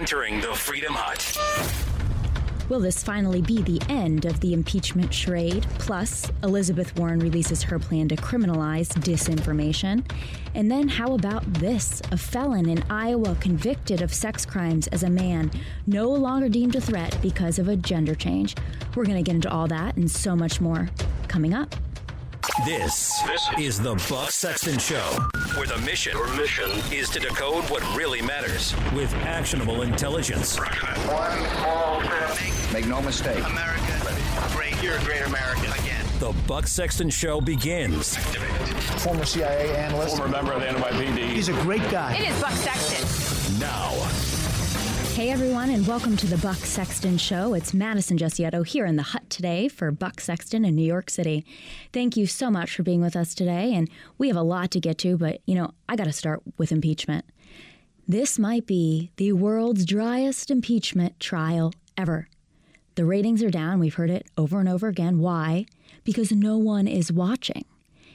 [0.00, 1.36] entering the Freedom Hut.
[2.70, 5.66] Will this finally be the end of the impeachment charade?
[5.78, 10.10] Plus, Elizabeth Warren releases her plan to criminalize disinformation.
[10.54, 12.00] And then, how about this?
[12.12, 15.50] A felon in Iowa convicted of sex crimes as a man,
[15.86, 18.56] no longer deemed a threat because of a gender change.
[18.96, 20.88] We're going to get into all that and so much more
[21.28, 21.76] coming up.
[22.58, 24.98] This, this is the Buck Sexton Show,
[25.56, 30.58] where the mission, Your mission is to decode what really matters with actionable intelligence.
[30.58, 32.72] One small step.
[32.72, 33.42] Make no mistake.
[33.46, 34.16] America,
[34.52, 34.80] great.
[34.82, 36.04] You're a great American again.
[36.18, 38.16] The Buck Sexton Show begins.
[39.02, 41.30] Former CIA analyst, former member of the NYPD.
[41.30, 42.14] He's a great guy.
[42.14, 43.58] It is Buck Sexton.
[43.58, 44.39] Now.
[45.20, 47.52] Hey everyone, and welcome to the Buck Sexton Show.
[47.52, 51.44] It's Madison Gesiotto here in the hut today for Buck Sexton in New York City.
[51.92, 54.80] Thank you so much for being with us today, and we have a lot to
[54.80, 57.26] get to, but you know, I got to start with impeachment.
[58.08, 62.26] This might be the world's driest impeachment trial ever.
[62.94, 63.78] The ratings are down.
[63.78, 65.18] We've heard it over and over again.
[65.18, 65.66] Why?
[66.02, 67.66] Because no one is watching.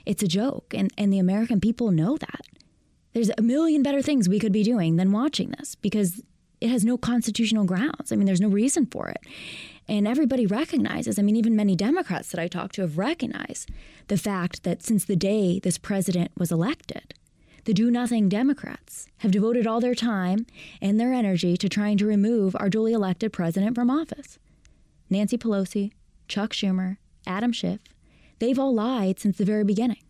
[0.08, 2.42] It's a joke, and, and the American people know that.
[3.14, 6.24] There's a million better things we could be doing than watching this because
[6.66, 8.12] it has no constitutional grounds.
[8.12, 9.20] I mean, there's no reason for it.
[9.88, 13.70] And everybody recognizes, I mean, even many Democrats that I talk to have recognized
[14.08, 17.14] the fact that since the day this president was elected,
[17.66, 20.48] the do nothing Democrats have devoted all their time
[20.82, 24.40] and their energy to trying to remove our duly elected president from office.
[25.10, 25.92] Nancy Pelosi,
[26.28, 27.80] Chuck Schumer, Adam Schiff,
[28.40, 30.02] they've all lied since the very beginning.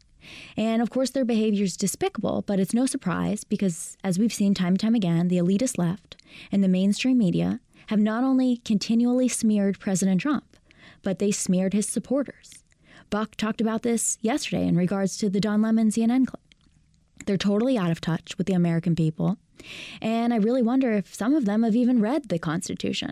[0.58, 4.54] And of course, their behavior is despicable, but it's no surprise because, as we've seen
[4.54, 6.16] time and time again, the elitist left
[6.52, 10.58] and the mainstream media have not only continually smeared President Trump,
[11.02, 12.64] but they smeared his supporters.
[13.10, 16.42] Buck talked about this yesterday in regards to the Don Lemon CNN clip.
[17.26, 19.38] They're totally out of touch with the American people.
[20.02, 23.12] And I really wonder if some of them have even read the Constitution.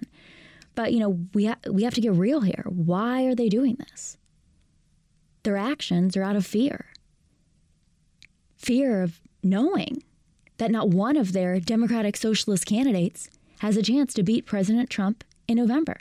[0.76, 2.66] But, you know, we, ha- we have to get real here.
[2.68, 4.18] Why are they doing this?
[5.44, 6.88] Their actions are out of fear
[8.64, 10.02] fear of knowing
[10.58, 15.24] that not one of their Democratic Socialist candidates has a chance to beat President Trump
[15.48, 15.98] in November.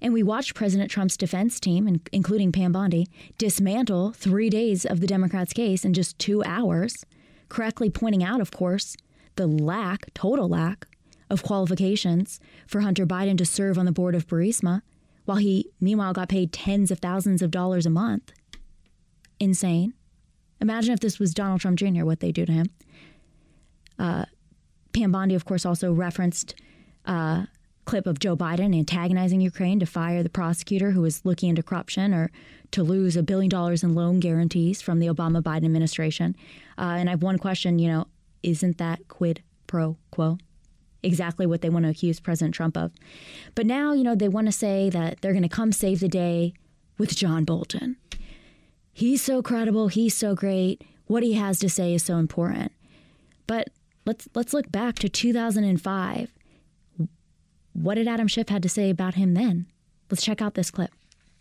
[0.00, 3.06] And we watched President Trump's defense team, including Pam Bondi,
[3.38, 7.04] dismantle three days of the Democrats' case in just two hours,
[7.48, 8.96] correctly pointing out, of course,
[9.36, 10.86] the lack, total lack,
[11.28, 14.82] of qualifications for Hunter Biden to serve on the board of Burisma,
[15.24, 18.32] while he meanwhile got paid tens of thousands of dollars a month.
[19.40, 19.92] Insane.
[20.60, 22.66] Imagine if this was Donald Trump Jr., what they do to him.
[23.98, 24.24] Uh,
[24.92, 26.54] Pam Bondi, of course, also referenced
[27.06, 27.46] a uh,
[27.84, 32.12] clip of Joe Biden antagonizing Ukraine to fire the prosecutor who was looking into corruption
[32.12, 32.30] or
[32.72, 36.34] to lose a billion dollars in loan guarantees from the Obama Biden administration.
[36.76, 38.06] Uh, and I have one question, you know,
[38.42, 40.38] isn't that quid pro quo?
[41.02, 42.92] Exactly what they want to accuse President Trump of.
[43.54, 46.08] But now, you know, they want to say that they're going to come save the
[46.08, 46.54] day
[46.98, 47.96] with John Bolton
[48.96, 52.72] he's so credible, he's so great, what he has to say is so important.
[53.46, 53.68] But
[54.06, 56.32] let's let's look back to 2005.
[57.72, 59.66] What did Adam Schiff had to say about him then?
[60.10, 60.92] Let's check out this clip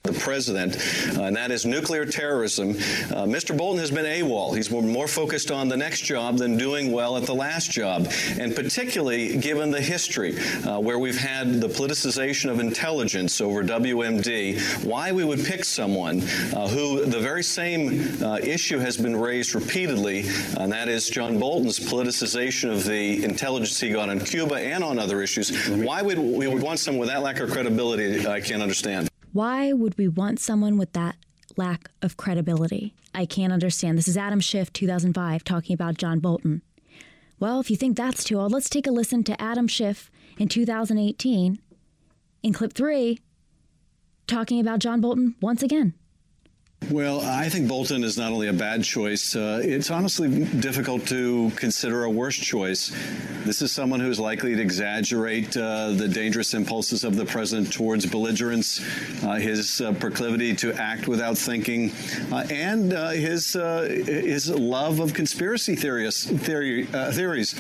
[0.06, 0.78] the president,
[1.18, 2.72] uh, and that is nuclear terrorism.
[2.72, 3.56] Uh, Mr.
[3.56, 4.56] Bolton has been AWOL.
[4.56, 8.08] He's more focused on the next job than doing well at the last job,
[8.40, 14.60] and particularly given the history uh, where we've had the politicization of intelligence over WMD,
[14.84, 16.22] why we would pick someone
[16.54, 20.26] uh, who the very same uh, issue has been raised repeatedly,
[20.58, 25.00] and that is John Bolton's politicization of the intelligence he got on Cuba and on
[25.00, 25.50] other issues.
[25.70, 28.28] Why would we would want someone with that lack of credibility?
[28.28, 29.10] I can't understand.
[29.36, 31.18] Why would we want someone with that
[31.58, 32.94] lack of credibility?
[33.14, 33.98] I can't understand.
[33.98, 36.62] This is Adam Schiff, 2005, talking about John Bolton.
[37.38, 40.48] Well, if you think that's too old, let's take a listen to Adam Schiff in
[40.48, 41.60] 2018
[42.44, 43.20] in clip three,
[44.26, 45.96] talking about John Bolton once again.
[46.92, 51.52] Well, I think Bolton is not only a bad choice, uh, it's honestly difficult to
[51.56, 52.92] consider a worse choice.
[53.44, 58.06] This is someone who's likely to exaggerate uh, the dangerous impulses of the president towards
[58.06, 58.82] belligerence,
[59.24, 61.92] uh, his uh, proclivity to act without thinking,
[62.32, 66.26] uh, and uh, his his love of conspiracy theories.
[66.26, 67.56] Theory, theories.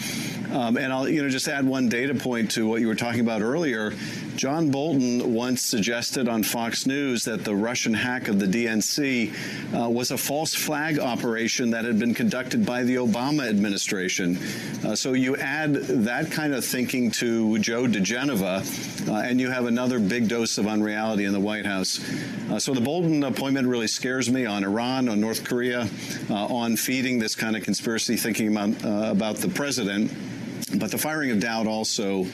[0.51, 3.21] Um, and I'll you know just add one data point to what you were talking
[3.21, 3.93] about earlier.
[4.35, 9.89] John Bolton once suggested on Fox News that the Russian hack of the DNC uh,
[9.89, 14.37] was a false flag operation that had been conducted by the Obama administration.
[14.83, 19.65] Uh, so you add that kind of thinking to Joe diGenova, uh, and you have
[19.65, 21.99] another big dose of unreality in the White House.
[22.49, 25.87] Uh, so the Bolton appointment really scares me on Iran, on North Korea,
[26.29, 30.11] uh, on feeding this kind of conspiracy thinking about, uh, about the president.
[30.77, 32.25] But the firing of Dowd also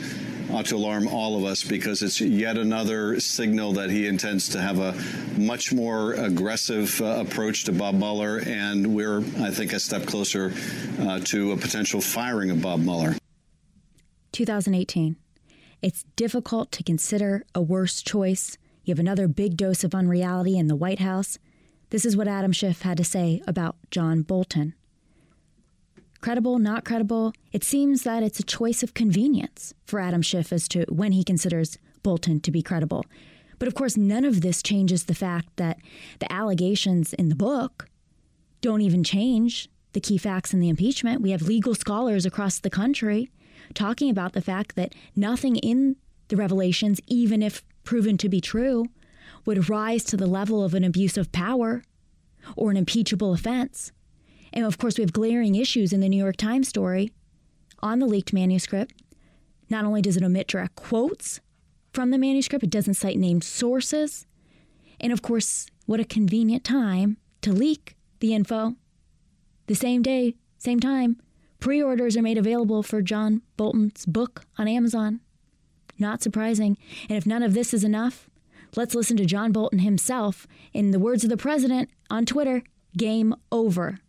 [0.51, 4.61] ought to alarm all of us because it's yet another signal that he intends to
[4.61, 4.93] have a
[5.39, 10.53] much more aggressive uh, approach to Bob Mueller, and we're, I think, a step closer
[10.99, 13.15] uh, to a potential firing of Bob Mueller.
[14.31, 15.15] 2018.
[15.81, 18.57] It's difficult to consider a worse choice.
[18.83, 21.38] You have another big dose of unreality in the White House.
[21.91, 24.73] This is what Adam Schiff had to say about John Bolton.
[26.21, 30.68] Credible, not credible, it seems that it's a choice of convenience for Adam Schiff as
[30.68, 33.06] to when he considers Bolton to be credible.
[33.57, 35.79] But of course, none of this changes the fact that
[36.19, 37.89] the allegations in the book
[38.62, 41.21] don't even change the key facts in the impeachment.
[41.21, 43.31] We have legal scholars across the country
[43.74, 45.95] talking about the fact that nothing in
[46.27, 48.85] the revelations, even if proven to be true,
[49.45, 51.83] would rise to the level of an abuse of power
[52.56, 53.91] or an impeachable offense.
[54.53, 57.12] And of course, we have glaring issues in the New York Times story
[57.80, 58.94] on the leaked manuscript.
[59.69, 61.39] Not only does it omit direct quotes
[61.94, 64.25] from the manuscript, it doesn't cite named sources.
[65.00, 68.75] And of course, what a convenient time to leak the info.
[69.68, 71.18] The same day, same time,
[71.59, 75.21] pre orders are made available for John Bolton's book on Amazon.
[75.98, 76.77] Not surprising.
[77.09, 78.30] And if none of this is enough,
[78.75, 82.63] let's listen to John Bolton himself in the words of the president on Twitter
[82.98, 84.00] game over.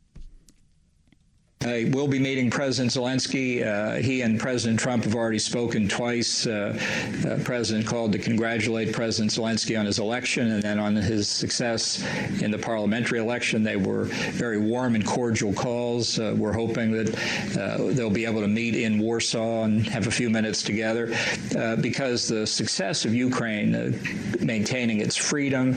[1.65, 3.65] I will be meeting President Zelensky.
[3.65, 6.45] Uh, he and President Trump have already spoken twice.
[6.47, 6.77] Uh,
[7.25, 12.03] uh, President called to congratulate President Zelensky on his election and then on his success
[12.41, 13.63] in the parliamentary election.
[13.63, 16.19] They were very warm and cordial calls.
[16.19, 20.11] Uh, we're hoping that uh, they'll be able to meet in Warsaw and have a
[20.11, 21.15] few minutes together
[21.57, 24.01] uh, because the success of Ukraine,
[24.41, 25.77] maintaining its freedom,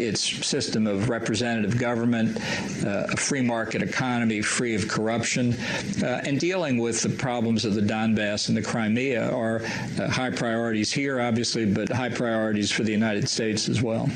[0.00, 2.36] its system of representative government,
[2.84, 5.54] a free market economy free of corruption,
[6.02, 9.62] uh, and dealing with the problems of the Donbass and the Crimea are
[10.00, 14.08] uh, high priorities here, obviously, but high priorities for the United States as well.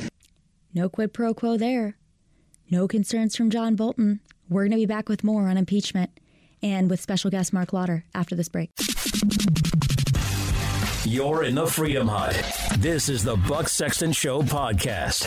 [0.74, 1.96] No quid pro quo there.
[2.70, 4.20] No concerns from John Bolton.
[4.48, 6.10] We're going to be back with more on impeachment
[6.62, 8.70] and with special guest Mark Lotter after this break.
[11.04, 12.34] You're in the Freedom Hut.
[12.78, 15.26] This is the Buck Sexton Show podcast.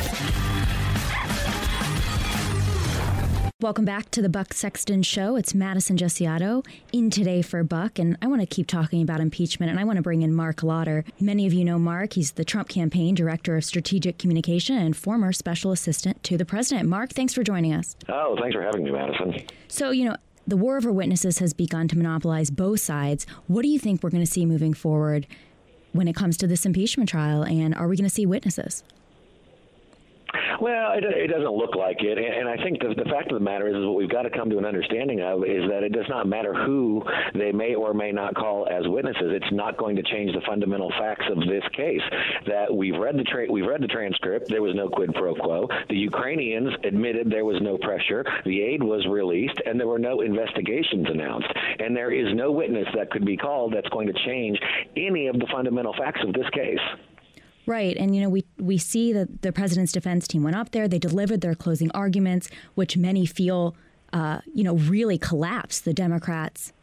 [3.66, 5.36] Welcome back to the Buck Sexton Show.
[5.38, 6.64] It's Madison Gesiotto
[6.94, 9.96] in today for Buck, and I want to keep talking about impeachment, and I want
[9.98, 11.04] to bring in Mark Lotter.
[11.20, 12.14] Many of you know Mark.
[12.14, 16.88] He's the Trump campaign director of strategic communication and former special assistant to the president.
[16.88, 17.96] Mark, thanks for joining us.
[18.08, 19.34] Oh, thanks for having me, Madison.
[19.68, 23.26] So, you know, the war over witnesses has begun to monopolize both sides.
[23.48, 25.26] What do you think we're going to see moving forward
[25.92, 28.84] when it comes to this impeachment trial, and are we going to see witnesses?
[30.60, 33.44] Well, it, it doesn't look like it, and, I think the, the fact of the
[33.44, 35.92] matter is, is what we've got to come to an understanding of is that it
[35.92, 37.04] does not matter who
[37.34, 39.32] they may or may not call as witnesses.
[39.34, 42.02] It's not going to change the fundamental facts of this case.
[42.48, 44.50] That we've read the tra- we've read the transcript.
[44.50, 45.68] There was no quid pro quo.
[45.90, 48.24] The Ukrainians admitted there was no pressure.
[48.46, 51.52] The aid was released, and there were no investigations announced.
[51.80, 54.60] And there is no witness that could be called that's going to change
[54.96, 56.80] any of the fundamental facts of this case.
[57.66, 57.98] Right.
[57.98, 61.00] And, you know, we, we see that the president's defense team went up there, they
[61.00, 63.76] delivered their closing arguments, which many feel,
[64.14, 66.74] uh, you know, really collapsed the Democrats'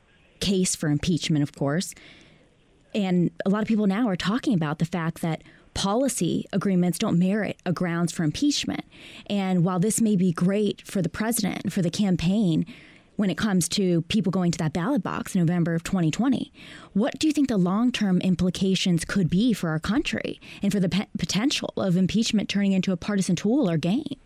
[0.41, 1.95] case for impeachment, of course.
[2.95, 5.43] And a lot of people now are talking about the fact that
[5.75, 8.85] policy agreements don't merit a grounds for impeachment.
[9.27, 12.67] And while this may be great for the president, and for the campaign,
[13.17, 16.53] when it comes to people going to that ballot box in November of 2020.
[16.93, 20.81] What do you think the long term implications could be for our country and for
[20.81, 24.17] the potential of impeachment turning into a partisan tool or game?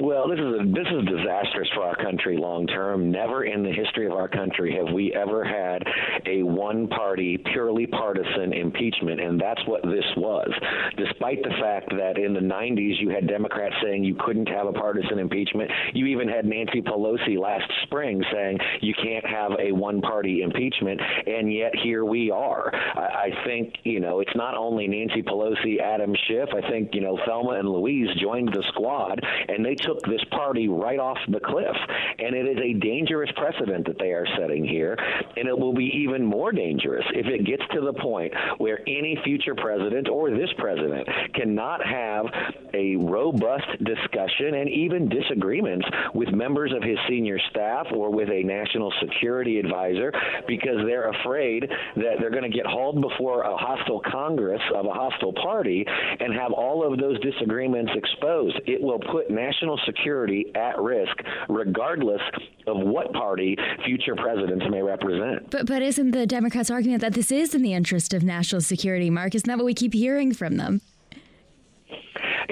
[0.00, 3.10] Well, this is a, this is disastrous for our country long term.
[3.10, 5.82] Never in the history of our country have we ever had
[6.24, 10.50] a one-party, purely partisan impeachment, and that's what this was.
[10.96, 14.72] Despite the fact that in the 90s you had Democrats saying you couldn't have a
[14.72, 20.40] partisan impeachment, you even had Nancy Pelosi last spring saying you can't have a one-party
[20.40, 22.74] impeachment, and yet here we are.
[22.74, 26.48] I, I think you know it's not only Nancy Pelosi, Adam Schiff.
[26.54, 30.22] I think you know Thelma and Louise joined the squad, and they took took this
[30.30, 31.76] party right off the cliff.
[32.18, 34.96] And it is a dangerous precedent that they are setting here.
[35.36, 39.18] And it will be even more dangerous if it gets to the point where any
[39.24, 42.26] future president or this president cannot have
[42.74, 48.42] a robust discussion and even disagreements with members of his senior staff or with a
[48.42, 50.12] national security advisor
[50.46, 54.92] because they're afraid that they're going to get hauled before a hostile Congress of a
[54.92, 55.84] hostile party
[56.20, 58.58] and have all of those disagreements exposed.
[58.66, 61.16] It will put national national security at risk,
[61.48, 62.20] regardless
[62.66, 65.50] of what party future presidents may represent.
[65.50, 69.10] But but isn't the Democrats' argument that this is in the interest of national security,
[69.10, 69.34] Mark?
[69.34, 70.80] Isn't that what we keep hearing from them?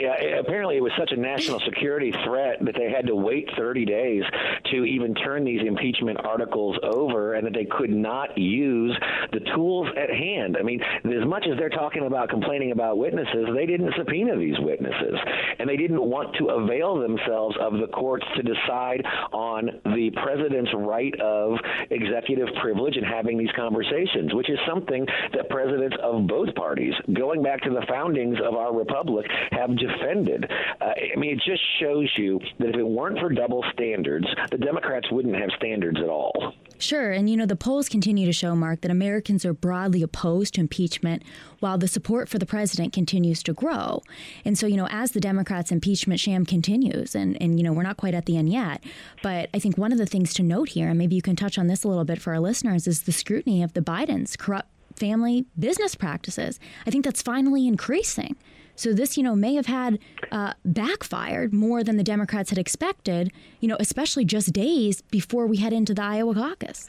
[0.00, 3.84] Yeah, apparently it was such a national security threat that they had to wait 30
[3.84, 4.22] days
[4.70, 8.96] to even turn these impeachment articles over, and that they could not use
[9.32, 10.56] the tools at hand.
[10.58, 14.58] I mean, as much as they're talking about complaining about witnesses, they didn't subpoena these
[14.60, 15.14] witnesses,
[15.58, 20.70] and they didn't want to avail themselves of the courts to decide on the president's
[20.74, 21.58] right of
[21.90, 27.42] executive privilege and having these conversations, which is something that presidents of both parties, going
[27.42, 30.50] back to the foundings of our republic, have defended.
[30.80, 34.58] Uh, I mean, it just shows you that if it weren't for double standards, the
[34.58, 36.54] Democrats wouldn't have standards at all.
[36.78, 37.10] Sure.
[37.10, 40.60] And, you know, the polls continue to show, Mark, that Americans are broadly opposed to
[40.60, 41.24] impeachment
[41.58, 44.02] while the support for the president continues to grow.
[44.44, 47.82] And so, you know, as the Democrats' impeachment sham continues, and, and, you know, we're
[47.82, 48.84] not quite at the end yet,
[49.24, 51.58] but I think one of the things to note here, and maybe you can touch
[51.58, 54.68] on this a little bit for our listeners, is the scrutiny of the Bidens' corrupt
[54.94, 56.60] family business practices.
[56.86, 58.36] I think that's finally increasing.
[58.78, 59.98] So this, you know, may have had
[60.30, 65.56] uh, backfired more than the Democrats had expected, you know, especially just days before we
[65.56, 66.88] head into the Iowa caucus.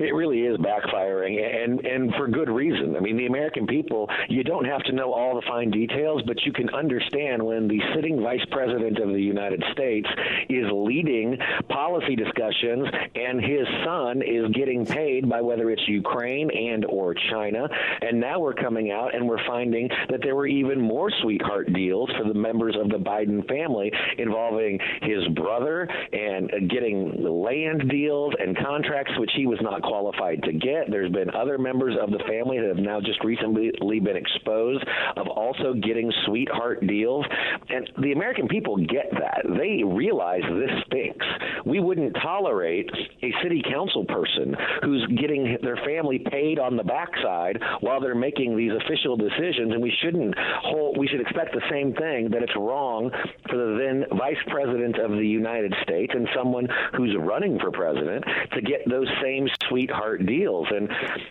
[0.00, 2.96] It really is backfiring, and and for good reason.
[2.96, 6.44] I mean, the American people, you don't have to know all the fine details, but
[6.44, 10.08] you can understand when the sitting vice president of the United States
[10.48, 11.38] is leading
[11.68, 17.68] policy discussions, and his son is getting paid by whether it's Ukraine and or China,
[18.02, 22.10] and now we're coming out and we're finding that there were even more sweetheart deals
[22.18, 28.56] for the members of the Biden family involving his brother and getting land deals and
[28.56, 30.90] contracts which he was not qualified to get.
[30.90, 34.84] There's been other members of the family that have now just recently been exposed
[35.16, 37.24] of also getting sweetheart deals.
[37.68, 39.42] And the American people get that.
[39.58, 41.26] They realize this stinks.
[41.64, 42.90] We wouldn't tolerate
[43.22, 48.56] a city council person who's getting their family paid on the backside while they're making
[48.56, 49.72] these official decisions.
[49.72, 53.10] And we shouldn't hold, we should expect the same thing that it's wrong
[53.48, 58.24] for the then vice president of the United States and someone who's running for president
[58.52, 60.66] to get those same sweetheart deals.
[60.70, 60.88] And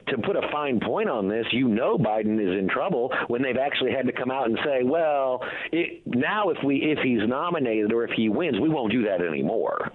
[0.08, 3.58] to put a fine point on this, you know Biden is in trouble when they've
[3.58, 7.92] actually had to come out and say, well, it, now if we if he's nominated
[7.94, 9.92] or if he wins, we won't do that anymore.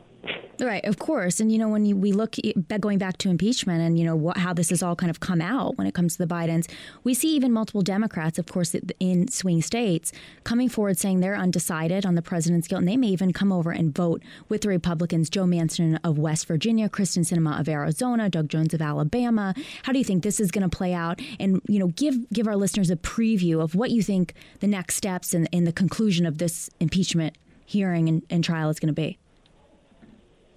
[0.59, 1.39] Right, of course.
[1.39, 2.37] And, you know, when you, we look
[2.81, 5.43] going back to impeachment and, you know, what, how this has all kind of come
[5.43, 6.71] out when it comes to the Bidens,
[7.05, 10.13] we see even multiple Democrats, of course, in swing states
[10.45, 12.81] coming forward saying they're undecided on the president's guilt.
[12.81, 16.47] And they may even come over and vote with the Republicans, Joe Manchin of West
[16.47, 19.55] Virginia, Kyrsten Sinema of Arizona, Doug Jones of Alabama.
[19.83, 21.21] How do you think this is going to play out?
[21.39, 24.97] And, you know, give, give our listeners a preview of what you think the next
[24.97, 28.95] steps and, and the conclusion of this impeachment hearing and, and trial is going to
[28.95, 29.19] be.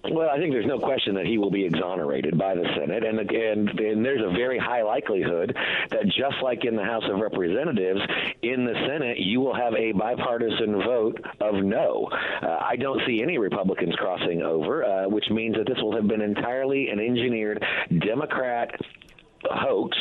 [0.02, 3.18] Well, I think there's no question that he will be exonerated by the Senate, and
[3.20, 5.54] and, and there's a very high likelihood
[5.90, 8.00] that just like in the House of Representatives,
[8.42, 12.08] in the Senate you will have a bipartisan vote of no.
[12.42, 16.08] Uh, I don't see any Republicans crossing over, uh, which means that this will have
[16.08, 17.62] been entirely an engineered
[17.98, 18.74] Democrat
[19.52, 19.96] hoax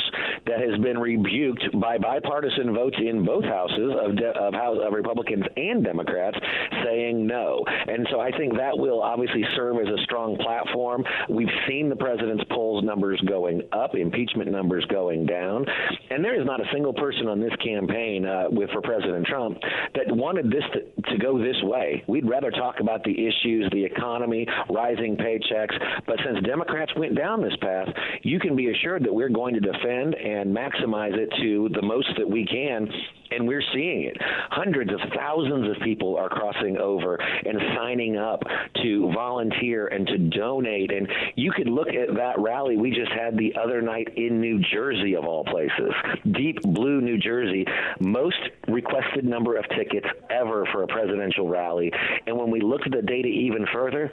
[0.45, 4.93] that has been rebuked by bipartisan votes in both houses of, de- of, House, of
[4.93, 6.37] Republicans and Democrats
[6.83, 7.63] saying no.
[7.87, 11.03] And so I think that will obviously serve as a strong platform.
[11.29, 15.65] We've seen the president's polls numbers going up, impeachment numbers going down,
[16.09, 19.57] and there is not a single person on this campaign uh, with for President Trump
[19.95, 22.03] that wanted this to, to go this way.
[22.07, 25.75] We'd rather talk about the issues, the economy, rising paychecks,
[26.05, 27.87] but since Democrats went down this path,
[28.23, 32.09] you can be assured that we're going to defend and maximize it to the most
[32.17, 32.87] that we can.
[33.31, 34.17] And we're seeing it.
[34.49, 38.41] Hundreds of thousands of people are crossing over and signing up
[38.81, 40.91] to volunteer and to donate.
[40.91, 44.59] And you could look at that rally we just had the other night in New
[44.73, 45.93] Jersey, of all places,
[46.31, 47.63] deep blue New Jersey,
[47.99, 51.91] most requested number of tickets ever for a presidential rally.
[52.25, 54.09] And when we looked at the data even further,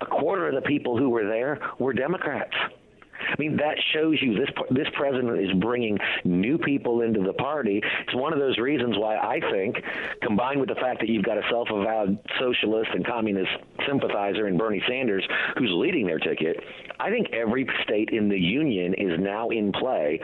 [0.00, 2.54] a quarter of the people who were there were Democrats.
[3.28, 7.80] I mean, that shows you this this president is bringing new people into the party.
[8.06, 9.76] It's one of those reasons why I think,
[10.22, 13.50] combined with the fact that you've got a self-avowed socialist and communist
[13.86, 15.26] sympathizer in Bernie Sanders
[15.56, 16.56] who's leading their ticket,
[17.00, 20.20] I think every state in the union is now in play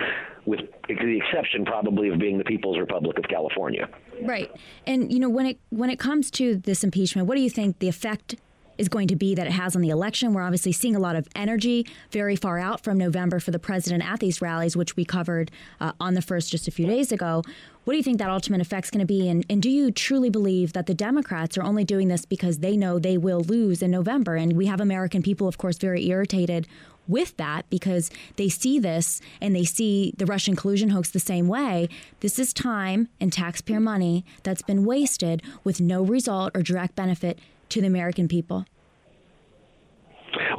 [0.47, 3.89] with the exception probably of being the People's Republic of California.
[4.23, 4.51] Right.
[4.87, 7.79] And you know when it when it comes to this impeachment, what do you think
[7.79, 8.37] the effect
[8.79, 10.33] is going to be that it has on the election.
[10.33, 14.09] We're obviously seeing a lot of energy very far out from November for the president
[14.09, 17.43] at these rallies, which we covered uh, on the first just a few days ago.
[17.85, 19.29] what do you think that ultimate effect's going to be?
[19.29, 22.77] And, and do you truly believe that the Democrats are only doing this because they
[22.77, 24.37] know they will lose in November?
[24.37, 26.67] And we have American people, of course, very irritated
[27.09, 31.49] with that because they see this and they see the Russian collusion hoax the same
[31.49, 31.89] way.
[32.21, 37.39] This is time and taxpayer money that's been wasted with no result or direct benefit
[37.71, 38.65] to the American people.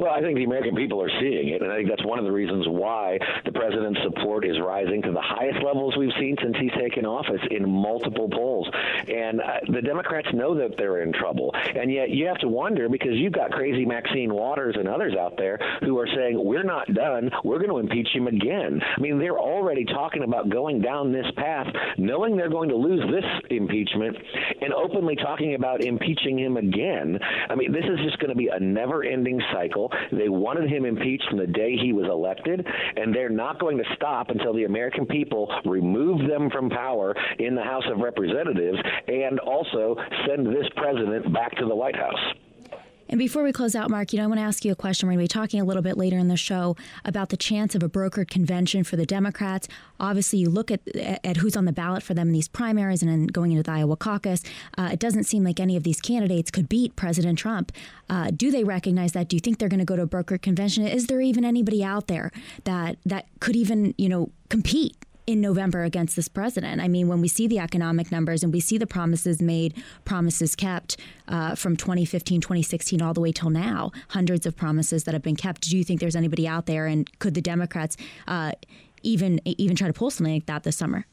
[0.00, 2.24] Well, I think the American people are seeing it, and I think that's one of
[2.24, 6.56] the reasons why the president's support is rising to the highest levels we've seen since
[6.60, 8.68] he's taken office in multiple polls.
[9.08, 12.88] And uh, the Democrats know that they're in trouble, and yet you have to wonder
[12.88, 16.92] because you've got crazy Maxine Waters and others out there who are saying we're not
[16.92, 18.80] done, we're going to impeach him again.
[18.96, 23.02] I mean, they're already talking about going down this path, knowing they're going to lose
[23.10, 24.16] this impeachment,
[24.60, 27.18] and openly talking about impeaching him again.
[27.48, 29.59] I mean, this is just going to be a never-ending cycle.
[30.12, 33.84] They wanted him impeached from the day he was elected, and they're not going to
[33.94, 39.38] stop until the American people remove them from power in the House of Representatives and
[39.40, 42.34] also send this president back to the White House.
[43.10, 45.08] And before we close out, Mark, you know, I want to ask you a question.
[45.08, 47.74] We're going to be talking a little bit later in the show about the chance
[47.74, 49.66] of a brokered convention for the Democrats.
[49.98, 53.10] Obviously, you look at at who's on the ballot for them in these primaries and
[53.10, 54.44] then going into the Iowa caucus.
[54.78, 57.72] Uh, it doesn't seem like any of these candidates could beat President Trump.
[58.08, 59.28] Uh, do they recognize that?
[59.28, 60.86] Do you think they're going to go to a brokered convention?
[60.86, 62.30] Is there even anybody out there
[62.62, 64.96] that that could even you know compete
[65.30, 66.80] in November against this president.
[66.80, 70.56] I mean, when we see the economic numbers and we see the promises made, promises
[70.56, 70.96] kept
[71.28, 75.36] uh, from 2015, 2016, all the way till now, hundreds of promises that have been
[75.36, 75.62] kept.
[75.62, 77.96] Do you think there's anybody out there, and could the Democrats
[78.26, 78.52] uh,
[79.02, 81.06] even even try to pull something like that this summer?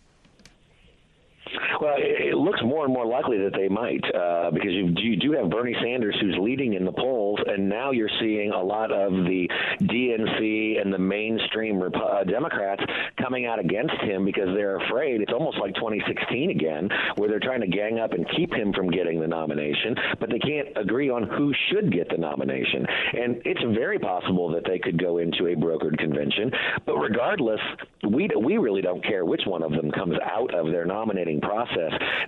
[1.80, 5.32] Well, it, looks more and more likely that they might uh, because you, you do
[5.34, 9.12] have Bernie Sanders who's leading in the polls, and now you're seeing a lot of
[9.12, 9.48] the
[9.82, 12.84] DNC and the mainstream uh, Democrats
[13.22, 17.62] coming out against him because they're afraid it's almost like 2016 again, where they're trying
[17.62, 21.24] to gang up and keep him from getting the nomination, but they can't agree on
[21.24, 22.86] who should get the nomination.
[23.14, 26.52] And it's very possible that they could go into a brokered convention,
[26.86, 27.62] but regardless,
[28.10, 31.67] we we really don't care which one of them comes out of their nominating process.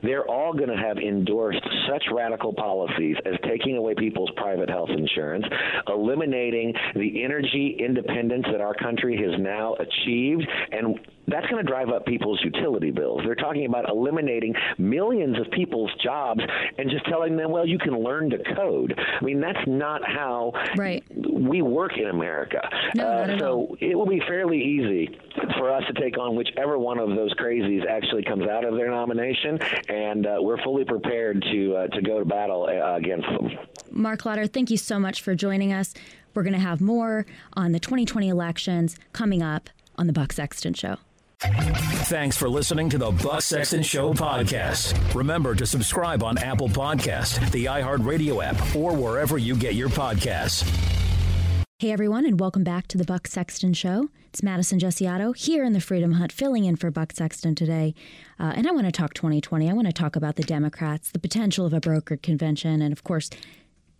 [0.03, 4.89] They're all going to have endorsed such radical policies as taking away people's private health
[4.89, 5.45] insurance,
[5.87, 10.99] eliminating the energy independence that our country has now achieved, and
[11.31, 13.21] that's going to drive up people's utility bills.
[13.25, 16.41] They're talking about eliminating millions of people's jobs
[16.77, 18.97] and just telling them, well, you can learn to code.
[18.97, 21.03] I mean, that's not how right.
[21.31, 22.61] we work in America.
[22.95, 23.77] No, uh, so all.
[23.79, 25.17] it will be fairly easy
[25.57, 28.89] for us to take on whichever one of those crazies actually comes out of their
[28.89, 33.49] nomination, and uh, we're fully prepared to uh, to go to battle uh, against them.
[33.91, 35.93] Mark Lotter, thank you so much for joining us.
[36.33, 40.73] We're going to have more on the 2020 elections coming up on the Buck Sexton
[40.73, 40.97] Show.
[41.39, 45.15] Thanks for listening to the Buck Sexton Show podcast.
[45.15, 50.69] Remember to subscribe on Apple Podcast, the iHeartRadio app, or wherever you get your podcasts.
[51.77, 54.09] Hey everyone, and welcome back to the Buck Sexton Show.
[54.27, 57.95] It's Madison Gesiotto here in the Freedom Hut, filling in for Buck Sexton today.
[58.37, 59.69] Uh, and I want to talk 2020.
[59.69, 63.05] I want to talk about the Democrats, the potential of a brokered convention, and of
[63.05, 63.29] course,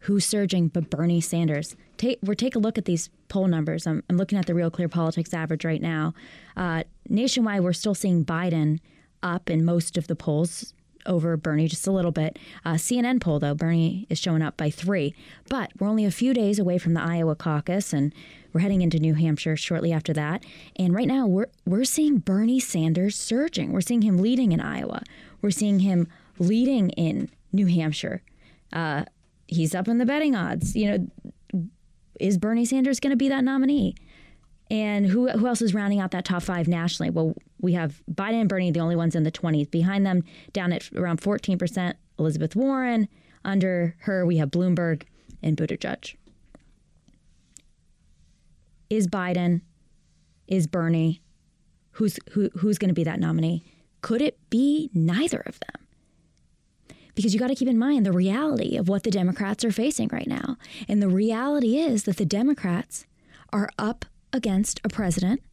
[0.01, 1.75] who's surging but Bernie Sanders.
[1.97, 3.85] Take, we're take a look at these poll numbers.
[3.85, 6.13] I'm, I'm looking at the Real Clear Politics average right now.
[6.55, 8.79] Uh, nationwide, we're still seeing Biden
[9.21, 10.73] up in most of the polls
[11.05, 12.37] over Bernie just a little bit.
[12.63, 15.13] Uh, CNN poll, though, Bernie is showing up by three.
[15.49, 18.13] But we're only a few days away from the Iowa caucus, and
[18.53, 20.43] we're heading into New Hampshire shortly after that.
[20.75, 23.71] And right now, we're, we're seeing Bernie Sanders surging.
[23.71, 25.03] We're seeing him leading in Iowa.
[25.41, 26.07] We're seeing him
[26.37, 28.21] leading in New Hampshire.
[28.71, 29.05] Uh,
[29.49, 30.75] he's up in the betting odds.
[30.75, 30.91] You
[31.53, 31.69] know,
[32.19, 33.95] is Bernie Sanders going to be that nominee?
[34.71, 37.09] And who who else is rounding out that top five nationally?
[37.09, 39.69] Well, we have Biden and Bernie, the only ones in the 20s.
[39.71, 43.07] Behind them, down at around 14%, Elizabeth Warren.
[43.43, 45.03] Under her, we have Bloomberg
[45.41, 46.15] and Buttigieg.
[48.89, 49.61] Is Biden?
[50.47, 51.21] Is Bernie?
[51.93, 53.63] Who's who, who's going to be that nominee?
[54.01, 55.87] Could it be neither of them?
[57.19, 60.07] Because you got to keep in mind the reality of what the Democrats are facing
[60.07, 60.55] right now.
[60.87, 63.05] And the reality is that the Democrats
[63.51, 65.43] are up against a president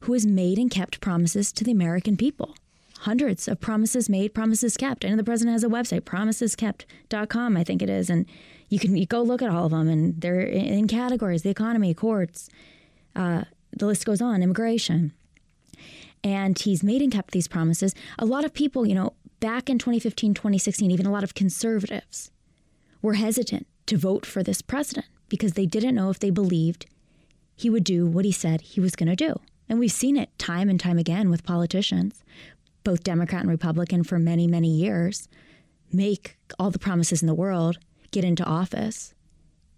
[0.00, 2.54] who has made and kept promises to the American people.
[2.98, 5.02] Hundreds of promises made, promises kept.
[5.02, 8.10] I know the president has a website, promiseskept.com, I think it is.
[8.10, 8.26] And
[8.68, 11.94] you can you go look at all of them, and they're in categories the economy,
[11.94, 12.50] courts,
[13.16, 15.14] uh, the list goes on, immigration.
[16.22, 17.94] And he's made and kept these promises.
[18.18, 22.30] A lot of people, you know, back in 2015, 2016, even a lot of conservatives
[23.02, 26.86] were hesitant to vote for this president because they didn't know if they believed
[27.54, 29.38] he would do what he said he was going to do.
[29.68, 32.24] And we've seen it time and time again with politicians.
[32.84, 35.28] both Democrat and Republican for many, many years,
[35.92, 37.76] make all the promises in the world,
[38.12, 39.12] get into office,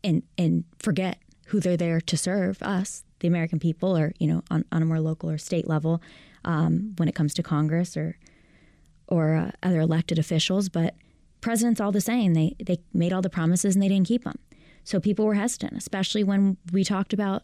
[0.05, 4.43] and and forget who they're there to serve us, the American people, or you know,
[4.49, 6.01] on, on a more local or state level,
[6.45, 8.17] um, when it comes to Congress or
[9.09, 10.69] or uh, other elected officials.
[10.69, 10.95] But
[11.41, 12.35] presidents all the same.
[12.35, 14.39] They they made all the promises and they didn't keep them.
[14.85, 17.43] So people were hesitant, especially when we talked about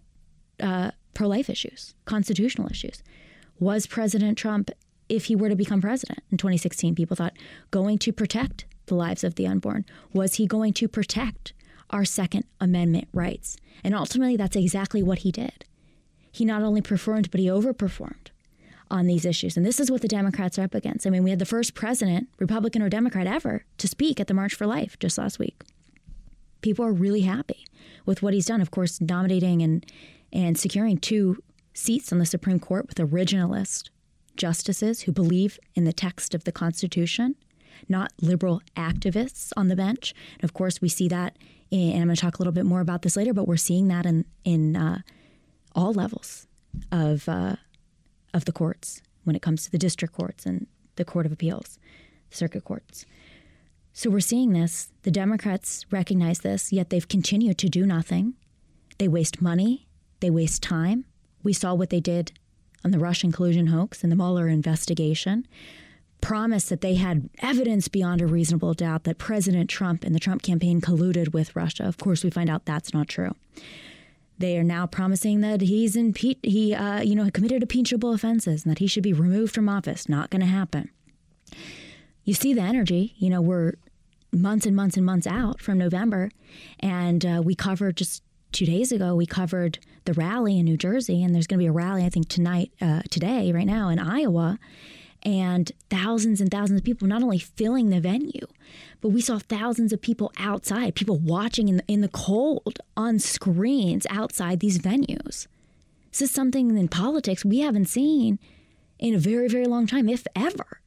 [0.60, 3.02] uh, pro life issues, constitutional issues.
[3.58, 4.70] Was President Trump,
[5.08, 7.36] if he were to become president in 2016, people thought
[7.70, 9.84] going to protect the lives of the unborn?
[10.12, 11.52] Was he going to protect
[11.90, 13.56] our Second Amendment rights?
[13.84, 15.64] And ultimately, that's exactly what he did.
[16.32, 18.31] He not only performed, but he overperformed
[18.92, 19.56] on these issues.
[19.56, 21.06] And this is what the Democrats are up against.
[21.06, 24.34] I mean, we had the first president, Republican or Democrat ever, to speak at the
[24.34, 25.62] March for Life just last week
[26.62, 27.66] people are really happy
[28.06, 28.60] with what he's done.
[28.62, 29.84] Of course, nominating and
[30.32, 31.42] and securing two
[31.74, 33.90] seats on the Supreme Court with originalist
[34.36, 37.34] justices who believe in the text of the Constitution,
[37.86, 40.14] not liberal activists on the bench.
[40.36, 41.36] And of course, we see that,
[41.70, 43.34] in, and I'm going to talk a little bit more about this later.
[43.34, 45.00] But we're seeing that in in uh,
[45.74, 46.46] all levels
[46.90, 47.56] of uh,
[48.34, 50.66] of the courts when it comes to the district courts and
[50.96, 51.78] the Court of Appeals,
[52.30, 53.06] the circuit courts.
[53.92, 54.88] So we're seeing this.
[55.02, 58.34] The Democrats recognize this, yet they've continued to do nothing.
[58.98, 59.86] They waste money,
[60.20, 61.04] they waste time.
[61.42, 62.32] We saw what they did
[62.84, 65.46] on the Russian collusion hoax and the Mueller investigation.
[66.20, 70.42] Promised that they had evidence beyond a reasonable doubt that President Trump and the Trump
[70.42, 71.82] campaign colluded with Russia.
[71.82, 73.34] Of course, we find out that's not true.
[74.42, 78.70] They are now promising that he's impe- he uh, you know committed impeachable offenses and
[78.70, 80.08] that he should be removed from office.
[80.08, 80.90] Not going to happen
[82.24, 83.14] you see the energy.
[83.18, 83.74] You know, we're
[84.32, 86.30] months and months and months out from November,
[86.80, 89.14] and uh, we covered just two days ago.
[89.14, 92.08] We covered the rally in New Jersey, and there's going to be a rally I
[92.08, 94.58] think tonight, uh, today, right now in Iowa,
[95.24, 98.46] and thousands and thousands of people not only filling the venue,
[99.00, 103.18] but we saw thousands of people outside, people watching in the, in the cold on
[103.18, 105.46] screens outside these venues.
[106.10, 108.38] This is something in politics we haven't seen
[108.98, 110.80] in a very, very long time, if ever.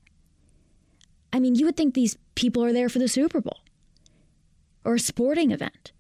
[1.34, 3.60] I mean, you would think these people are there for the Super Bowl
[4.84, 5.92] or a sporting event.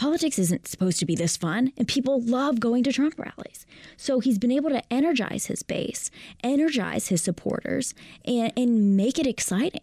[0.00, 3.66] Politics isn't supposed to be this fun, and people love going to Trump rallies.
[3.98, 6.10] So he's been able to energize his base,
[6.42, 7.92] energize his supporters,
[8.24, 9.82] and, and make it exciting.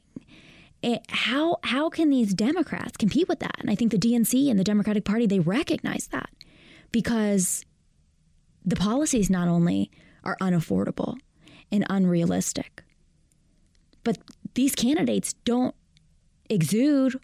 [0.81, 3.57] And how how can these Democrats compete with that?
[3.59, 6.31] And I think the DNC and the Democratic Party they recognize that
[6.91, 7.63] because
[8.65, 9.91] the policies not only
[10.23, 11.19] are unaffordable
[11.71, 12.83] and unrealistic,
[14.03, 14.17] but
[14.55, 15.75] these candidates don't
[16.49, 17.19] exude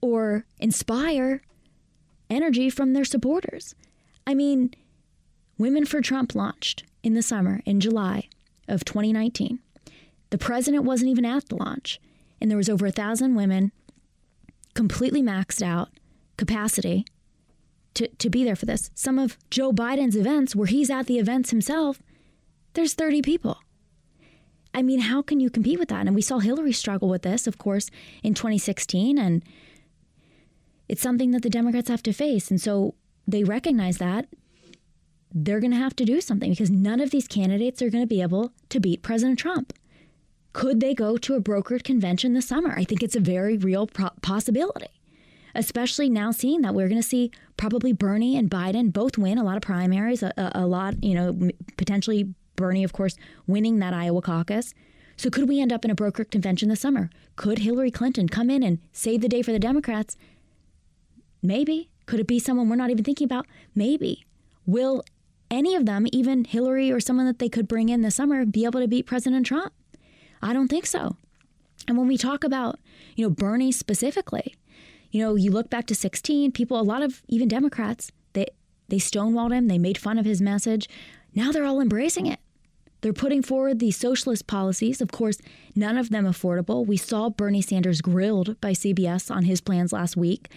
[0.00, 1.42] or inspire
[2.28, 3.74] energy from their supporters.
[4.26, 4.72] I mean,
[5.58, 8.28] Women for Trump launched in the summer, in July
[8.68, 9.58] of 2019.
[10.28, 11.98] The president wasn't even at the launch,
[12.40, 13.72] and there was over a thousand women,
[14.74, 15.88] completely maxed out
[16.36, 17.06] capacity
[17.94, 18.90] to, to be there for this.
[18.94, 22.02] Some of Joe Biden's events, where he's at the events himself,
[22.74, 23.56] there's 30 people.
[24.74, 26.06] I mean, how can you compete with that?
[26.06, 27.90] And we saw Hillary struggle with this, of course,
[28.22, 29.16] in 2016.
[29.16, 29.42] And
[30.88, 32.50] it's something that the Democrats have to face.
[32.50, 32.94] And so
[33.26, 34.26] they recognize that
[35.34, 38.08] they're going to have to do something because none of these candidates are going to
[38.08, 39.72] be able to beat President Trump.
[40.52, 42.72] Could they go to a brokered convention this summer?
[42.76, 44.88] I think it's a very real pro- possibility,
[45.54, 49.44] especially now seeing that we're going to see probably Bernie and Biden both win a
[49.44, 53.92] lot of primaries, a, a, a lot, you know, potentially Bernie, of course, winning that
[53.92, 54.72] Iowa caucus.
[55.18, 57.10] So could we end up in a brokered convention this summer?
[57.36, 60.16] Could Hillary Clinton come in and save the day for the Democrats?
[61.42, 61.88] Maybe.
[62.06, 63.46] Could it be someone we're not even thinking about?
[63.74, 64.24] Maybe.
[64.64, 65.02] Will
[65.50, 68.64] any of them, even Hillary or someone that they could bring in this summer, be
[68.64, 69.72] able to beat President Trump?
[70.42, 71.16] I don't think so.
[71.88, 72.78] And when we talk about,
[73.14, 74.54] you know, Bernie specifically,
[75.10, 78.46] you know, you look back to 16, people, a lot of even Democrats, they
[78.88, 80.88] they stonewalled him, they made fun of his message.
[81.34, 82.40] Now they're all embracing it.
[83.00, 85.38] They're putting forward these socialist policies, of course,
[85.74, 86.86] none of them affordable.
[86.86, 90.50] We saw Bernie Sanders grilled by CBS on his plans last week.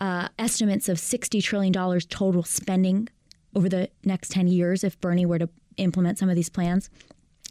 [0.00, 3.06] Uh, estimates of $60 trillion total spending
[3.54, 6.90] over the next 10 years if Bernie were to implement some of these plans.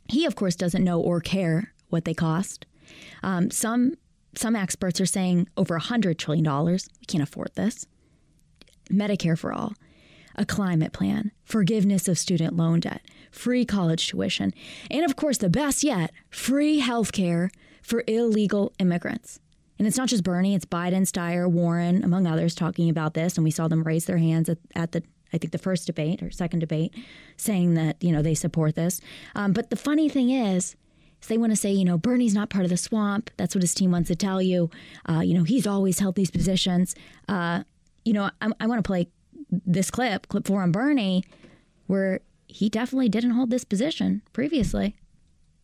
[0.08, 2.66] He, of course, doesn't know or care what they cost.
[3.22, 3.94] Um, some
[4.36, 6.44] some experts are saying over $100 trillion.
[6.72, 7.86] We can't afford this.
[8.92, 9.74] Medicare for all,
[10.36, 14.54] a climate plan, forgiveness of student loan debt, free college tuition,
[14.90, 19.40] and of course, the best yet, free health care for illegal immigrants.
[19.80, 23.38] And it's not just Bernie, it's Biden, Steyer, Warren, among others, talking about this.
[23.38, 25.02] And we saw them raise their hands at, at the,
[25.34, 26.94] I think, the first debate or second debate,
[27.38, 29.00] saying that, you know, they support this.
[29.36, 30.76] Um, but the funny thing is,
[31.22, 33.30] So they want to say, you know, Bernie's not part of the swamp.
[33.38, 34.70] That's what his team wants to tell you.
[35.08, 36.96] Uh, you know, he's always held these positions.
[37.28, 37.64] Uh,
[38.06, 39.10] you know, I, I want to play
[39.50, 41.24] this clip, clip four on Bernie,
[41.88, 44.96] where he definitely didn't hold this position previously.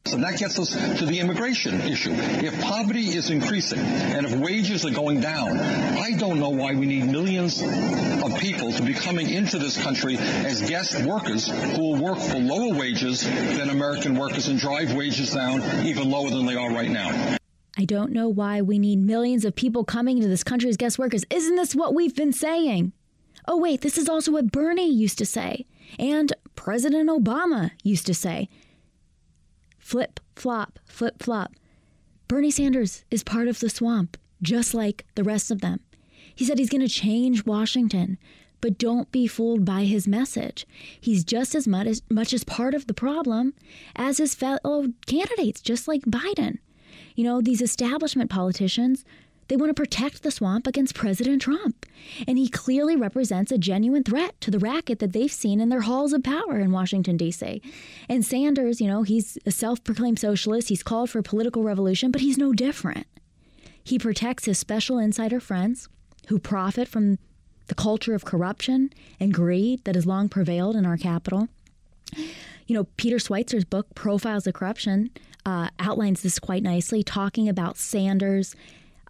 [0.08, 2.12] So that gets us to the immigration issue.
[2.14, 6.86] If poverty is increasing and if wages are going down, I don't know why we
[6.86, 11.96] need millions of people to be coming into this country as guest workers who will
[11.96, 16.56] work for lower wages than American workers and drive wages down even lower than they
[16.56, 17.38] are right now.
[17.76, 21.00] I don't know why we need millions of people coming into this country as guest
[21.00, 21.26] workers.
[21.32, 22.94] Isn't this what we've been saying?
[23.48, 25.66] Oh, wait, this is also what Bernie used to say,
[25.98, 28.50] and President Obama used to say.
[29.86, 31.54] Flip, flop, flip, flop.
[32.28, 35.80] Bernie Sanders is part of the swamp, just like the rest of them.
[36.34, 38.18] He said he's going to change Washington,
[38.62, 40.66] but don't be fooled by his message.
[41.00, 43.54] He's just as much as, much as part of the problem
[43.96, 46.58] as his fellow candidates, just like Biden.
[47.14, 49.06] You know, these establishment politicians
[49.48, 51.86] they want to protect the swamp against President Trump.
[52.28, 55.82] And he clearly represents a genuine threat to the racket that they've seen in their
[55.82, 57.62] halls of power in Washington, D.C.
[58.10, 60.70] And Sanders, you know, he's a self proclaimed socialist.
[60.70, 63.08] He's called for a political revolution, but he's no different.
[63.84, 65.90] He protects his special insider friends
[66.28, 67.20] who profit from
[67.68, 71.48] the culture of corruption and greed that has long prevailed in our capital.
[72.16, 75.12] You know, Peter Schweizer's book, Profiles of Corruption,
[75.46, 78.56] uh, outlines this quite nicely, talking about Sanders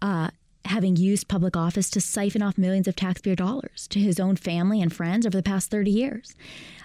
[0.02, 0.30] uh,
[0.66, 4.82] having used public office to siphon off millions of taxpayer dollars to his own family
[4.82, 6.34] and friends over the past 30 years.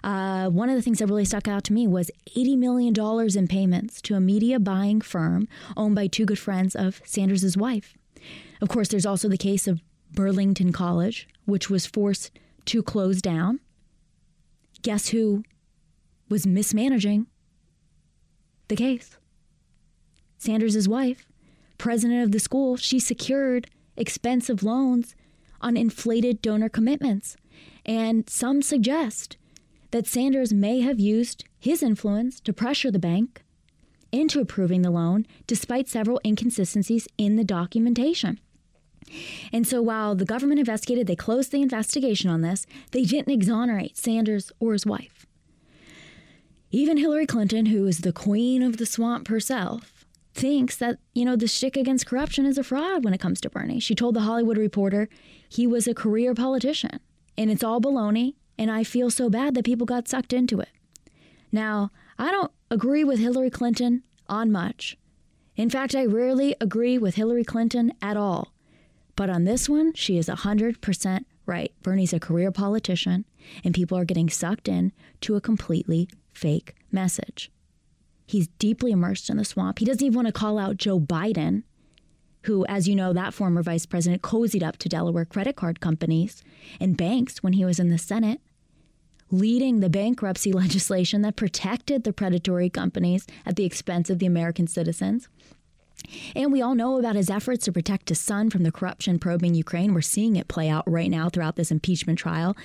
[0.04, 3.47] Uh, one of the things that really stuck out to me was $80 million in
[3.47, 7.97] payments to a media buying firm owned by two good friends of Sanders' wife.
[8.62, 12.32] Of course, there's also the case of Burlington College, which was forced
[12.65, 13.60] to close down.
[14.82, 15.43] Guess who
[16.30, 17.28] was mismanaging
[18.67, 19.17] the case?
[20.38, 21.26] Sanders' wife
[21.82, 23.67] president of the school, she secured
[23.98, 25.15] expensive loans
[25.60, 27.36] on inflated donor commitments.
[27.86, 29.38] And some suggest
[29.89, 33.44] that Sanders may have used his influence to pressure the bank
[34.12, 38.39] into approving the loan despite several inconsistencies in the documentation.
[39.52, 43.98] And so while the government investigated, they closed the investigation on this, they didn't exonerate
[43.98, 45.26] Sanders or his wife.
[46.70, 50.00] Even Hillary Clinton, who is the queen of the swamp herself,
[50.34, 53.50] thinks that, you know, the shtick against corruption is a fraud when it comes to
[53.50, 53.80] Bernie.
[53.80, 55.10] She told the Hollywood Reporter
[55.50, 57.00] he was a career politician
[57.38, 58.36] and it's all baloney.
[58.58, 60.70] And I feel so bad that people got sucked into it.
[61.52, 64.98] Now, I don't agree with Hillary Clinton on much.
[65.56, 68.54] In fact, I rarely agree with Hillary Clinton at all.
[69.15, 71.74] But on this one, she is 100% right.
[71.82, 73.26] Bernie's a career politician,
[73.63, 74.91] and people are getting sucked in
[75.22, 77.52] to a completely fake message.
[78.32, 79.80] He's deeply immersed in the swamp.
[79.80, 81.63] He doesn't even want to call out Joe Biden,
[82.44, 86.41] who, as you know, that former vice president cozied up to Delaware credit card companies
[86.80, 88.39] and banks when he was in the Senate,
[89.32, 94.65] leading the bankruptcy legislation that protected the predatory companies at the expense of the American
[94.65, 95.28] citizens.
[96.34, 99.56] And we all know about his efforts to protect his son from the corruption probing
[99.56, 99.94] Ukraine.
[99.94, 102.56] We're seeing it play out right now throughout this impeachment trial.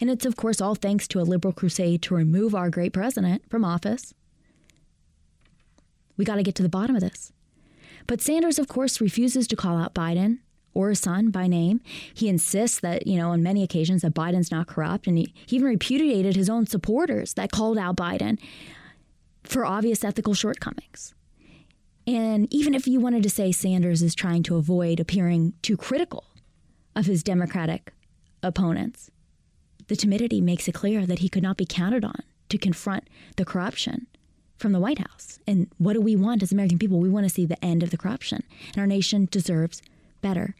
[0.00, 3.42] And it's, of course, all thanks to a liberal crusade to remove our great president
[3.50, 4.14] from office
[6.18, 7.32] we got to get to the bottom of this.
[8.06, 10.40] But Sanders, of course, refuses to call out Biden
[10.74, 11.80] or his son by name.
[12.12, 15.06] He insists that, you know, on many occasions that Biden's not corrupt.
[15.06, 18.38] And he, he even repudiated his own supporters that called out Biden
[19.44, 21.14] for obvious ethical shortcomings.
[22.06, 26.24] And even if you wanted to say Sanders is trying to avoid appearing too critical
[26.96, 27.92] of his Democratic
[28.42, 29.10] opponents,
[29.88, 33.44] the timidity makes it clear that he could not be counted on to confront the
[33.44, 34.06] corruption
[34.58, 35.38] from the White House.
[35.46, 36.98] And what do we want as American people?
[36.98, 38.42] We want to see the end of the corruption.
[38.68, 39.80] And our nation deserves
[40.20, 40.54] better.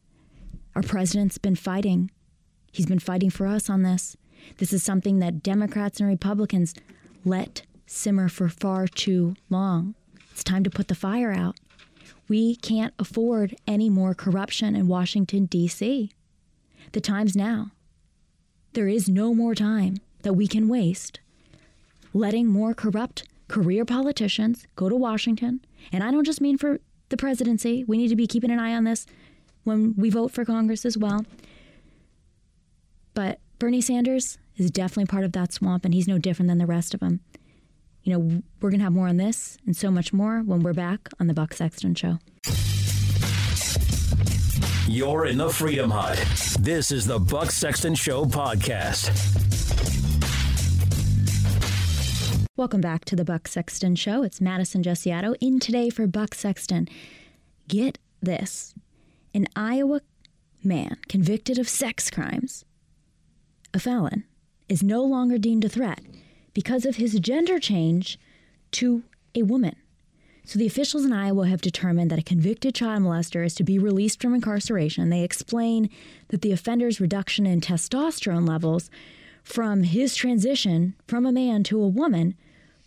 [0.75, 2.11] Our president's been fighting.
[2.73, 4.17] He's been fighting for us on this.
[4.59, 6.75] This is something that Democrats and Republicans
[7.25, 9.95] let simmer for far too long.
[10.31, 11.57] It's time to put the fire out.
[12.29, 16.11] We can't afford any more corruption in Washington, D.C.
[16.93, 17.73] The time's now.
[18.75, 21.21] There is no more time that we can waste
[22.15, 25.61] letting more corrupt career politicians go to Washington,
[25.93, 27.85] and I don't just mean for the presidency.
[27.85, 29.07] We need to be keeping an eye on this
[29.65, 31.25] when we vote for Congress as well.
[33.15, 36.67] But Bernie Sanders is definitely part of that swamp, and he's no different than the
[36.67, 37.21] rest of them.
[38.03, 40.73] You know, we're going to have more on this and so much more when we're
[40.73, 42.19] back on the Buck Sexton Show.
[44.87, 46.17] You're in the Freedom Hut.
[46.61, 49.68] This is the Buck Sexton Show podcast.
[52.59, 54.25] Welcome back to the Buck Sexton Show.
[54.25, 56.89] It's Madison Gesiotto in today for Buck Sexton.
[57.69, 58.75] Get this
[59.33, 60.01] an Iowa
[60.65, 62.65] man convicted of sex crimes,
[63.73, 64.25] a felon,
[64.69, 66.01] is no longer deemed a threat
[66.53, 68.19] because of his gender change
[68.73, 69.05] to
[69.37, 69.77] a woman.
[70.45, 73.79] So the officials in Iowa have determined that a convicted child molester is to be
[73.79, 75.11] released from incarceration.
[75.11, 75.91] They explain
[76.31, 78.91] that the offender's reduction in testosterone levels
[79.45, 82.35] from his transition from a man to a woman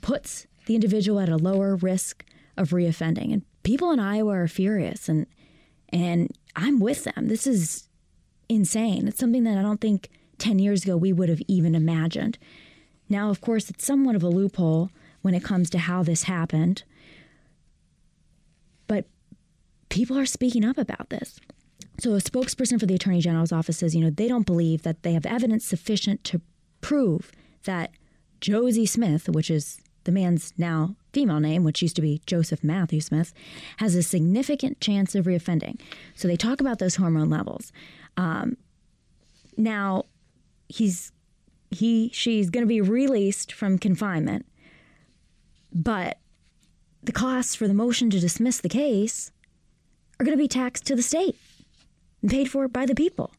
[0.02, 2.26] puts the individual at a lower risk
[2.58, 3.34] of reoffending.
[3.34, 5.26] And people in Iowa are furious and
[5.94, 7.28] and I'm with them.
[7.28, 7.90] This is
[8.48, 9.08] insane.
[9.08, 12.38] It's something that I don't think 10 years ago we would have even imagined.
[13.10, 14.90] Now, of course, it's somewhat of a loophole
[15.22, 16.84] when it comes to how this happened.
[18.88, 19.06] But
[19.90, 21.40] people are speaking up about this.
[22.00, 25.04] So, a spokesperson for the Attorney General's office says, you know, they don't believe that
[25.04, 26.42] they have evidence sufficient to
[26.80, 27.32] prove
[27.66, 27.92] that
[28.40, 33.02] Josie Smith, which is the man's now female name, which used to be Joseph Matthew
[33.02, 33.34] Smith,
[33.78, 35.80] has a significant chance of reoffending.
[36.16, 37.72] So they talk about those hormone levels.
[38.18, 38.58] Um,
[39.58, 40.06] now,
[40.70, 41.12] he's
[41.70, 44.46] he she's going to be released from confinement,
[45.74, 46.18] but
[47.04, 49.32] the costs for the motion to dismiss the case
[50.20, 51.36] are going to be taxed to the state
[52.22, 53.32] and paid for by the people.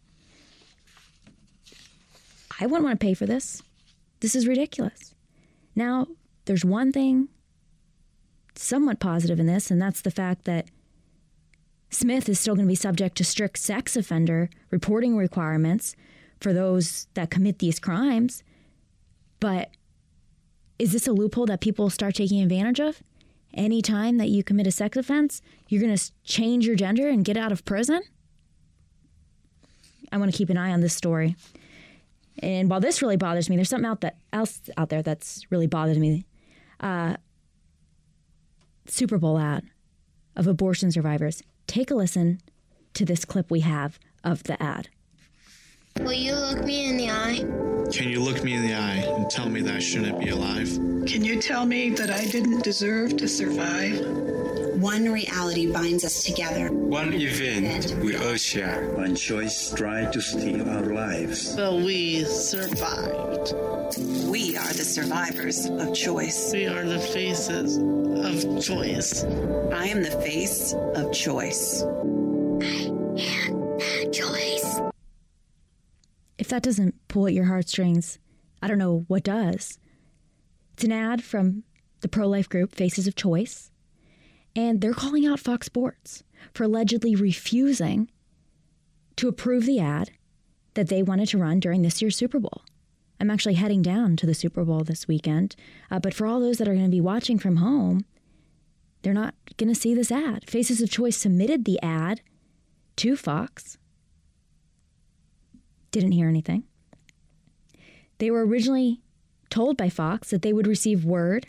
[2.61, 3.63] I wouldn't want to pay for this.
[4.21, 5.15] This is ridiculous.
[5.75, 6.07] Now,
[6.45, 7.29] there's one thing
[8.55, 10.69] somewhat positive in this, and that's the fact that
[11.91, 15.95] Smith is still going to be subject to strict sex offender reporting requirements
[16.41, 18.43] for those that commit these crimes.
[19.41, 19.71] But
[20.79, 23.03] is this a loophole that people start taking advantage of?
[23.55, 27.37] Anytime that you commit a sex offense, you're going to change your gender and get
[27.37, 28.03] out of prison?
[30.11, 31.37] I want to keep an eye on this story.
[32.39, 35.67] And while this really bothers me, there's something out that else out there that's really
[35.67, 36.25] bothered me.
[36.83, 37.17] Uh,
[38.87, 39.65] Super Bowl ad
[40.37, 41.43] of abortion survivors.
[41.67, 42.41] Take a listen
[42.95, 44.89] to this clip we have of the ad.
[46.01, 47.37] Will you look me in the eye?
[47.93, 50.69] Can you look me in the eye and tell me that I shouldn't be alive?
[51.07, 54.01] Can you tell me that I didn't deserve to survive?
[54.81, 56.73] One reality binds us together.
[56.73, 58.91] One event we all share.
[58.97, 61.55] One choice tried to steal our lives.
[61.55, 63.55] But we survived.
[64.27, 66.53] We are the survivors of choice.
[66.53, 69.25] We are the faces of choice.
[69.25, 71.83] I am the face of choice.
[71.83, 73.15] I am
[73.79, 74.52] that choice.
[76.43, 78.19] If that doesn't pull at your heartstrings,
[78.61, 79.79] I don't know what does.
[80.73, 81.63] It's an ad from
[82.01, 83.71] the pro life group Faces of Choice,
[84.57, 88.11] and they're calling out Fox Sports for allegedly refusing
[89.15, 90.11] to approve the ad
[90.75, 92.63] that they wanted to run during this year's Super Bowl.
[93.21, 95.55] I'm actually heading down to the Super Bowl this weekend,
[95.93, 98.05] uh, but for all those that are going to be watching from home,
[99.03, 100.51] they're not going to see this ad.
[100.51, 102.21] Faces of Choice submitted the ad
[102.97, 103.79] to Fox
[105.93, 106.65] didn't hear anything.
[108.19, 109.01] They were originally
[109.51, 111.47] told by Fox that they would receive word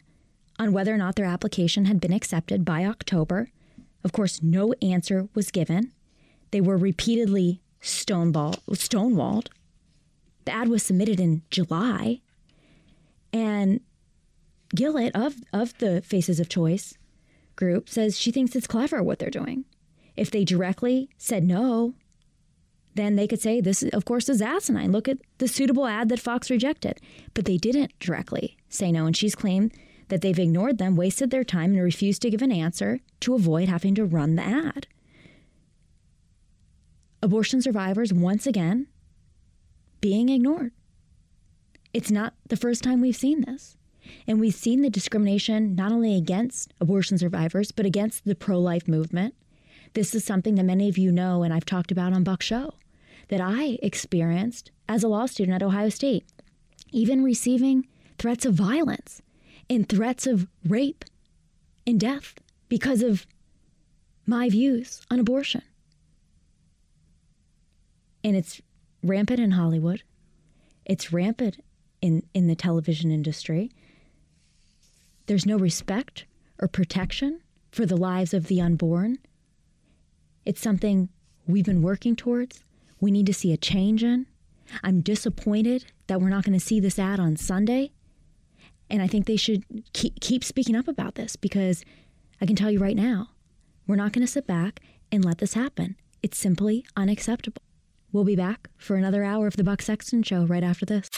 [0.60, 3.49] on whether or not their application had been accepted by October.
[4.03, 5.91] Of course, no answer was given.
[6.51, 9.47] They were repeatedly stonewalled.
[10.45, 12.21] The ad was submitted in July.
[13.32, 13.79] And
[14.75, 16.95] Gillett of, of the Faces of Choice
[17.56, 19.65] group says she thinks it's clever what they're doing.
[20.15, 21.93] If they directly said no,
[22.95, 24.91] then they could say this, of course, is asinine.
[24.91, 26.99] Look at the suitable ad that Fox rejected.
[27.34, 29.73] But they didn't directly say no, and she's claimed
[30.10, 33.69] that they've ignored them, wasted their time, and refused to give an answer to avoid
[33.69, 34.88] having to run the ad.
[37.21, 38.88] Abortion survivors, once again,
[40.01, 40.71] being ignored.
[41.93, 43.77] It's not the first time we've seen this.
[44.27, 48.88] And we've seen the discrimination not only against abortion survivors, but against the pro life
[48.88, 49.34] movement.
[49.93, 52.73] This is something that many of you know and I've talked about on Buck Show
[53.29, 56.25] that I experienced as a law student at Ohio State,
[56.91, 57.87] even receiving
[58.17, 59.21] threats of violence
[59.69, 61.06] and threats of rape
[61.85, 62.35] and death
[62.69, 63.25] because of
[64.25, 65.62] my views on abortion.
[68.23, 68.62] And it's
[69.04, 70.04] rampant in Hollywood.
[70.85, 71.60] It's rampant
[72.02, 73.71] in, in the television industry.
[75.25, 76.25] There's no respect
[76.60, 77.41] or protection
[77.71, 79.17] for the lives of the unborn.
[80.45, 81.10] It's something
[81.48, 82.63] we've been working towards.
[83.04, 84.27] We need to see a change in.
[84.81, 87.91] I'm disappointed that we're not going to see this ad on Sunday.
[88.89, 91.83] And I think they should keep, keep speaking up about this because
[92.39, 93.31] I can tell you right now,
[93.87, 94.79] we're not going to sit back
[95.12, 95.97] and let this happen.
[96.21, 97.62] It's simply unacceptable.
[98.13, 101.10] We'll be back for another hour of the Buck Sexton Show right after this.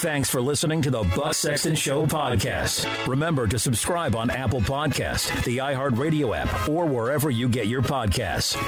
[0.00, 3.06] Thanks for listening to the Buck Sexton Show podcast.
[3.06, 8.60] Remember to subscribe on Apple Podcast, the iHeartRadio app, or wherever you get your podcasts.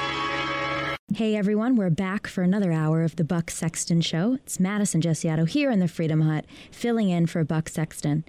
[1.15, 4.35] Hey everyone, we're back for another hour of the Buck Sexton Show.
[4.35, 8.25] It's Madison Gesiotto here in the Freedom Hut, filling in for Buck Sexton.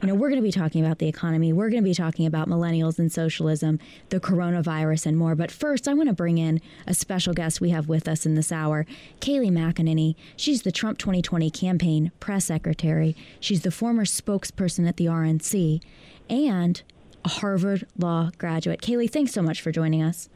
[0.00, 1.52] You know, we're going to be talking about the economy.
[1.52, 5.34] We're going to be talking about millennials and socialism, the coronavirus, and more.
[5.34, 8.36] But first, I want to bring in a special guest we have with us in
[8.36, 8.86] this hour,
[9.20, 10.14] Kayleigh McEnany.
[10.36, 13.16] She's the Trump 2020 campaign press secretary.
[13.40, 15.82] She's the former spokesperson at the RNC
[16.30, 16.80] and
[17.24, 18.82] a Harvard Law graduate.
[18.82, 20.28] Kayleigh, thanks so much for joining us.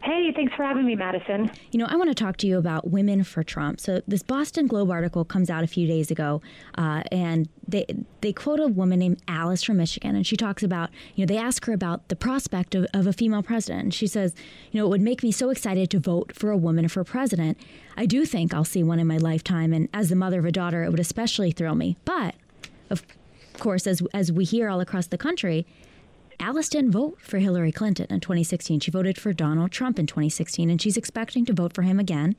[0.00, 1.50] Hey, thanks for having me, Madison.
[1.72, 3.80] You know, I want to talk to you about women for Trump.
[3.80, 6.40] So this Boston Globe article comes out a few days ago,
[6.76, 7.84] uh, and they
[8.20, 11.36] they quote a woman named Alice from Michigan, and she talks about you know they
[11.36, 13.82] ask her about the prospect of, of a female president.
[13.82, 14.34] And she says,
[14.70, 17.58] you know, it would make me so excited to vote for a woman for president.
[17.96, 20.52] I do think I'll see one in my lifetime, and as the mother of a
[20.52, 21.96] daughter, it would especially thrill me.
[22.04, 22.36] But
[22.88, 23.04] of
[23.58, 25.66] course, as as we hear all across the country,
[26.40, 28.80] Alice didn't vote for Hillary Clinton in 2016.
[28.80, 32.36] She voted for Donald Trump in 2016, and she's expecting to vote for him again.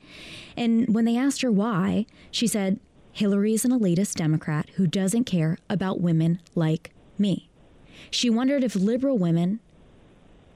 [0.56, 2.80] And when they asked her why, she said,
[3.12, 7.50] Hillary is an elitist Democrat who doesn't care about women like me.
[8.10, 9.60] She wondered if liberal women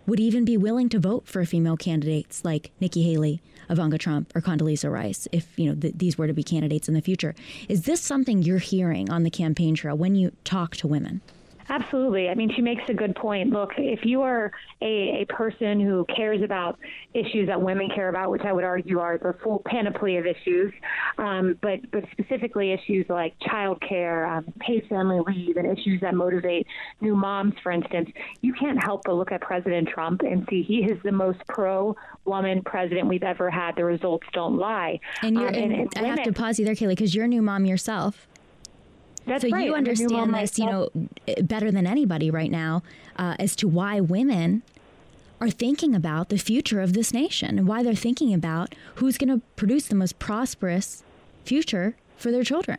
[0.06, 4.40] would even be willing to vote for female candidates like Nikki Haley, Ivanka Trump, or
[4.40, 7.34] Condoleezza Rice if you know th- these were to be candidates in the future.
[7.68, 11.22] Is this something you're hearing on the campaign trail when you talk to women?
[11.68, 12.28] Absolutely.
[12.28, 13.50] I mean, she makes a good point.
[13.50, 14.52] Look, if you are
[14.82, 16.78] a, a person who cares about
[17.14, 20.72] issues that women care about, which I would argue are the full panoply of issues,
[21.18, 26.66] um, but but specifically issues like childcare, um, paid family leave, and issues that motivate
[27.00, 28.10] new moms, for instance,
[28.40, 32.62] you can't help but look at President Trump and see he is the most pro-woman
[32.62, 33.76] president we've ever had.
[33.76, 35.00] The results don't lie.
[35.22, 37.42] And, um, and, and I have to pause you there, Kayleigh, because you're a new
[37.42, 38.28] mom yourself.
[39.26, 39.64] That's so right.
[39.64, 40.90] you understand this, you know,
[41.42, 42.82] better than anybody right now
[43.16, 44.62] uh, as to why women
[45.40, 49.28] are thinking about the future of this nation and why they're thinking about who's going
[49.28, 51.02] to produce the most prosperous
[51.44, 52.78] future for their children.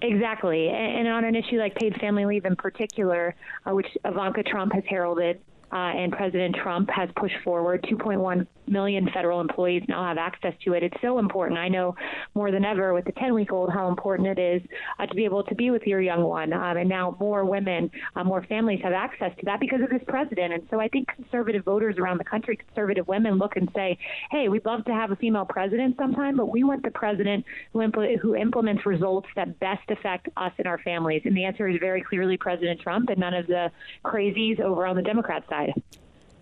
[0.00, 0.68] Exactly.
[0.68, 3.34] And on an issue like paid family leave in particular,
[3.66, 5.40] uh, which Ivanka Trump has heralded
[5.72, 7.82] uh, and President Trump has pushed forward.
[7.82, 10.82] 2.1 million federal employees now have access to it.
[10.82, 11.58] It's so important.
[11.58, 11.94] I know
[12.34, 14.62] more than ever with the 10 week old how important it is
[14.98, 16.52] uh, to be able to be with your young one.
[16.52, 20.02] Um, and now more women, uh, more families have access to that because of this
[20.06, 20.52] president.
[20.52, 23.98] And so I think conservative voters around the country, conservative women, look and say,
[24.30, 27.80] hey, we'd love to have a female president sometime, but we want the president who,
[27.80, 31.22] impl- who implements results that best affect us and our families.
[31.24, 33.70] And the answer is very clearly President Trump and none of the
[34.04, 35.72] crazies over on the Democrat side.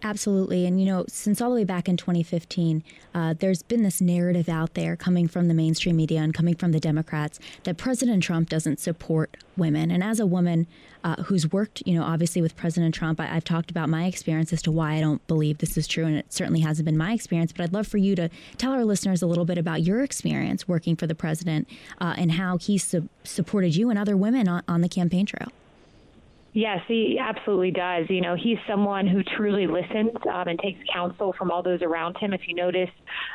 [0.07, 0.67] Absolutely.
[0.67, 4.49] And, you know, since all the way back in 2015, uh, there's been this narrative
[4.49, 8.49] out there coming from the mainstream media and coming from the Democrats that President Trump
[8.49, 9.91] doesn't support women.
[9.91, 10.69] And as a woman
[11.03, 14.53] uh, who's worked, you know, obviously with President Trump, I, have talked about my experience
[14.53, 16.07] as to why I don't believe this is true.
[16.07, 17.51] And it certainly hasn't been my experience.
[17.51, 20.69] But I'd love for you to tell our listeners a little bit about your experience
[20.69, 21.69] working for the president
[22.01, 25.49] uh, and how he su- supported you and other women on, on the campaign trail.
[26.57, 28.07] Yes, he absolutely does.
[28.09, 32.17] You know, he's someone who truly listens um, and takes counsel from all those around
[32.17, 32.33] him.
[32.33, 32.89] If you notice,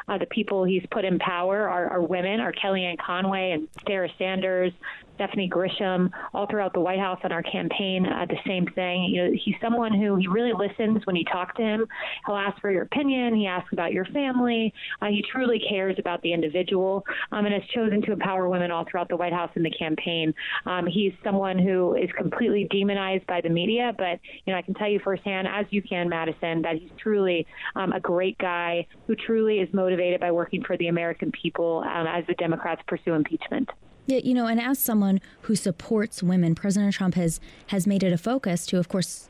[0.07, 4.09] uh, the people he's put in power are, are women, are Kellyanne Conway and Sarah
[4.17, 4.73] Sanders,
[5.15, 9.03] Stephanie Grisham, all throughout the White House on our campaign, uh, the same thing.
[9.03, 11.85] You know, he's someone who he really listens when you talk to him.
[12.25, 13.35] He'll ask for your opinion.
[13.35, 14.73] He asks about your family.
[15.01, 18.85] Uh, he truly cares about the individual um, and has chosen to empower women all
[18.89, 20.33] throughout the White House in the campaign.
[20.65, 24.73] Um, he's someone who is completely demonized by the media, but you know, I can
[24.73, 27.45] tell you firsthand, as you can, Madison, that he's truly
[27.75, 32.07] um, a great guy who truly is motivated by working for the American people um,
[32.07, 33.69] as the Democrats pursue impeachment.
[34.07, 38.11] Yeah, you know, and as someone who supports women, President Trump has has made it
[38.11, 39.29] a focus to, of course,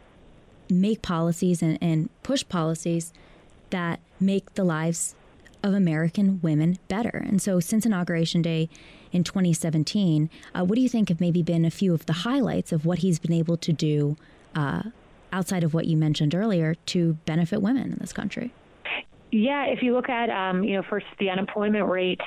[0.69, 3.13] make policies and, and push policies
[3.69, 5.15] that make the lives
[5.63, 7.09] of American women better.
[7.09, 8.69] And so, since Inauguration Day
[9.11, 12.71] in 2017, uh, what do you think have maybe been a few of the highlights
[12.71, 14.17] of what he's been able to do
[14.55, 14.83] uh,
[15.31, 18.53] outside of what you mentioned earlier to benefit women in this country?
[19.31, 22.19] Yeah, if you look at, um, you know, first the unemployment rate,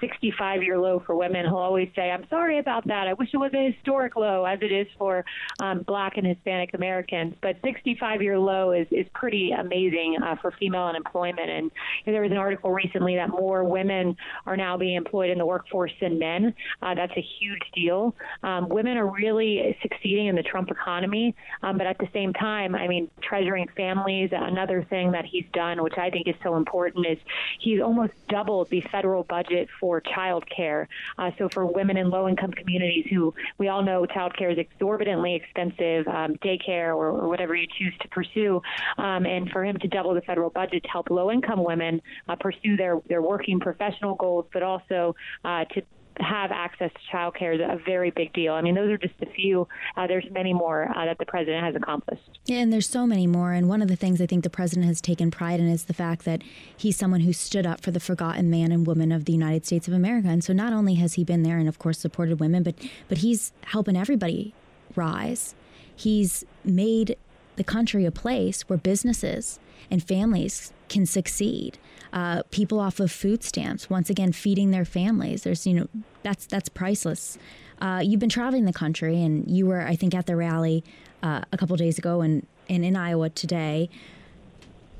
[0.00, 3.08] 65 uh, year low for women, he'll always say, I'm sorry about that.
[3.08, 5.24] I wish it was a historic low as it is for
[5.60, 7.34] um, black and Hispanic Americans.
[7.42, 11.50] But 65 year low is, is pretty amazing uh, for female unemployment.
[11.50, 11.72] And
[12.04, 15.38] you know, there was an article recently that more women are now being employed in
[15.38, 16.54] the workforce than men.
[16.80, 18.14] Uh, that's a huge deal.
[18.44, 21.34] Um, women are really succeeding in the Trump economy.
[21.64, 25.82] Um, but at the same time, I mean, treasuring families, another thing that he's done,
[25.82, 27.18] which I think is so important is
[27.58, 30.88] he's almost doubled the federal budget for child care.
[31.18, 34.58] Uh, so for women in low income communities who we all know child care is
[34.58, 38.62] exorbitantly expensive, um, daycare or, or, whatever you choose to pursue,
[38.98, 42.36] um, and for him to double the federal budget to help low income women uh,
[42.36, 45.82] pursue their, their working professional goals, but also uh, to
[46.20, 48.52] have access to child care is a very big deal.
[48.54, 49.66] I mean, those are just a few.
[49.96, 52.38] Uh, there's many more uh, that the president has accomplished.
[52.46, 53.52] Yeah, and there's so many more.
[53.52, 55.94] And one of the things I think the president has taken pride in is the
[55.94, 56.42] fact that
[56.76, 59.88] he's someone who stood up for the forgotten man and woman of the United States
[59.88, 60.28] of America.
[60.28, 62.74] And so not only has he been there and, of course, supported women, but
[63.08, 64.54] but he's helping everybody
[64.94, 65.54] rise.
[65.94, 67.16] He's made
[67.56, 69.58] the country a place where businesses
[69.90, 71.78] and families can succeed
[72.14, 75.42] uh, people off of food stamps, once again feeding their families.
[75.42, 75.88] There's, you know,
[76.22, 77.36] that's that's priceless.
[77.80, 80.84] Uh, you've been traveling the country, and you were, I think, at the rally
[81.24, 83.90] uh, a couple days ago, and and in Iowa today.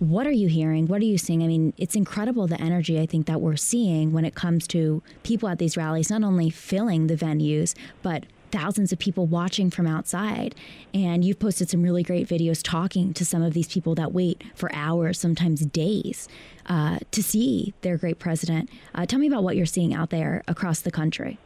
[0.01, 0.89] What are you hearing?
[0.89, 1.45] What are you seeing?
[1.45, 5.03] I mean, it's incredible the energy I think that we're seeing when it comes to
[5.23, 9.87] people at these rallies, not only filling the venues, but thousands of people watching from
[9.87, 10.55] outside.
[10.93, 14.43] And you've posted some really great videos talking to some of these people that wait
[14.55, 16.29] for hours, sometimes days,
[16.67, 18.71] uh, to see their great president.
[18.95, 21.39] Uh, tell me about what you're seeing out there across the country.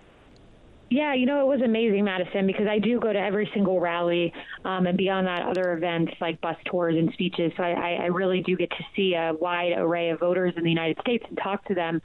[0.91, 4.33] Yeah, you know, it was amazing, Madison, because I do go to every single rally
[4.65, 7.53] um, and beyond that, other events like bus tours and speeches.
[7.59, 10.71] So I, I really do get to see a wide array of voters in the
[10.71, 12.01] United States and talk to them.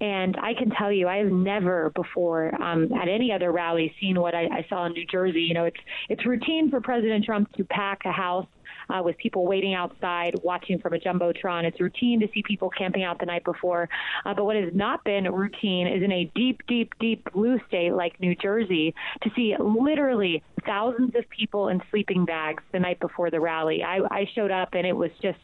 [0.00, 4.20] And I can tell you, I have never before um, at any other rally seen
[4.20, 5.40] what I, I saw in New Jersey.
[5.40, 8.46] You know, it's it's routine for President Trump to pack a house
[8.90, 11.64] uh, with people waiting outside watching from a jumbotron.
[11.64, 13.88] It's routine to see people camping out the night before.
[14.24, 17.92] Uh, but what has not been routine is in a deep, deep, deep blue state
[17.92, 23.30] like New Jersey to see literally thousands of people in sleeping bags the night before
[23.30, 23.82] the rally.
[23.82, 25.38] I, I showed up and it was just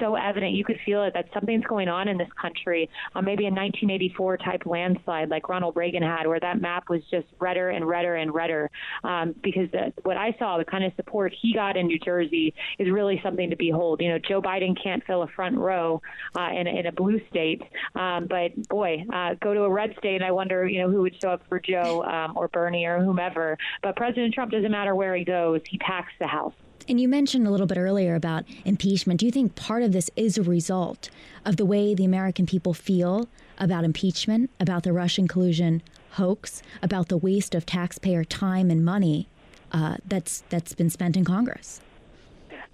[0.00, 0.52] so evident.
[0.52, 2.88] You could feel it that something's going on in this country.
[3.14, 7.26] Uh, maybe a 1984 type landslide like Ronald Reagan had, where that map was just
[7.38, 8.70] redder and redder and redder.
[9.04, 12.54] Um, because the, what I saw, the kind of support he got in New Jersey,
[12.78, 14.00] is really something to behold.
[14.00, 16.00] You know, Joe Biden can't fill a front row
[16.36, 17.62] uh, in, in a blue state,
[17.94, 21.02] um, but boy, uh, go to a red state, and I wonder, you know, who
[21.02, 23.58] would show up for Joe um, or Bernie or whomever.
[23.82, 26.54] But President Trump doesn't matter where he goes; he packs the House.
[26.90, 29.20] And you mentioned a little bit earlier about impeachment.
[29.20, 31.08] Do you think part of this is a result
[31.44, 33.28] of the way the American people feel
[33.58, 35.82] about impeachment, about the Russian collusion
[36.14, 39.28] hoax, about the waste of taxpayer time and money
[39.70, 41.80] uh, that's that's been spent in Congress?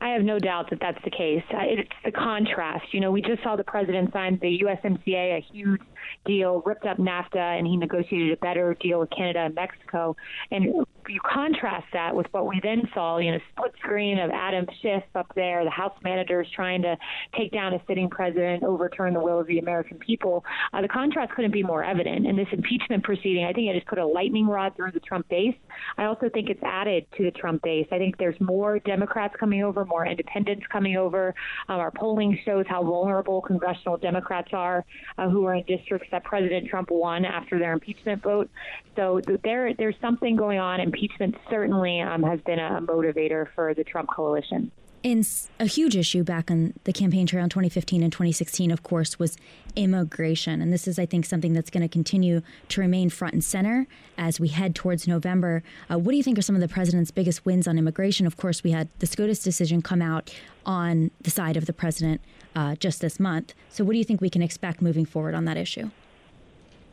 [0.01, 1.43] I have no doubt that that's the case.
[1.53, 2.95] Uh, it's the contrast.
[2.95, 5.81] You know, we just saw the president sign the USMCA, a huge
[6.25, 10.17] deal, ripped up NAFTA, and he negotiated a better deal with Canada and Mexico.
[10.51, 14.67] And you contrast that with what we then saw, you know, split screen of Adam
[14.83, 16.97] Schiff up there, the House managers trying to
[17.37, 20.45] take down a sitting president, overturn the will of the American people.
[20.73, 22.27] Uh, the contrast couldn't be more evident.
[22.27, 25.29] And this impeachment proceeding, I think it just put a lightning rod through the Trump
[25.29, 25.57] base.
[25.99, 27.87] I also think it's added to the Trump base.
[27.93, 31.35] I think there's more Democrats coming over, more independents coming over.
[31.69, 34.85] Um, our polling shows how vulnerable congressional Democrats are
[35.19, 38.51] uh, who are in districts that President Trump won after their impeachment vote.
[38.97, 40.81] So there, there's something going on.
[40.97, 44.73] Impeachment certainly um, has been a motivator for the Trump coalition.
[45.05, 45.29] And
[45.61, 49.37] a huge issue back on the campaign trail in 2015 and 2016, of course, was
[49.77, 50.63] immigration.
[50.63, 52.41] And this is, I think, something that's going to continue
[52.71, 53.87] to remain front and center
[54.17, 55.63] as we head towards November.
[55.91, 58.27] Uh, what do you think are some of the president's biggest wins on immigration?
[58.27, 60.35] Of course, we had the SCOTUS decision come out
[60.65, 62.23] on the side of the president
[62.55, 63.53] uh, just this month.
[63.69, 65.91] So, what do you think we can expect moving forward on that issue?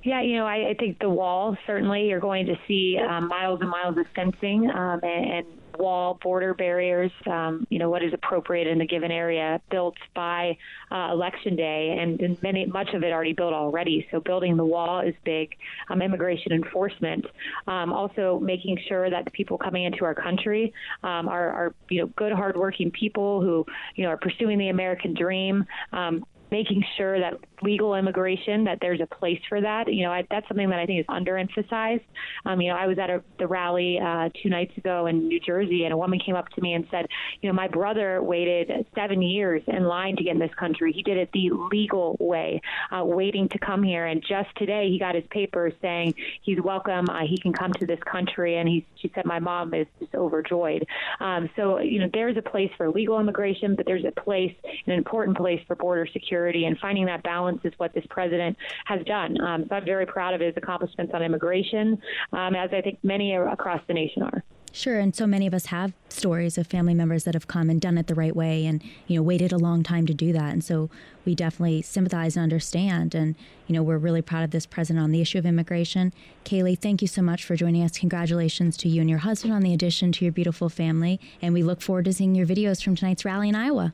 [0.03, 3.61] Yeah, you know, I, I think the wall certainly you're going to see um, miles
[3.61, 5.45] and miles of fencing um, and, and
[5.77, 10.57] wall border barriers, um, you know, what is appropriate in a given area built by
[10.91, 14.05] uh, election day, and, and, many much of it already built already.
[14.11, 15.55] So building the wall is big.
[15.89, 17.25] Um, immigration enforcement,
[17.67, 20.73] um, also making sure that the people coming into our country
[21.03, 25.13] um, are, are, you know, good, hardworking people who, you know, are pursuing the American
[25.13, 25.65] dream.
[25.91, 27.33] Um, making sure that
[27.63, 29.91] legal immigration that there's a place for that.
[29.91, 32.03] You know, I, that's something that I think is underemphasized.
[32.45, 35.39] Um, you know, I was at a, the rally uh, two nights ago in New
[35.39, 37.07] Jersey, and a woman came up to me and said,
[37.41, 40.91] you know, my brother waited seven years in line to get in this country.
[40.91, 42.61] He did it the legal way,
[42.91, 47.09] uh, waiting to come here, and just today he got his papers saying he's welcome.
[47.09, 50.13] Uh, he can come to this country, and he she said my mom is just
[50.15, 50.85] overjoyed.
[51.19, 54.53] Um, so you know, there's a place for legal immigration, but there's a place,
[54.85, 58.57] an important place for border security security, and finding that balance is what this president
[58.85, 59.39] has done.
[59.41, 62.01] Um, so I'm very proud of his accomplishments on immigration,
[62.31, 64.43] um, as I think many across the nation are.
[64.75, 67.79] Sure, and so many of us have stories of family members that have come and
[67.79, 70.51] done it the right way and, you know, waited a long time to do that.
[70.51, 70.89] And so
[71.25, 73.13] we definitely sympathize and understand.
[73.13, 73.35] And,
[73.67, 76.11] you know, we're really proud of this president on the issue of immigration.
[76.43, 77.99] Kayleigh, thank you so much for joining us.
[77.99, 81.19] Congratulations to you and your husband on the addition to your beautiful family.
[81.39, 83.93] And we look forward to seeing your videos from tonight's rally in Iowa.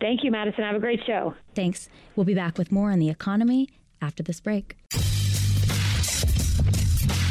[0.00, 0.64] Thank you, Madison.
[0.64, 1.34] Have a great show.
[1.54, 1.88] Thanks.
[2.14, 3.70] We'll be back with more on the economy
[4.02, 4.76] after this break.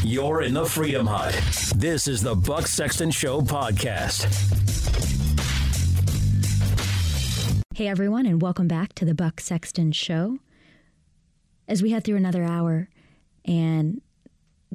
[0.03, 1.33] You're in the Freedom Hut.
[1.75, 4.25] This is the Buck Sexton Show podcast.
[7.75, 10.39] Hey, everyone, and welcome back to the Buck Sexton Show.
[11.67, 12.87] As we head through another hour,
[13.45, 14.01] and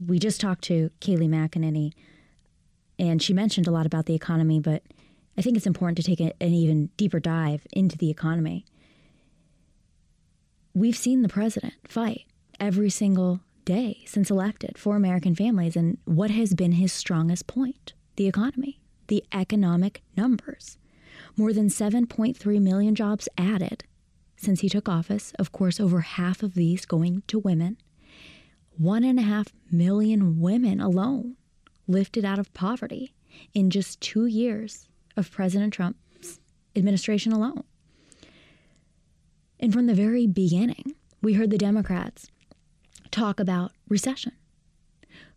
[0.06, 1.92] we just talked to Kayleigh McEnany,
[2.98, 4.82] and she mentioned a lot about the economy, but
[5.40, 8.66] I think it's important to take an even deeper dive into the economy.
[10.74, 12.26] We've seen the president fight
[12.60, 15.76] every single day since elected for American families.
[15.76, 17.94] And what has been his strongest point?
[18.16, 20.76] The economy, the economic numbers.
[21.38, 23.84] More than 7.3 million jobs added
[24.36, 25.32] since he took office.
[25.38, 27.78] Of course, over half of these going to women.
[28.76, 31.36] One and a half million women alone
[31.86, 33.14] lifted out of poverty
[33.54, 34.89] in just two years
[35.20, 36.40] of President Trump's
[36.74, 37.62] administration alone.
[39.60, 42.28] And from the very beginning, we heard the Democrats
[43.10, 44.32] talk about recession.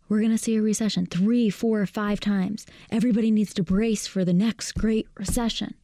[0.08, 2.66] We're going to see a recession three, four, five times.
[2.90, 5.74] Everybody needs to brace for the next great recession.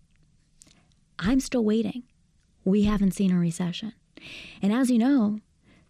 [1.19, 2.05] I'm still waiting.
[2.65, 3.93] We haven't seen a recession.
[4.63, 5.41] And as you know,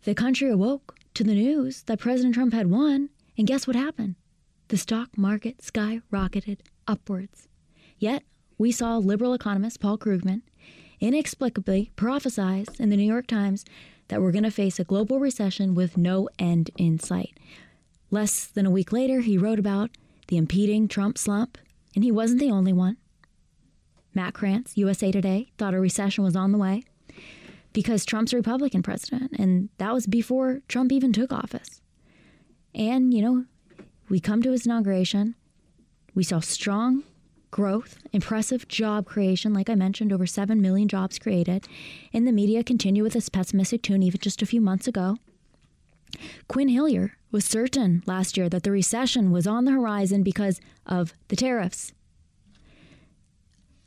[0.05, 4.17] the country awoke to the news that President Trump had won, and guess what happened?
[4.69, 7.49] The stock market skyrocketed upwards.
[8.01, 8.25] Yet,
[8.57, 10.41] we saw liberal economist Paul Krugman
[11.01, 13.65] inexplicably prophesize in the New York Times
[14.09, 17.39] that we're going to face a global recession with no end in sight.
[18.11, 19.91] Less than a week later, he wrote about
[20.29, 21.59] the impeding Trump slump,
[21.95, 22.97] and he wasn't the only one.
[24.15, 26.85] Matt Krantz, USA Today, thought a recession was on the way
[27.75, 31.83] because Trump's a Republican president, and that was before Trump even took office.
[32.75, 33.45] And, you know,
[34.09, 35.35] we come to his inauguration,
[36.15, 37.05] we saw strong
[37.51, 41.67] growth, impressive job creation, like I mentioned, over 7 million jobs created.
[42.13, 45.17] And the media continue with this pessimistic tune even just a few months ago.
[46.49, 51.15] Quinn Hillyer was certain last year that the recession was on the horizon because of
[51.29, 51.93] the tariffs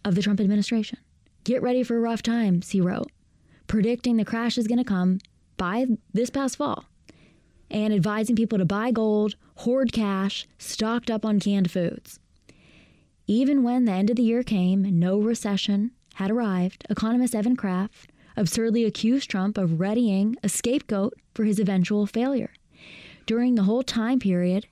[0.06, 1.00] of the Trump administration.
[1.44, 3.12] Get ready for rough times, he wrote,
[3.68, 5.20] predicting the crash is going to come
[5.58, 6.86] by this past fall
[7.70, 12.20] and advising people to buy gold, hoard cash, stocked up on canned foods.
[13.28, 17.56] Even when the end of the year came and no recession had arrived, economist Evan
[17.56, 22.52] Kraft absurdly accused Trump of readying a scapegoat for his eventual failure.
[23.26, 24.66] During the whole time period,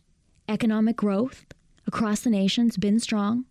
[0.49, 1.45] economic growth
[1.87, 3.45] across the nation's been strong.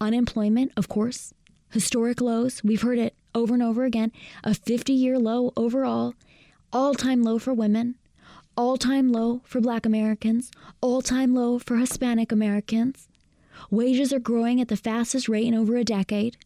[0.00, 1.32] Unemployment, of course,
[1.70, 2.64] historic lows.
[2.64, 4.10] We've heard it over and over again.
[4.42, 6.14] A 50 year low overall,
[6.72, 7.94] all time low for women,
[8.56, 13.08] all time low for black Americans, all time low for Hispanic Americans.
[13.72, 16.36] Wages are growing at the fastest rate in over a decade.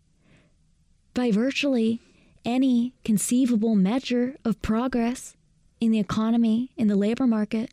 [1.12, 2.00] By virtually
[2.44, 5.36] any conceivable measure of progress
[5.80, 7.72] in the economy, in the labor market,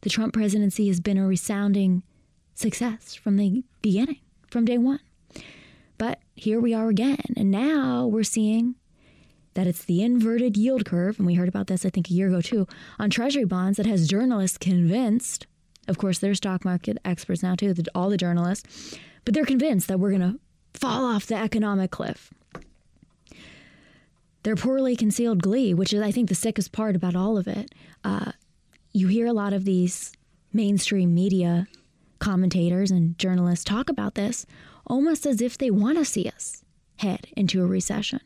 [0.00, 2.02] the Trump presidency has been a resounding
[2.56, 4.18] success from the beginning,
[4.50, 4.98] from day one.
[5.96, 8.74] But here we are again, and now we're seeing
[9.54, 12.26] that it's the inverted yield curve, and we heard about this, I think, a year
[12.26, 12.66] ago too,
[12.98, 15.46] on Treasury bonds that has journalists convinced
[15.88, 19.98] of course, they're stock market experts now too, all the journalists, but they're convinced that
[19.98, 20.38] we're going to
[20.74, 22.32] fall off the economic cliff.
[24.42, 27.72] Their poorly concealed glee, which is, I think, the sickest part about all of it.
[28.02, 28.32] Uh,
[28.92, 30.12] you hear a lot of these
[30.52, 31.66] mainstream media
[32.18, 34.46] commentators and journalists talk about this
[34.86, 36.64] almost as if they want to see us
[36.96, 38.20] head into a recession.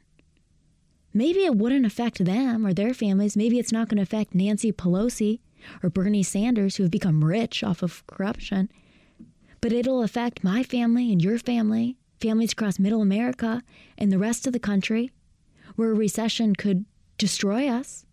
[1.12, 3.36] Maybe it wouldn't affect them or their families.
[3.36, 5.40] Maybe it's not going to affect Nancy Pelosi
[5.82, 8.70] or Bernie Sanders who have become rich off of corruption.
[9.60, 13.62] But it'll affect my family and your family, families across middle America
[13.98, 15.10] and the rest of the country,
[15.76, 16.84] where a recession could
[17.18, 18.04] destroy us.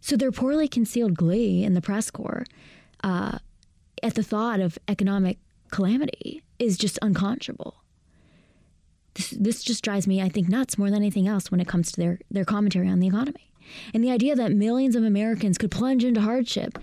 [0.00, 2.44] So their poorly concealed glee in the press corps
[3.02, 3.38] uh,
[4.02, 5.38] at the thought of economic
[5.70, 7.76] calamity is just unconscionable.
[9.14, 11.92] This, this just drives me, I think, nuts more than anything else when it comes
[11.92, 13.50] to their, their commentary on the economy.
[13.92, 16.78] And the idea that millions of Americans could plunge into hardship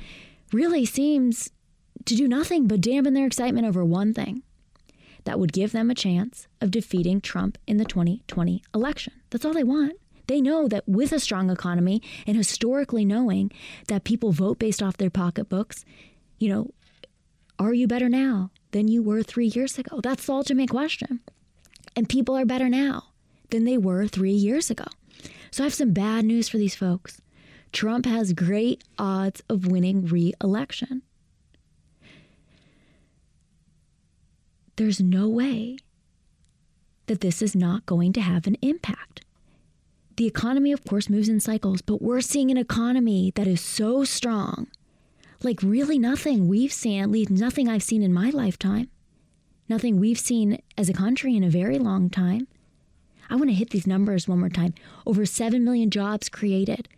[0.52, 1.52] really seems
[2.06, 4.44] to do nothing but dampen their excitement over one thing
[5.24, 9.14] that would give them a chance of defeating Trump in the 2020 election.
[9.30, 9.94] That's all they want.
[10.28, 13.52] They know that with a strong economy and historically knowing
[13.88, 15.86] that people vote based off their pocketbooks,
[16.40, 16.72] you know,
[17.60, 20.00] Are you better now than you were three years ago?
[20.02, 21.20] That's the ultimate question.
[21.96, 23.12] And people are better now
[23.52, 24.86] than they were three years ago.
[25.52, 27.22] So I have some bad news for these folks.
[27.72, 31.04] Trump has great odds of winning re election.
[34.76, 35.78] There's no way
[37.08, 39.26] that this is not going to have an impact.
[40.16, 44.04] The economy, of course, moves in cycles, but we're seeing an economy that is so
[44.04, 44.68] strong
[45.44, 48.90] like really nothing we've seen, at least nothing I've seen in my lifetime,
[49.68, 52.48] nothing we've seen as a country in a very long time.
[53.32, 54.74] I want to hit these numbers one more time.
[55.06, 56.90] Over 7 million jobs created,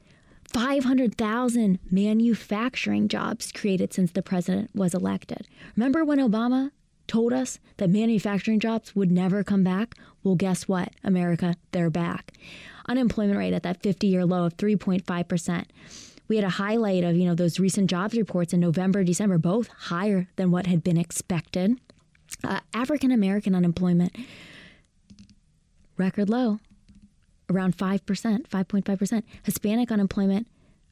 [0.52, 5.48] 500,000 manufacturing jobs created since the president was elected.
[5.76, 6.72] Remember when Obama
[7.08, 9.94] told us that manufacturing jobs would never come back?
[10.24, 11.56] Well, guess what, America?
[11.72, 12.32] They're back.
[12.90, 15.66] Unemployment rate at that 50 year low of 3.5%.
[16.28, 19.68] We had a highlight of, you know, those recent jobs reports in November, December, both
[19.68, 21.80] higher than what had been expected.
[22.44, 24.16] Uh, African American unemployment,
[25.98, 26.60] record low,
[27.50, 28.02] around 5%,
[28.48, 29.24] 5.5%.
[29.44, 30.48] Hispanic unemployment,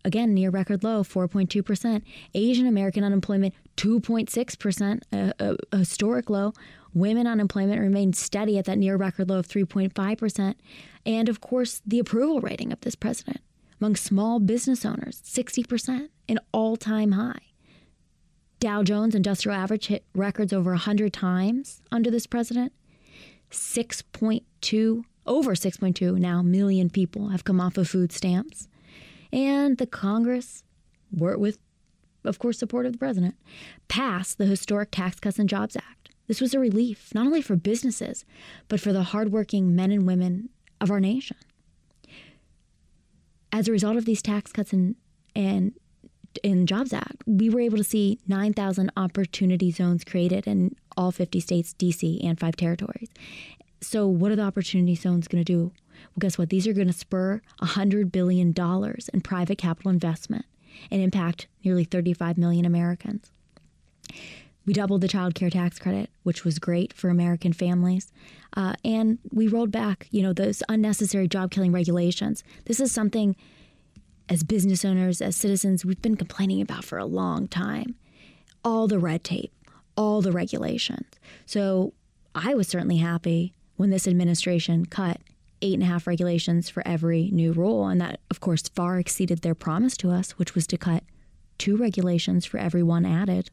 [0.05, 2.01] again, near record low, 4.2%.
[2.33, 6.53] Asian American unemployment, 2.6%, a, a, a historic low.
[6.93, 10.55] Women unemployment remained steady at that near record low of 3.5%.
[11.05, 13.41] And of course, the approval rating of this president
[13.81, 17.39] among small business owners, 60%, an all time high.
[18.59, 22.71] Dow Jones Industrial Average hit records over 100 times under this president.
[23.51, 28.67] 6.2, over 6.2 now million people have come off of food stamps.
[29.31, 30.63] And the Congress,
[31.11, 31.59] worked with,
[32.23, 33.35] of course, support of the president,
[33.87, 36.09] passed the historic Tax Cuts and Jobs Act.
[36.27, 38.25] This was a relief, not only for businesses,
[38.67, 40.49] but for the hardworking men and women
[40.79, 41.37] of our nation
[43.51, 44.95] as a result of these tax cuts and
[45.35, 45.73] and
[46.43, 51.39] in Jobs Act, we were able to see 9,000 opportunity zones created in all 50
[51.39, 53.09] states, DC, and five territories.
[53.81, 55.71] So, what are the opportunity zones going to do?
[56.09, 56.49] Well, guess what?
[56.49, 58.53] These are going to spur $100 billion
[59.13, 60.45] in private capital investment
[60.89, 63.31] and impact nearly 35 million Americans.
[64.65, 68.11] We doubled the child care tax credit, which was great for American families.
[68.55, 72.43] Uh, and we rolled back, you know, those unnecessary job killing regulations.
[72.65, 73.35] This is something
[74.31, 77.95] as business owners, as citizens, we've been complaining about for a long time.
[78.63, 79.51] All the red tape,
[79.97, 81.07] all the regulations.
[81.45, 81.91] So
[82.33, 85.19] I was certainly happy when this administration cut
[85.61, 87.87] eight and a half regulations for every new rule.
[87.87, 91.03] And that, of course, far exceeded their promise to us, which was to cut
[91.57, 93.51] two regulations for every one added.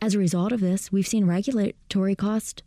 [0.00, 2.60] As a result of this, we've seen regulatory costs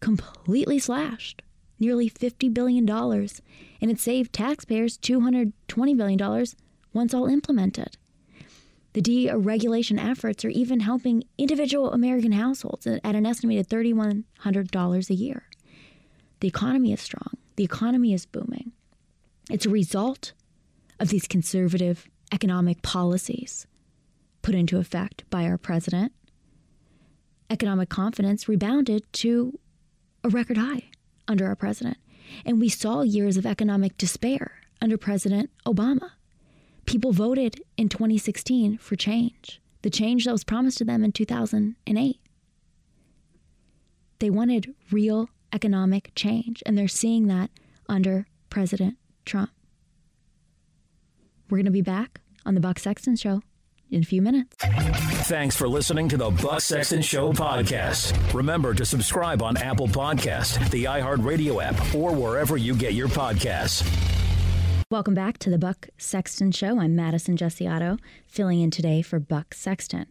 [0.00, 1.42] completely slashed,
[1.78, 2.86] nearly $50 billion,
[3.80, 5.52] and it saved taxpayers $220
[5.96, 6.46] billion
[6.92, 7.96] once all implemented.
[8.94, 15.44] The deregulation efforts are even helping individual American households at an estimated $3,100 a year.
[16.40, 17.36] The economy is strong.
[17.56, 18.72] The economy is booming.
[19.50, 20.32] It's a result
[20.98, 23.66] of these conservative economic policies
[24.42, 26.12] put into effect by our president
[27.50, 29.58] economic confidence rebounded to
[30.24, 30.84] a record high
[31.26, 31.96] under our president.
[32.44, 36.12] And we saw years of economic despair under President Obama.
[36.86, 42.20] People voted in 2016 for change, the change that was promised to them in 2008.
[44.20, 47.50] They wanted real economic change, and they're seeing that
[47.88, 49.50] under President Trump.
[51.48, 53.42] We're going to be back on the Buck Sexton Show
[53.90, 54.56] in a few minutes.
[55.28, 58.34] Thanks for listening to the Buck Sexton Show podcast.
[58.34, 63.86] Remember to subscribe on Apple Podcast, the iHeartRadio app, or wherever you get your podcasts.
[64.90, 66.80] Welcome back to the Buck Sexton Show.
[66.80, 70.06] I'm Madison Gesiotto, filling in today for Buck Sexton.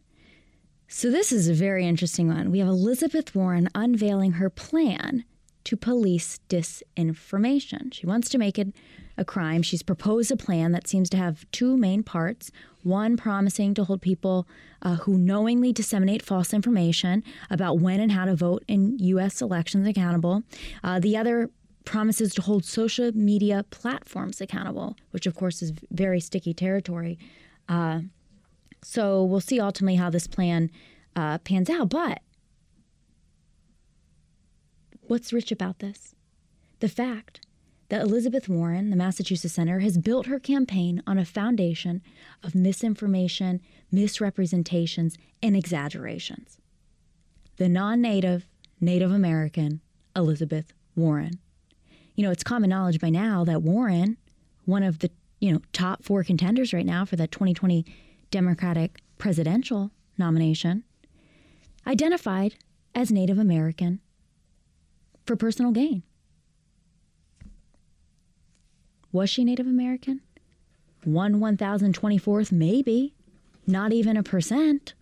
[0.88, 2.52] So this is a very interesting one.
[2.52, 5.26] We have Elizabeth Warren unveiling her plan
[5.66, 7.94] to police disinformation.
[7.94, 8.70] She wants to make it
[9.18, 9.62] a crime.
[9.64, 12.52] She's proposed a plan that seems to have two main parts
[12.88, 14.48] one promising to hold people
[14.82, 19.42] uh, who knowingly disseminate false information about when and how to vote in U.S.
[19.42, 20.44] elections accountable.
[20.84, 21.50] Uh, the other
[21.86, 27.18] promises to hold social media platforms accountable, which of course is very sticky territory.
[27.70, 28.02] Uh,
[28.84, 30.70] so we'll see ultimately how this plan
[31.16, 31.90] uh, pans out.
[31.90, 32.22] But
[35.02, 36.14] what's rich about this?
[36.80, 37.47] The fact
[37.90, 42.02] that Elizabeth Warren, the Massachusetts senator, has built her campaign on a foundation
[42.44, 43.62] of misinformation,
[43.92, 46.58] misrepresentations, and exaggerations.
[47.58, 48.48] The non native,
[48.82, 49.82] Native American
[50.16, 51.40] Elizabeth Warren.
[52.16, 54.18] You know, it's common knowledge by now that Warren,
[54.66, 57.86] one of the you know top four contenders right now for the 2020
[58.32, 60.84] Democratic presidential nomination,
[61.86, 62.56] identified
[62.94, 64.02] as Native American
[65.26, 66.04] for personal gain.
[69.12, 70.22] Was she Native American?
[71.04, 73.14] One 1024th, maybe.
[73.66, 74.94] Not even a percent.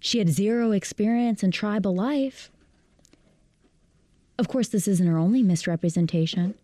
[0.00, 2.50] She had zero experience in tribal life.
[4.38, 6.54] Of course, this isn't her only misrepresentation,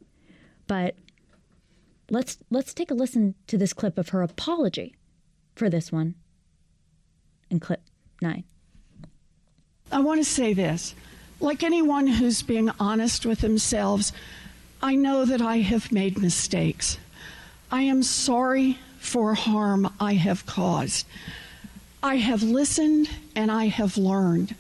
[0.67, 0.95] but
[2.11, 4.97] let's let's take a listen to this clip of her apology
[5.55, 6.17] for this one
[7.49, 7.83] in clip
[8.21, 8.45] 9.
[9.93, 10.95] I want to say this.
[11.41, 14.13] Like anyone who's being honest with themselves,
[14.83, 16.99] I know that I have made mistakes.
[17.71, 21.07] I am sorry for harm I have caused.
[22.03, 24.55] I have listened and I have learned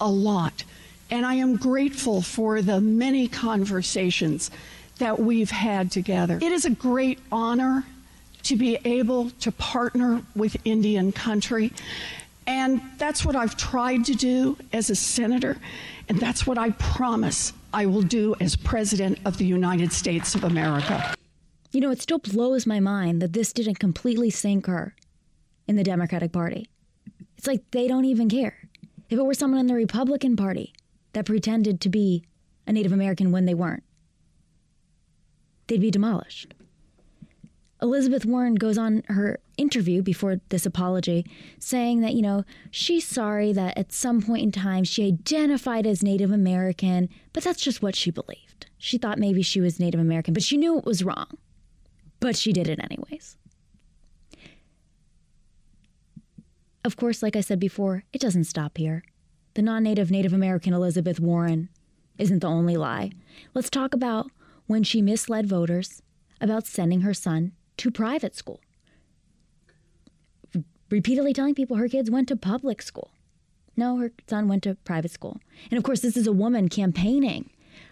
[0.00, 0.64] a lot.
[1.10, 4.50] And I am grateful for the many conversations
[4.98, 6.38] that we've had together.
[6.40, 7.84] It is a great honor
[8.44, 11.72] to be able to partner with Indian country.
[12.46, 15.58] And that's what I've tried to do as a senator,
[16.08, 20.44] and that's what I promise I will do as President of the United States of
[20.44, 21.14] America.
[21.72, 24.94] You know, it still blows my mind that this didn't completely sink her
[25.66, 26.68] in the Democratic Party.
[27.36, 28.56] It's like they don't even care.
[29.10, 30.72] If it were someone in the Republican Party
[31.12, 32.24] that pretended to be
[32.66, 33.82] a Native American when they weren't,
[35.66, 36.54] they'd be demolished.
[37.82, 41.26] Elizabeth Warren goes on her interview before this apology
[41.58, 46.02] saying that, you know, she's sorry that at some point in time she identified as
[46.02, 48.66] Native American, but that's just what she believed.
[48.78, 51.38] She thought maybe she was Native American, but she knew it was wrong.
[52.20, 53.36] But she did it anyways.
[56.84, 59.02] Of course, like I said before, it doesn't stop here.
[59.54, 61.68] The non native Native American Elizabeth Warren
[62.18, 63.10] isn't the only lie.
[63.54, 64.30] Let's talk about
[64.66, 66.02] when she misled voters
[66.40, 68.60] about sending her son to private school.
[70.90, 73.10] Repeatedly telling people her kids went to public school.
[73.76, 75.40] No, her son went to private school.
[75.70, 77.50] And of course, this is a woman campaigning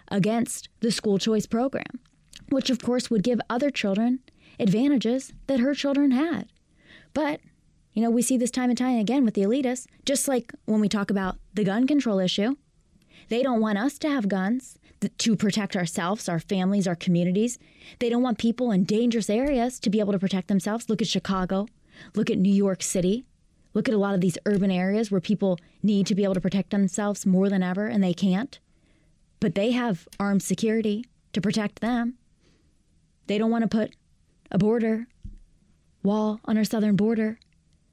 [0.08, 2.00] against the school choice program,
[2.48, 4.20] which of course would give other children
[4.58, 6.48] advantages that her children had.
[7.12, 7.40] But,
[7.92, 10.80] you know, we see this time and time again with the elitists, just like when
[10.80, 12.56] we talk about the gun control issue.
[13.28, 14.78] They don't want us to have guns
[15.18, 17.58] to protect ourselves, our families, our communities.
[17.98, 20.88] They don't want people in dangerous areas to be able to protect themselves.
[20.88, 21.66] Look at Chicago.
[22.14, 23.24] Look at New York City.
[23.72, 26.40] Look at a lot of these urban areas where people need to be able to
[26.40, 28.58] protect themselves more than ever and they can't.
[29.40, 32.14] But they have armed security to protect them.
[33.26, 33.94] They don't want to put
[34.50, 35.06] a border
[36.02, 37.38] wall on our southern border.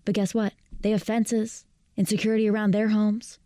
[0.05, 0.53] But guess what?
[0.81, 1.65] They have fences
[1.97, 3.39] and security around their homes.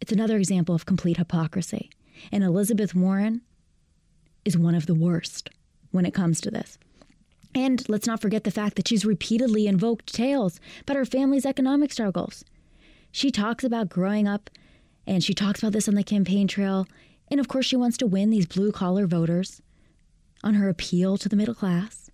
[0.00, 1.90] It's another example of complete hypocrisy.
[2.32, 3.42] And Elizabeth Warren
[4.44, 5.50] is one of the worst
[5.90, 6.78] when it comes to this.
[7.58, 11.92] And let's not forget the fact that she's repeatedly invoked tales about her family's economic
[11.92, 12.44] struggles.
[13.10, 14.48] She talks about growing up,
[15.08, 16.86] and she talks about this on the campaign trail.
[17.28, 19.60] And of course, she wants to win these blue collar voters
[20.44, 22.10] on her appeal to the middle class.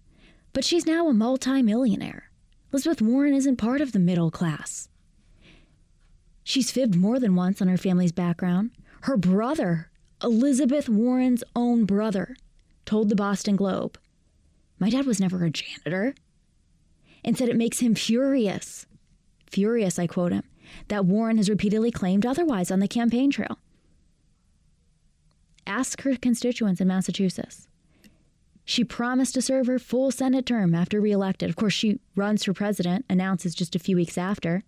[0.55, 2.31] But she's now a multimillionaire.
[2.73, 4.89] Elizabeth Warren isn't part of the middle class.
[6.43, 8.71] She's fibbed more than once on her family's background.
[9.03, 9.91] Her brother,
[10.23, 12.35] Elizabeth Warren's own brother,
[12.87, 13.99] told the Boston Globe,
[14.85, 16.15] My dad was never a janitor,
[17.25, 18.85] and said it makes him furious.
[19.47, 20.43] Furious, I quote him,
[20.89, 23.57] that Warren has repeatedly claimed otherwise on the campaign trail.
[25.67, 27.67] Ask her constituents in Massachusetts.
[28.67, 31.49] She promised to serve her full Senate term after reelected.
[31.49, 34.65] Of course, she runs for president, announces just a few weeks after.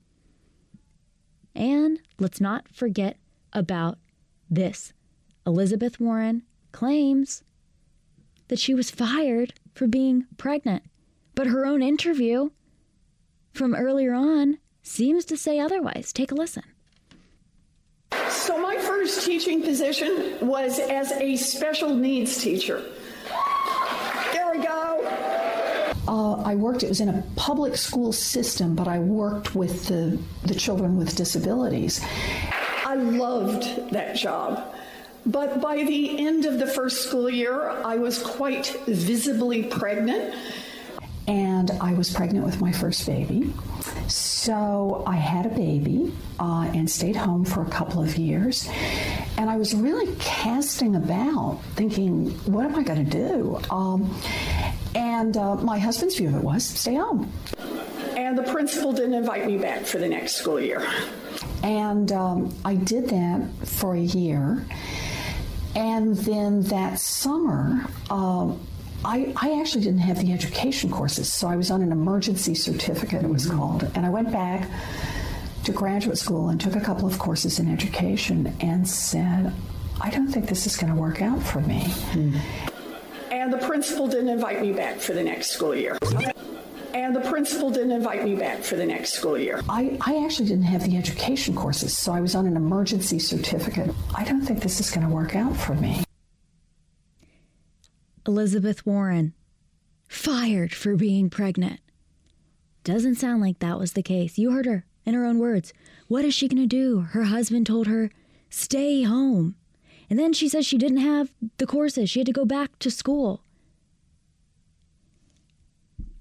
[1.54, 3.18] And let's not forget
[3.52, 3.98] about
[4.48, 4.94] this.
[5.46, 6.42] Elizabeth Warren
[6.72, 7.44] claims
[8.48, 10.82] that she was fired for being pregnant,
[11.34, 12.48] but her own interview
[13.52, 16.12] from earlier on seems to say otherwise.
[16.12, 16.62] Take a listen.
[18.30, 22.82] So, my first teaching position was as a special needs teacher.
[24.32, 25.02] There we go.
[26.08, 30.18] Uh, I worked, it was in a public school system, but I worked with the,
[30.44, 32.00] the children with disabilities.
[32.84, 34.75] I loved that job.
[35.26, 40.34] But by the end of the first school year, I was quite visibly pregnant.
[41.26, 43.52] And I was pregnant with my first baby.
[44.06, 48.68] So I had a baby uh, and stayed home for a couple of years.
[49.36, 53.60] And I was really casting about, thinking, what am I going to do?
[53.70, 54.16] Um,
[54.94, 57.32] and uh, my husband's view of it was stay home.
[58.16, 60.86] And the principal didn't invite me back for the next school year.
[61.64, 64.64] And um, I did that for a year.
[65.76, 68.58] And then that summer, um,
[69.04, 73.22] I, I, actually didn't have the education courses, so I was on an emergency certificate,
[73.22, 73.88] it was called.
[73.94, 74.70] And I went back
[75.64, 79.52] to graduate school and took a couple of courses in education and said,
[80.00, 81.92] I don't think this is going to work out for me.
[83.30, 85.98] And the principal didn't invite me back for the next school year.
[86.96, 89.60] And the principal didn't invite me back for the next school year.
[89.68, 93.94] I, I actually didn't have the education courses, so I was on an emergency certificate.
[94.14, 96.04] I don't think this is going to work out for me.
[98.26, 99.34] Elizabeth Warren,
[100.08, 101.80] fired for being pregnant.
[102.82, 104.38] Doesn't sound like that was the case.
[104.38, 105.74] You heard her in her own words.
[106.08, 107.00] What is she going to do?
[107.00, 108.10] Her husband told her,
[108.48, 109.54] stay home.
[110.08, 112.08] And then she says she didn't have the courses.
[112.08, 113.42] She had to go back to school.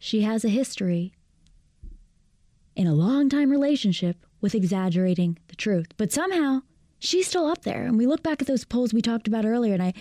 [0.06, 1.14] She has a history
[2.76, 5.88] in a long time relationship with exaggerating the truth.
[5.98, 6.62] But somehow
[7.00, 7.88] she's still up there.
[7.88, 9.94] And we look back at those polls we talked about earlier, and I,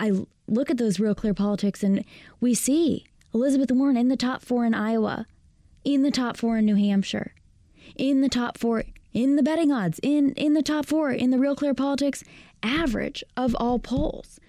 [0.00, 2.04] I look at those real clear politics, and
[2.40, 5.28] we see Elizabeth Warren in the top four in Iowa,
[5.84, 7.32] in the top four in New Hampshire,
[7.94, 8.82] in the top four
[9.12, 12.24] in the betting odds, in, in the top four in the real clear politics
[12.64, 14.40] average of all polls.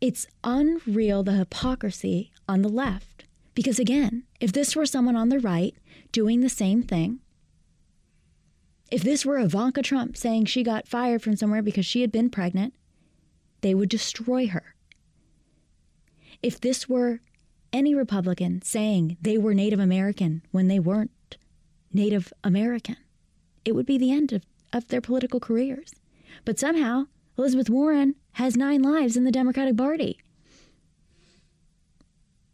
[0.00, 3.07] It's unreal the hypocrisy on the left.
[3.58, 5.74] Because again, if this were someone on the right
[6.12, 7.18] doing the same thing,
[8.88, 12.30] if this were Ivanka Trump saying she got fired from somewhere because she had been
[12.30, 12.72] pregnant,
[13.62, 14.76] they would destroy her.
[16.40, 17.18] If this were
[17.72, 21.36] any Republican saying they were Native American when they weren't
[21.92, 22.98] Native American,
[23.64, 25.96] it would be the end of, of their political careers.
[26.44, 27.06] But somehow,
[27.36, 30.20] Elizabeth Warren has nine lives in the Democratic Party.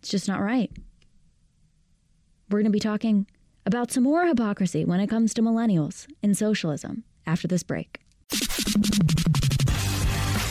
[0.01, 0.71] It's just not right.
[2.51, 3.27] We're going to be talking
[3.65, 8.01] about some more hypocrisy when it comes to millennials and socialism after this break.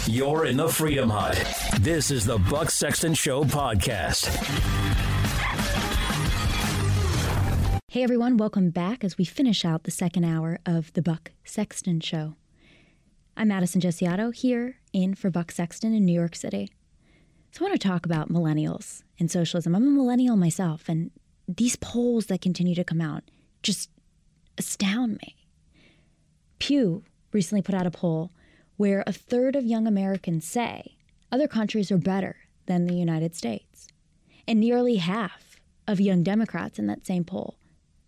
[0.07, 1.35] You're in the Freedom Hut.
[1.79, 4.27] This is the Buck Sexton Show podcast.
[7.89, 11.99] Hey everyone, welcome back as we finish out the second hour of the Buck Sexton
[11.99, 12.35] Show.
[13.37, 16.71] I'm Madison Gesiotto here in for Buck Sexton in New York City.
[17.51, 19.75] So I want to talk about millennials and socialism.
[19.75, 21.11] I'm a millennial myself, and
[21.47, 23.23] these polls that continue to come out
[23.61, 23.89] just
[24.57, 25.35] astound me.
[26.59, 28.31] Pew recently put out a poll
[28.77, 30.97] where a third of young Americans say
[31.31, 33.87] other countries are better than the United States.
[34.47, 35.55] And nearly half
[35.87, 37.57] of young Democrats in that same poll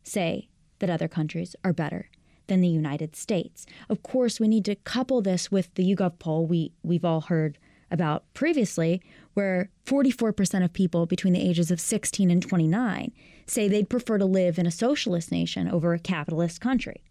[0.03, 0.47] say
[0.79, 2.09] that other countries are better
[2.47, 3.65] than the United States.
[3.89, 7.57] Of course, we need to couple this with the YouGov poll we, we've all heard
[7.91, 9.01] about previously,
[9.33, 13.11] where 44% of people between the ages of 16 and 29
[13.47, 17.01] say they'd prefer to live in a socialist nation over a capitalist country.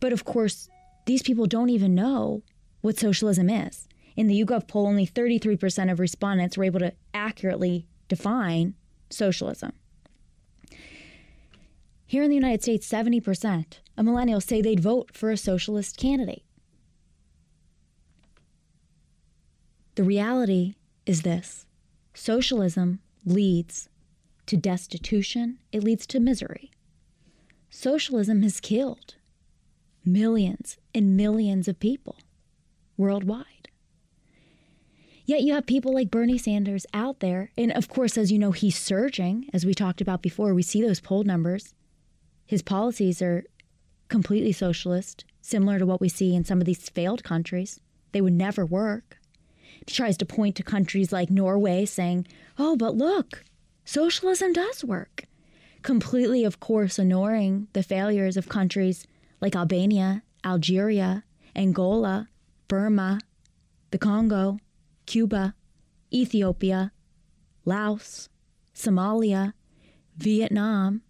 [0.00, 0.68] But of course,
[1.06, 2.42] these people don't even know
[2.80, 3.88] what socialism is.
[4.16, 8.74] In the YouGov poll, only 33% of respondents were able to accurately define
[9.10, 9.72] socialism.
[12.06, 13.64] Here in the United States, 70%
[13.96, 16.44] of millennials say they'd vote for a socialist candidate.
[19.96, 20.74] The reality
[21.06, 21.66] is this
[22.14, 23.88] socialism leads
[24.46, 26.70] to destitution, it leads to misery.
[27.70, 29.16] Socialism has killed
[30.04, 32.16] millions and millions of people
[32.96, 33.68] worldwide.
[35.24, 37.50] Yet you have people like Bernie Sanders out there.
[37.56, 40.54] And of course, as you know, he's surging, as we talked about before.
[40.54, 41.74] We see those poll numbers.
[42.46, 43.44] His policies are
[44.08, 47.80] completely socialist, similar to what we see in some of these failed countries.
[48.12, 49.15] They would never work.
[49.86, 52.26] Tries to point to countries like Norway, saying,
[52.58, 53.44] oh, but look,
[53.84, 55.24] socialism does work.
[55.82, 59.06] Completely, of course, ignoring the failures of countries
[59.40, 61.22] like Albania, Algeria,
[61.54, 62.28] Angola,
[62.68, 63.20] Burma,
[63.92, 64.58] the Congo,
[65.06, 65.54] Cuba,
[66.12, 66.92] Ethiopia,
[67.64, 68.28] Laos,
[68.74, 69.52] Somalia,
[70.16, 71.02] Vietnam,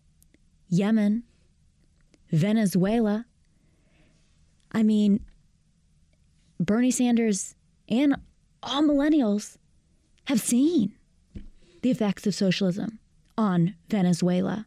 [0.68, 1.22] Yemen,
[2.30, 3.26] Venezuela.
[4.72, 5.20] I mean,
[6.60, 7.54] Bernie Sanders
[7.88, 8.16] and
[8.62, 9.57] all millennials
[10.26, 10.92] have seen
[11.82, 12.98] the effects of socialism
[13.38, 14.66] on Venezuela.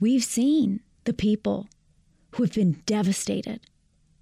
[0.00, 1.68] We've seen the people
[2.32, 3.60] who have been devastated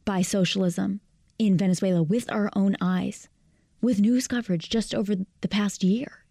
[0.04, 1.00] by socialism
[1.38, 3.28] in Venezuela with our own eyes,
[3.80, 6.24] with news coverage just over the past year.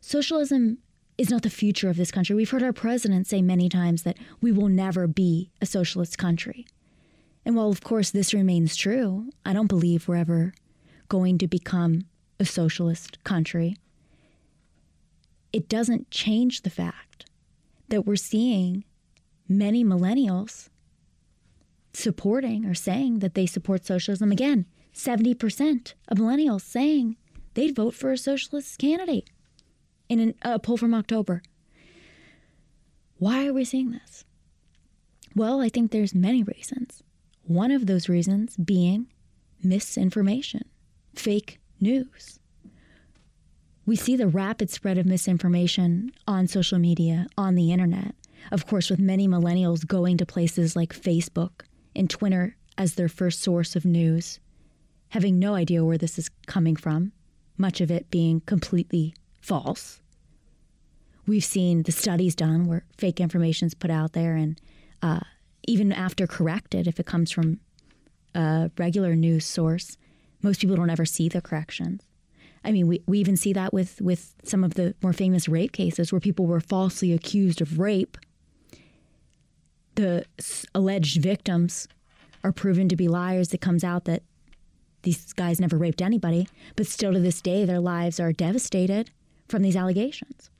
[0.00, 0.78] Socialism
[1.18, 2.36] is not the future of this country.
[2.36, 6.66] We've heard our president say many times that we will never be a socialist country.
[7.46, 10.52] And while, of course, this remains true, I don't believe we're ever
[11.08, 12.02] going to become
[12.40, 13.76] a socialist country.
[15.52, 17.26] It doesn't change the fact
[17.88, 18.84] that we're seeing
[19.48, 20.70] many millennials
[21.92, 24.32] supporting or saying that they support socialism.
[24.32, 27.16] Again, 70% of millennials saying
[27.54, 29.30] they'd vote for a socialist candidate
[30.08, 31.42] in an, a poll from October.
[33.18, 34.24] Why are we seeing this?
[35.36, 37.04] Well, I think there's many reasons.
[37.46, 39.06] One of those reasons being
[39.62, 40.64] misinformation,
[41.14, 42.40] fake news.
[43.86, 48.16] We see the rapid spread of misinformation on social media, on the internet.
[48.50, 51.62] Of course, with many millennials going to places like Facebook
[51.94, 54.40] and Twitter as their first source of news,
[55.10, 57.12] having no idea where this is coming from,
[57.56, 60.00] much of it being completely false.
[61.28, 64.60] We've seen the studies done where fake information is put out there, and
[65.00, 65.20] uh,
[65.66, 67.60] even after corrected, if it comes from
[68.34, 69.96] a regular news source,
[70.42, 72.02] most people don't ever see the corrections.
[72.64, 75.72] I mean, we, we even see that with, with some of the more famous rape
[75.72, 78.18] cases where people were falsely accused of rape.
[79.94, 80.24] The
[80.74, 81.88] alleged victims
[82.42, 83.54] are proven to be liars.
[83.54, 84.22] It comes out that
[85.02, 89.10] these guys never raped anybody, but still to this day, their lives are devastated
[89.48, 90.50] from these allegations.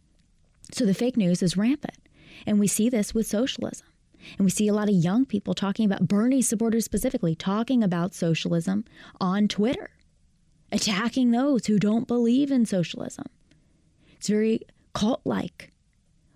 [0.72, 1.96] So the fake news is rampant.
[2.46, 3.86] And we see this with socialism.
[4.37, 8.14] And we see a lot of young people talking about Bernie supporters specifically talking about
[8.14, 8.85] socialism
[9.20, 9.91] on Twitter,
[10.72, 13.27] attacking those who don't believe in socialism.
[14.16, 14.61] It's very
[14.95, 15.72] cult like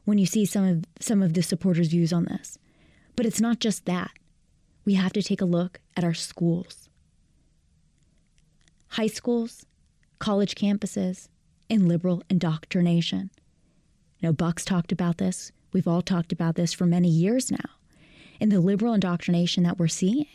[0.05, 2.59] when you see some of some of the supporters' views on this.
[3.16, 4.11] But it's not just that.
[4.84, 6.88] We have to take a look at our schools.
[8.88, 9.66] High schools,
[10.18, 11.28] college campuses,
[11.68, 13.30] and liberal indoctrination.
[14.18, 15.53] You know, Buck's talked about this.
[15.72, 17.79] We've all talked about this for many years now.
[18.41, 20.26] And the liberal indoctrination that we're seeing.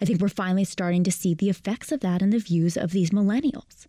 [0.00, 2.92] I think we're finally starting to see the effects of that in the views of
[2.92, 3.86] these millennials.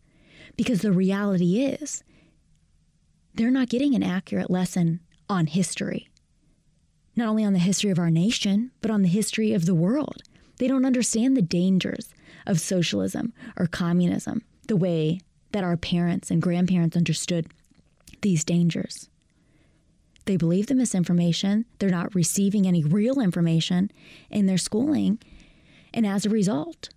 [0.55, 2.03] Because the reality is,
[3.33, 6.09] they're not getting an accurate lesson on history.
[7.15, 10.21] Not only on the history of our nation, but on the history of the world.
[10.57, 12.13] They don't understand the dangers
[12.45, 15.19] of socialism or communism the way
[15.51, 17.47] that our parents and grandparents understood
[18.21, 19.09] these dangers.
[20.27, 23.89] They believe the misinformation, they're not receiving any real information
[24.29, 25.19] in their schooling,
[25.93, 26.89] and as a result,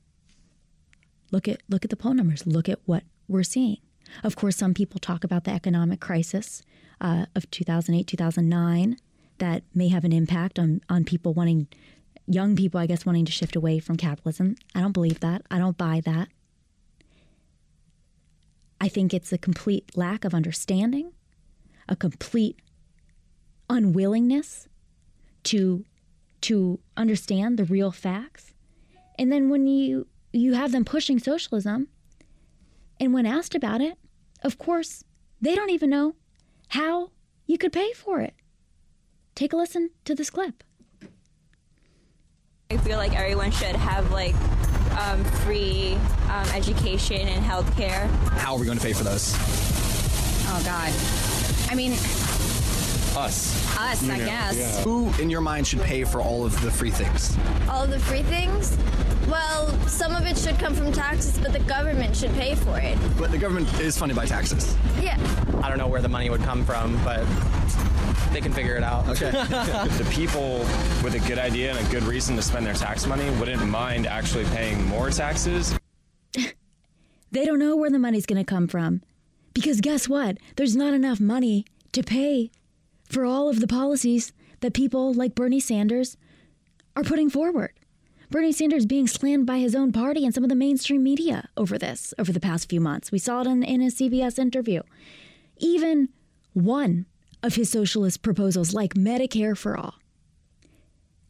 [1.31, 3.79] look at look at the poll numbers, look at what we're seeing.
[4.25, 6.63] Of course, some people talk about the economic crisis
[7.01, 8.97] uh, of 2008, 2009
[9.39, 11.69] that may have an impact on, on people wanting,
[12.27, 14.57] young people, I guess, wanting to shift away from capitalism.
[14.75, 15.43] I don't believe that.
[15.53, 16.29] I don't buy that.
[18.81, 21.13] I think it's a complete lack of understanding,
[21.89, 22.59] a complete
[23.71, 24.69] unwillingness
[25.45, 25.85] to
[26.43, 28.53] to understand the real facts.
[29.19, 31.89] And then when you you have them pushing socialism,
[32.99, 33.97] and when asked about it,
[34.43, 35.05] of course,
[35.41, 36.15] they don't even know
[36.69, 37.11] how
[37.47, 38.35] you could pay for it.
[39.35, 40.63] Take a listen to this clip.
[42.71, 44.35] I feel like everyone should have like
[44.99, 45.95] um, free
[46.31, 48.07] um, education and health care.
[48.33, 49.35] How are we going to pay for those?
[50.53, 50.93] Oh God.
[51.71, 51.93] I mean,
[53.21, 53.79] us.
[53.79, 54.57] Us, I guess.
[54.57, 54.83] Yeah.
[54.83, 57.37] Who, in your mind, should pay for all of the free things?
[57.69, 58.77] All of the free things?
[59.29, 62.99] Well, some of it should come from taxes, but the government should pay for it.
[63.19, 64.77] But the government is funded by taxes.
[65.01, 65.17] Yeah.
[65.63, 67.25] I don't know where the money would come from, but
[68.33, 69.09] they can figure it out.
[69.09, 69.31] Okay.
[69.31, 70.59] the people
[71.05, 74.07] with a good idea and a good reason to spend their tax money wouldn't mind
[74.07, 75.79] actually paying more taxes.
[77.33, 79.03] they don't know where the money's going to come from.
[79.53, 80.39] Because guess what?
[80.57, 82.51] There's not enough money to pay
[83.11, 86.17] for all of the policies that people like Bernie Sanders
[86.97, 87.73] are putting forward.
[88.31, 91.77] Bernie Sanders being slammed by his own party and some of the mainstream media over
[91.77, 93.11] this over the past few months.
[93.11, 94.83] We saw it in, in a CBS interview.
[95.57, 96.11] Even
[96.53, 97.07] one
[97.43, 99.95] of his socialist proposals, like Medicare for All,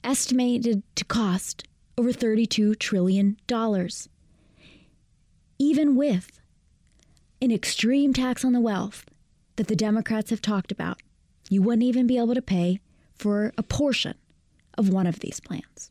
[0.04, 3.38] estimated to cost over $32 trillion.
[5.58, 6.40] Even with
[7.40, 9.06] an extreme tax on the wealth
[9.56, 11.00] that the Democrats have talked about,
[11.50, 12.80] you wouldn't even be able to pay
[13.12, 14.14] for a portion
[14.78, 15.90] of one of these plans,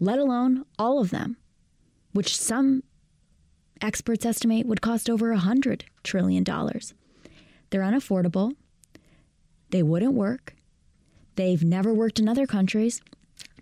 [0.00, 1.36] let alone all of them,
[2.12, 2.82] which some
[3.80, 6.42] experts estimate would cost over $100 trillion.
[6.42, 8.54] They're unaffordable.
[9.70, 10.54] They wouldn't work.
[11.36, 13.00] They've never worked in other countries.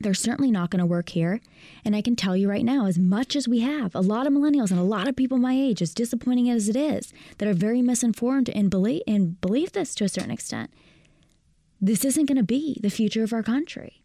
[0.01, 1.40] They're certainly not going to work here.
[1.85, 4.32] And I can tell you right now, as much as we have, a lot of
[4.32, 7.55] millennials and a lot of people my age, as disappointing as it is, that are
[7.55, 10.70] very misinformed and believe, and believe this to a certain extent,
[11.81, 14.03] this isn't going to be the future of our country.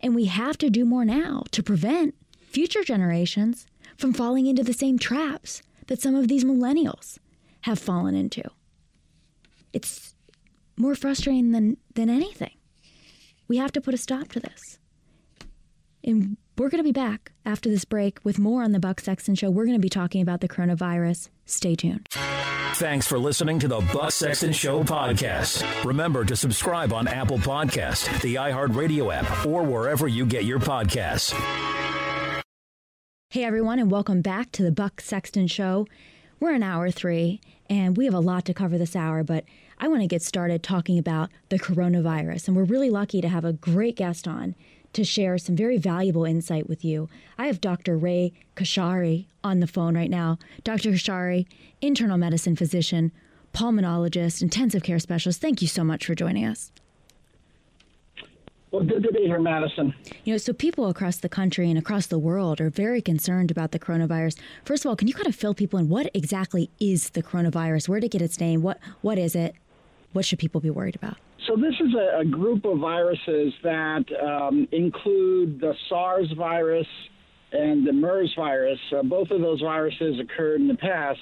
[0.00, 3.66] And we have to do more now to prevent future generations
[3.96, 7.18] from falling into the same traps that some of these millennials
[7.62, 8.42] have fallen into.
[9.72, 10.14] It's
[10.76, 12.54] more frustrating than, than anything.
[13.46, 14.78] We have to put a stop to this.
[16.02, 19.34] And we're going to be back after this break with more on the Buck Sexton
[19.34, 19.48] Show.
[19.48, 21.30] We're going to be talking about the coronavirus.
[21.46, 22.06] Stay tuned.
[22.74, 25.64] Thanks for listening to the Buck Sexton Show podcast.
[25.86, 31.32] Remember to subscribe on Apple Podcast, the iHeartRadio app, or wherever you get your podcasts.
[33.30, 35.86] Hey everyone, and welcome back to the Buck Sexton Show.
[36.40, 39.44] We're in hour three, and we have a lot to cover this hour, but
[39.78, 42.48] I want to get started talking about the coronavirus.
[42.48, 44.54] And we're really lucky to have a great guest on
[44.92, 47.08] to share some very valuable insight with you.
[47.38, 47.96] I have Dr.
[47.96, 50.38] Ray Casciari on the phone right now.
[50.64, 50.90] Dr.
[50.90, 51.46] Casciari,
[51.80, 53.12] internal medicine physician,
[53.54, 55.40] pulmonologist, intensive care specialist.
[55.40, 56.72] Thank you so much for joining us.
[58.70, 59.94] Well, good to be here, Madison.
[60.24, 63.72] You know, so people across the country and across the world are very concerned about
[63.72, 64.38] the coronavirus.
[64.64, 67.88] First of all, can you kind of fill people in what exactly is the coronavirus?
[67.88, 68.62] Where did it get its name?
[68.62, 69.56] What what is it?
[70.12, 71.16] What should people be worried about?
[71.46, 76.86] So this is a, a group of viruses that um, include the SARS virus
[77.52, 78.78] and the MERS virus.
[78.96, 81.20] Uh, both of those viruses occurred in the past,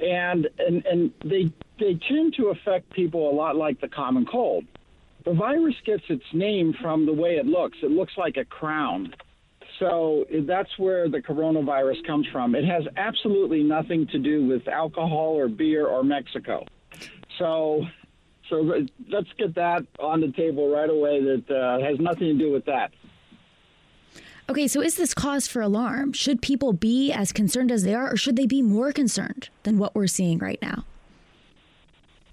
[0.00, 4.64] and and and they they tend to affect people a lot like the common cold.
[5.24, 7.78] The virus gets its name from the way it looks.
[7.82, 9.14] It looks like a crown.
[9.78, 12.54] So that's where the coronavirus comes from.
[12.54, 16.64] It has absolutely nothing to do with alcohol or beer or Mexico.
[17.38, 17.84] So
[18.52, 18.60] so
[19.08, 21.22] let's get that on the table right away.
[21.22, 22.92] That uh, has nothing to do with that.
[24.50, 26.12] Okay, so is this cause for alarm?
[26.12, 29.78] Should people be as concerned as they are, or should they be more concerned than
[29.78, 30.84] what we're seeing right now?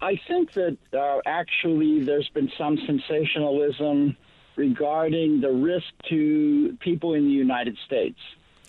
[0.02, 4.18] I think that uh, actually there's been some sensationalism
[4.58, 8.20] regarding the risk to people in the United States.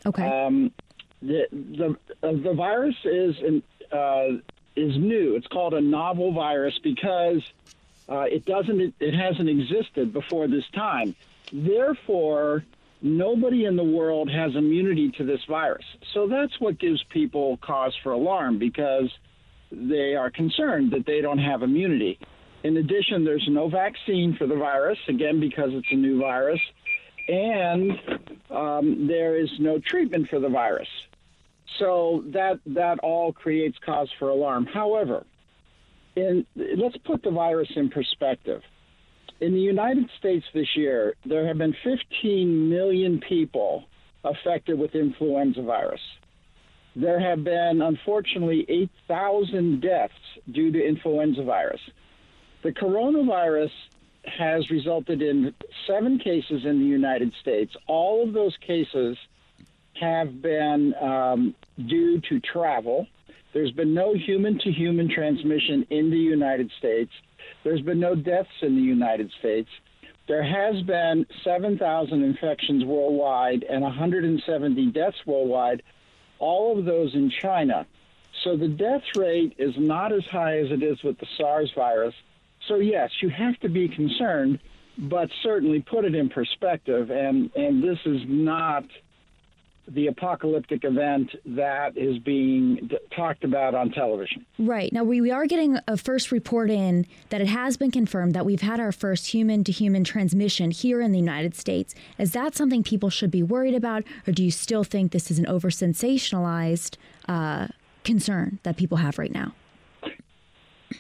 [0.07, 0.25] Okay.
[0.25, 0.71] Um,
[1.21, 3.35] the the uh, the virus is
[3.91, 4.39] uh,
[4.81, 5.37] is new.
[5.37, 7.43] It's called a novel virus because
[8.09, 11.15] uh, it doesn't it, hasn't existed before this time.
[11.53, 12.65] Therefore,
[13.03, 15.85] nobody in the world has immunity to this virus.
[16.15, 19.11] So that's what gives people cause for alarm because
[19.71, 22.19] they are concerned that they don't have immunity.
[22.63, 26.61] In addition, there's no vaccine for the virus, again, because it's a new virus,
[27.29, 27.93] and
[28.51, 30.89] um, there is no treatment for the virus.
[31.79, 34.67] So that that all creates cause for alarm.
[34.67, 35.25] However,
[36.17, 38.63] in, let's put the virus in perspective.
[39.41, 43.85] In the United States this year, there have been 15 million people
[44.23, 46.01] affected with influenza virus.
[46.95, 50.13] There have been, unfortunately, 8,000 deaths
[50.53, 51.81] due to influenza virus.
[52.63, 53.71] The coronavirus
[54.25, 55.55] has resulted in
[55.87, 57.75] seven cases in the United States.
[57.87, 59.17] All of those cases
[60.01, 63.07] have been um, due to travel.
[63.53, 67.11] There's been no human to human transmission in the United States.
[67.65, 69.69] There's been no deaths in the United States.
[70.29, 75.83] There has been 7,000 infections worldwide and 170 deaths worldwide,
[76.39, 77.87] all of those in China.
[78.45, 82.15] So the death rate is not as high as it is with the SARS virus.
[82.69, 84.61] So, yes, you have to be concerned,
[84.97, 87.11] but certainly put it in perspective.
[87.11, 88.85] And, and this is not
[89.93, 94.47] the apocalyptic event that is being d- talked about on television.
[94.59, 94.93] Right.
[94.93, 98.47] Now, we, we are getting a first report in that it has been confirmed that
[98.47, 101.95] we've had our first human to human transmission here in the United States.
[102.19, 105.39] Is that something people should be worried about, or do you still think this is
[105.39, 106.97] an over sensationalized
[107.29, 107.69] uh,
[108.05, 109.55] concern that people have right now?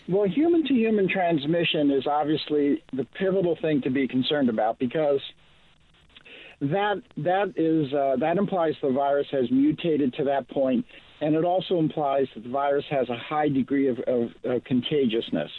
[0.09, 5.21] Well, human to human transmission is obviously the pivotal thing to be concerned about because
[6.61, 10.85] that that is uh, that implies the virus has mutated to that point,
[11.20, 15.51] and it also implies that the virus has a high degree of, of, of contagiousness.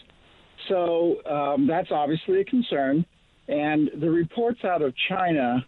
[0.70, 3.06] So um, that's obviously a concern.
[3.48, 5.66] And the reports out of China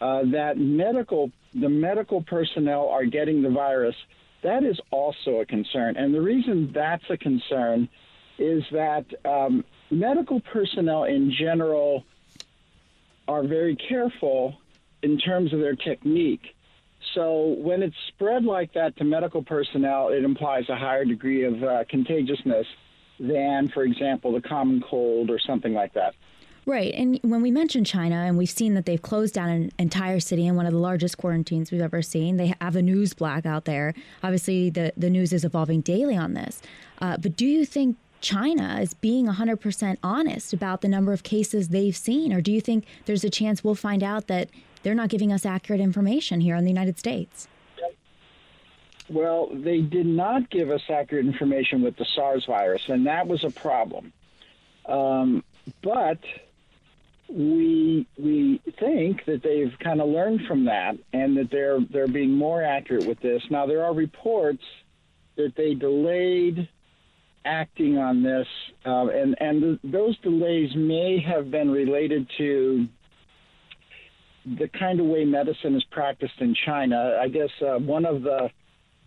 [0.00, 3.94] uh, that medical the medical personnel are getting the virus
[4.42, 5.96] that is also a concern.
[5.96, 7.88] And the reason that's a concern
[8.38, 12.04] is that um, medical personnel in general
[13.28, 14.56] are very careful
[15.02, 16.42] in terms of their technique.
[17.14, 21.62] So when it's spread like that to medical personnel, it implies a higher degree of
[21.62, 22.66] uh, contagiousness
[23.18, 26.14] than, for example, the common cold or something like that.
[26.66, 26.92] Right.
[26.94, 30.46] And when we mention China, and we've seen that they've closed down an entire city
[30.48, 33.94] in one of the largest quarantines we've ever seen, they have a news blackout there.
[34.24, 36.60] Obviously, the, the news is evolving daily on this.
[37.00, 37.96] Uh, but do you think
[38.26, 42.32] China is being 100% honest about the number of cases they've seen?
[42.32, 44.48] Or do you think there's a chance we'll find out that
[44.82, 47.46] they're not giving us accurate information here in the United States?
[49.08, 53.44] Well, they did not give us accurate information with the SARS virus, and that was
[53.44, 54.12] a problem.
[54.86, 55.44] Um,
[55.84, 56.18] but
[57.28, 62.32] we we think that they've kind of learned from that, and that they're they're being
[62.32, 63.42] more accurate with this.
[63.50, 64.64] Now there are reports
[65.36, 66.68] that they delayed
[67.46, 68.46] acting on this,
[68.84, 72.88] uh, and and th- those delays may have been related to
[74.58, 77.18] the kind of way medicine is practiced in China.
[77.20, 78.50] I guess uh, one of the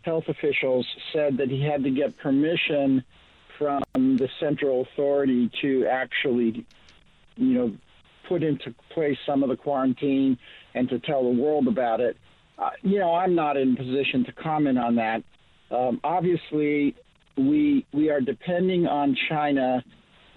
[0.01, 3.03] health officials said that he had to get permission
[3.57, 6.65] from the central authority to actually,
[7.35, 7.73] you know,
[8.27, 10.37] put into place some of the quarantine
[10.73, 12.17] and to tell the world about it.
[12.57, 15.23] Uh, you know, I'm not in position to comment on that.
[15.71, 16.95] Um, obviously,
[17.39, 19.83] we we are depending on China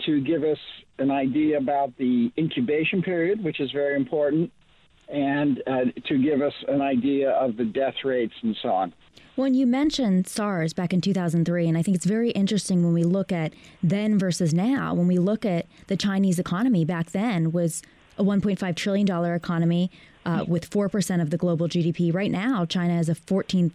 [0.06, 0.58] to give us
[0.98, 4.52] an idea about the incubation period, which is very important,
[5.08, 8.92] and uh, to give us an idea of the death rates and so on.
[9.34, 13.02] When you mentioned SARS back in 2003, and I think it's very interesting when we
[13.02, 17.82] look at then versus now, when we look at the Chinese economy back then was
[18.18, 19.90] a 1.5 trillion dollar economy
[20.26, 22.12] uh, with 4% of the global GDP.
[22.12, 23.72] Right now, China has a 14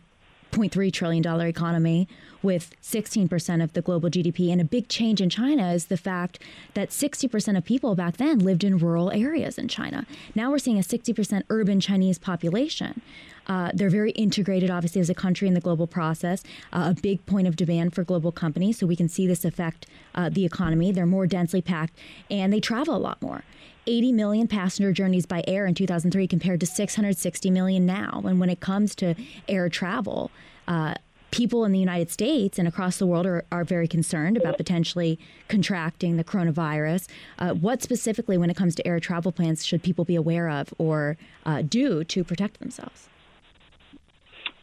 [0.51, 2.07] $0.3 trillion economy
[2.41, 4.51] with 16% of the global GDP.
[4.51, 6.39] And a big change in China is the fact
[6.73, 10.05] that 60% of people back then lived in rural areas in China.
[10.35, 13.01] Now we're seeing a 60% urban Chinese population.
[13.47, 16.43] Uh, they're very integrated, obviously, as a country in the global process,
[16.73, 18.77] uh, a big point of demand for global companies.
[18.77, 20.91] So we can see this affect uh, the economy.
[20.91, 21.97] They're more densely packed
[22.29, 23.43] and they travel a lot more.
[23.87, 28.21] 80 million passenger journeys by air in 2003 compared to 660 million now.
[28.25, 29.15] And when it comes to
[29.47, 30.29] air travel,
[30.67, 30.95] uh,
[31.31, 35.17] people in the United States and across the world are, are very concerned about potentially
[35.47, 37.07] contracting the coronavirus.
[37.39, 40.73] Uh, what specifically, when it comes to air travel plans, should people be aware of
[40.77, 43.07] or uh, do to protect themselves?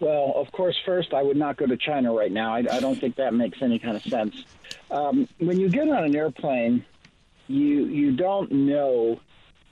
[0.04, 2.54] Well, of course, first, I would not go to China right now.
[2.54, 4.44] I, I don't think that makes any kind of sense.
[4.90, 6.84] Um, when you get on an airplane,
[7.48, 9.18] you you don't know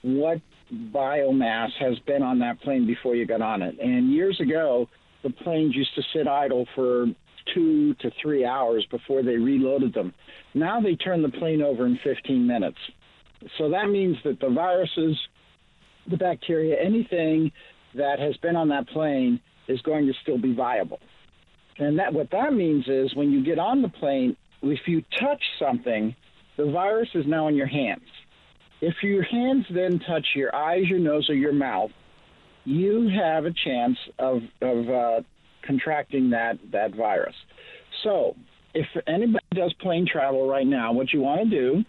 [0.01, 0.41] what
[0.73, 3.77] biomass has been on that plane before you got on it.
[3.79, 4.89] And years ago,
[5.21, 7.05] the planes used to sit idle for
[7.53, 10.15] two to three hours before they reloaded them.
[10.55, 12.79] Now they turn the plane over in 15 minutes.
[13.59, 15.15] So that means that the viruses,
[16.07, 17.51] the bacteria, anything
[17.93, 20.99] that has been on that plane is going to still be viable.
[21.77, 25.41] And that what that means is when you get on the plane, if you touch
[25.59, 26.15] something,
[26.57, 28.07] the virus is now in your hands.
[28.81, 31.91] If your hands then touch your eyes, your nose, or your mouth,
[32.65, 35.21] you have a chance of of uh,
[35.65, 37.35] contracting that that virus.
[38.03, 38.35] So,
[38.73, 41.83] if anybody does plane travel right now, what you want to do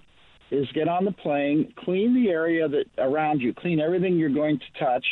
[0.50, 4.58] is get on the plane, clean the area that around you, clean everything you're going
[4.58, 5.04] to touch,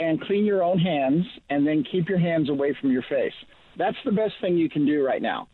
[0.00, 3.32] and clean your own hands, and then keep your hands away from your face.
[3.76, 5.48] That's the best thing you can do right now.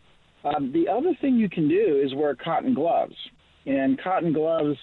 [0.44, 3.14] Um, the other thing you can do is wear cotton gloves,
[3.66, 4.76] and cotton gloves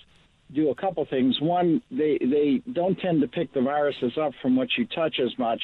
[0.53, 1.39] do a couple things.
[1.39, 5.37] One, they they don't tend to pick the viruses up from what you touch as
[5.37, 5.61] much,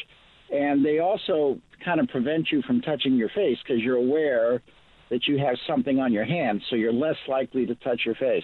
[0.51, 4.61] and they also kind of prevent you from touching your face because you're aware
[5.09, 8.43] that you have something on your hands, so you're less likely to touch your face.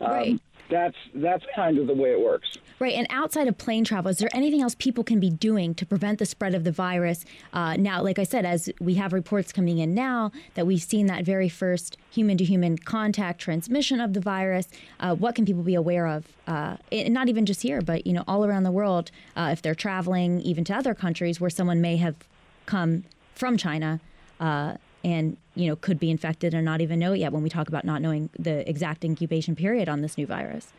[0.00, 0.40] Um, right
[0.70, 2.58] that's that's kind of the way it works.
[2.78, 2.94] Right.
[2.94, 6.18] And outside of plane travel, is there anything else people can be doing to prevent
[6.18, 7.24] the spread of the virus?
[7.52, 11.06] Uh, now, like I said, as we have reports coming in now that we've seen
[11.06, 14.68] that very first human to human contact transmission of the virus,
[15.00, 16.26] uh, what can people be aware of?
[16.46, 19.60] Uh, it, not even just here, but you know, all around the world, uh, if
[19.60, 22.14] they're traveling even to other countries where someone may have
[22.66, 23.04] come
[23.34, 24.00] from China
[24.40, 27.48] uh, and you know could be infected and not even know it yet when we
[27.48, 30.72] talk about not knowing the exact incubation period on this new virus.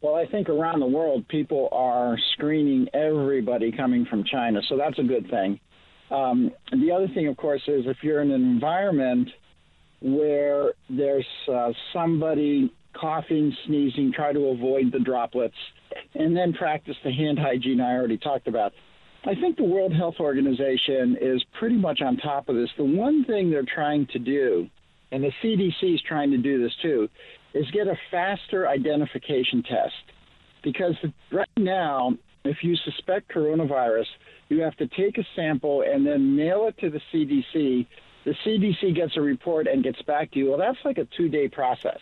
[0.00, 4.98] Well i think around the world people are screening everybody coming from china so that's
[4.98, 5.60] a good thing.
[6.10, 9.28] Um, the other thing of course is if you're in an environment
[10.00, 15.54] where there's uh, somebody coughing sneezing try to avoid the droplets
[16.14, 18.72] and then practice the hand hygiene i already talked about
[19.24, 22.70] I think the World Health Organization is pretty much on top of this.
[22.76, 24.68] The one thing they're trying to do,
[25.12, 27.08] and the CDC is trying to do this too,
[27.54, 29.94] is get a faster identification test.
[30.64, 30.96] Because
[31.30, 34.06] right now, if you suspect coronavirus,
[34.48, 37.86] you have to take a sample and then mail it to the CDC.
[38.24, 40.48] The CDC gets a report and gets back to you.
[40.48, 42.00] Well, that's like a two day process.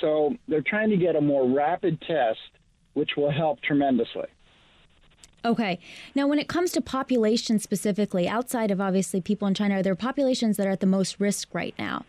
[0.00, 2.40] So they're trying to get a more rapid test,
[2.94, 4.26] which will help tremendously.
[5.44, 5.78] Okay.
[6.14, 9.94] Now, when it comes to population specifically, outside of obviously people in China, are there
[9.94, 12.04] populations that are at the most risk right now?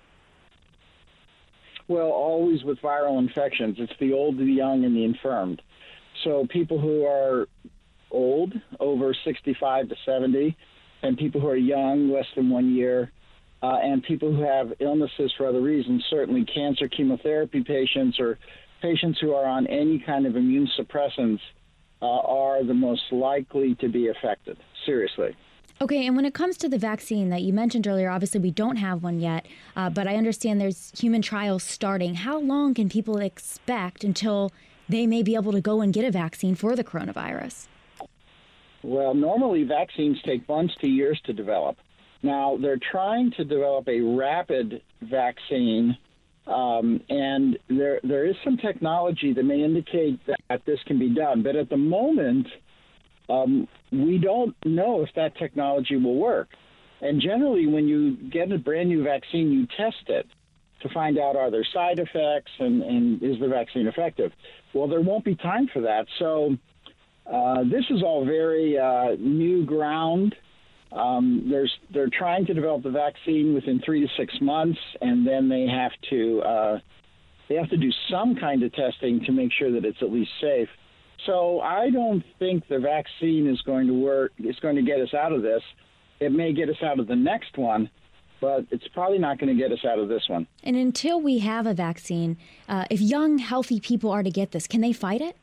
[1.87, 5.61] Well, always with viral infections, it's the old, the young, and the infirmed.
[6.23, 7.47] So people who are
[8.09, 10.57] old, over 65 to 70,
[11.03, 13.11] and people who are young, less than one year,
[13.61, 18.39] uh, and people who have illnesses for other reasons, certainly cancer, chemotherapy patients, or
[18.81, 21.39] patients who are on any kind of immune suppressants
[22.01, 24.57] uh, are the most likely to be affected.
[24.85, 25.35] Seriously.
[25.81, 28.77] Okay, and when it comes to the vaccine that you mentioned earlier, obviously we don't
[28.77, 29.45] have one yet,
[29.75, 32.15] uh, but I understand there's human trials starting.
[32.15, 34.53] How long can people expect until
[34.87, 37.67] they may be able to go and get a vaccine for the coronavirus?
[38.83, 41.75] Well, normally vaccines take months to years to develop.
[42.23, 45.97] Now, they're trying to develop a rapid vaccine,
[46.47, 51.41] um, and there, there is some technology that may indicate that this can be done.
[51.41, 52.47] But at the moment,
[53.29, 56.49] um, we don't know if that technology will work.
[57.01, 60.27] And generally, when you get a brand new vaccine, you test it
[60.81, 64.31] to find out are there side effects and, and is the vaccine effective.
[64.73, 66.05] Well, there won't be time for that.
[66.19, 66.57] So
[67.31, 70.35] uh, this is all very uh, new ground.
[70.91, 75.49] Um, there's, they're trying to develop the vaccine within three to six months, and then
[75.49, 76.79] they have to uh,
[77.49, 80.31] they have to do some kind of testing to make sure that it's at least
[80.41, 80.69] safe.
[81.25, 84.31] So I don't think the vaccine is going to work.
[84.37, 85.61] It's going to get us out of this.
[86.19, 87.89] It may get us out of the next one,
[88.41, 90.47] but it's probably not going to get us out of this one.
[90.63, 92.37] And until we have a vaccine,
[92.69, 95.35] uh, if young, healthy people are to get this, can they fight it?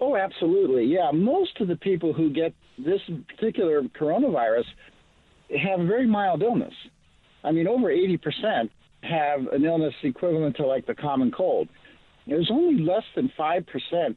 [0.00, 0.84] Oh, absolutely.
[0.84, 4.64] Yeah, most of the people who get this particular coronavirus
[5.62, 6.74] have a very mild illness.
[7.44, 8.70] I mean, over 80%
[9.02, 11.68] have an illness equivalent to like the common cold.
[12.26, 13.64] There's only less than 5%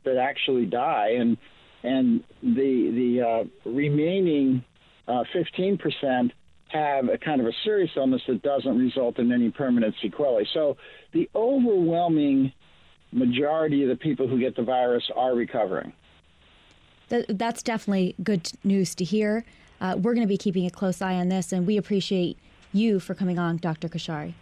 [0.04, 1.38] that actually die, and
[1.84, 4.64] and the the uh, remaining
[5.08, 6.32] uh, 15%
[6.68, 10.48] have a kind of a serious illness that doesn't result in any permanent sequelae.
[10.54, 10.78] So
[11.14, 12.54] the overwhelming
[13.12, 15.92] majority of the people who get the virus are recovering.
[17.12, 19.44] That's definitely good news to hear.
[19.80, 22.38] Uh, we're going to be keeping a close eye on this, and we appreciate
[22.72, 23.90] you for coming on, Dr.
[23.90, 24.34] Casciari.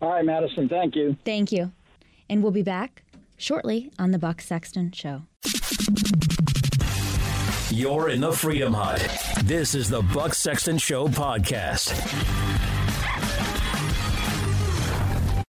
[0.00, 1.16] All right, Madison, thank you.
[1.24, 1.72] Thank you.
[2.28, 3.02] And we'll be back
[3.36, 5.22] shortly on The Buck Sexton Show.
[7.70, 9.00] You're in the Freedom Hut.
[9.44, 11.92] This is the Buck Sexton Show podcast.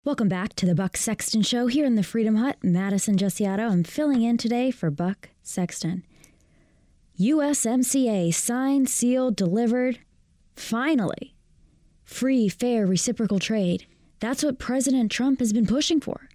[0.06, 2.58] Welcome back to the Buck Sexton Show here in the Freedom Hut.
[2.62, 3.72] Madison Gesiotto.
[3.72, 6.04] I'm filling in today for Buck Sexton.
[7.20, 10.00] USMCA signed, sealed, delivered.
[10.56, 11.36] Finally,
[12.04, 13.86] free, fair, reciprocal trade.
[14.20, 16.30] That's what President Trump has been pushing for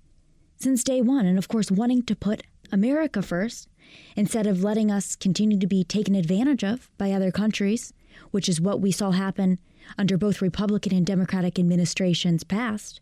[0.59, 3.69] since day one, and of course, wanting to put America first
[4.17, 7.93] instead of letting us continue to be taken advantage of by other countries,
[8.31, 9.59] which is what we saw happen
[9.97, 13.01] under both Republican and Democratic administrations past.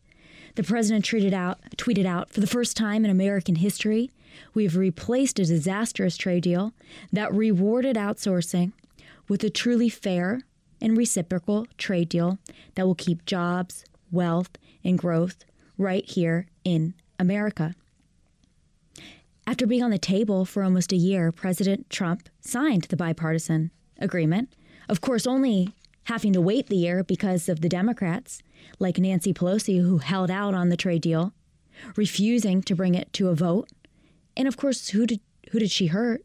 [0.55, 4.11] The president tweeted out, tweeted out for the first time in American history,
[4.54, 6.72] we've replaced a disastrous trade deal
[7.12, 8.72] that rewarded outsourcing
[9.28, 10.42] with a truly fair
[10.80, 12.38] and reciprocal trade deal
[12.74, 14.50] that will keep jobs, wealth,
[14.84, 15.44] and growth
[15.78, 17.74] right here in America.
[19.46, 24.54] After being on the table for almost a year, President Trump signed the bipartisan agreement.
[24.88, 28.42] Of course, only having to wait the year because of the Democrats,
[28.78, 31.32] like Nancy Pelosi, who held out on the trade deal,
[31.96, 33.68] refusing to bring it to a vote.
[34.36, 36.22] And of course, who did, who did she hurt?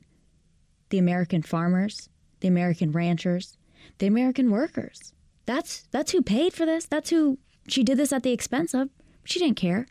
[0.90, 2.10] The American farmers,
[2.42, 3.58] the American ranchers,
[4.00, 5.14] the American workers.
[5.46, 6.86] That's, that's who paid for this.
[6.86, 8.90] That's who she did this at the expense of.
[9.24, 9.88] She didn't care.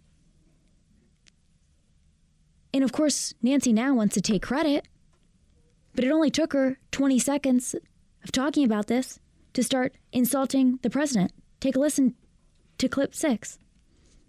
[2.73, 4.87] And of course, Nancy now wants to take credit,
[5.95, 7.75] but it only took her 20 seconds
[8.23, 9.19] of talking about this
[9.55, 11.33] to start insulting the president.
[11.59, 12.15] Take a listen
[12.79, 13.59] to clip six.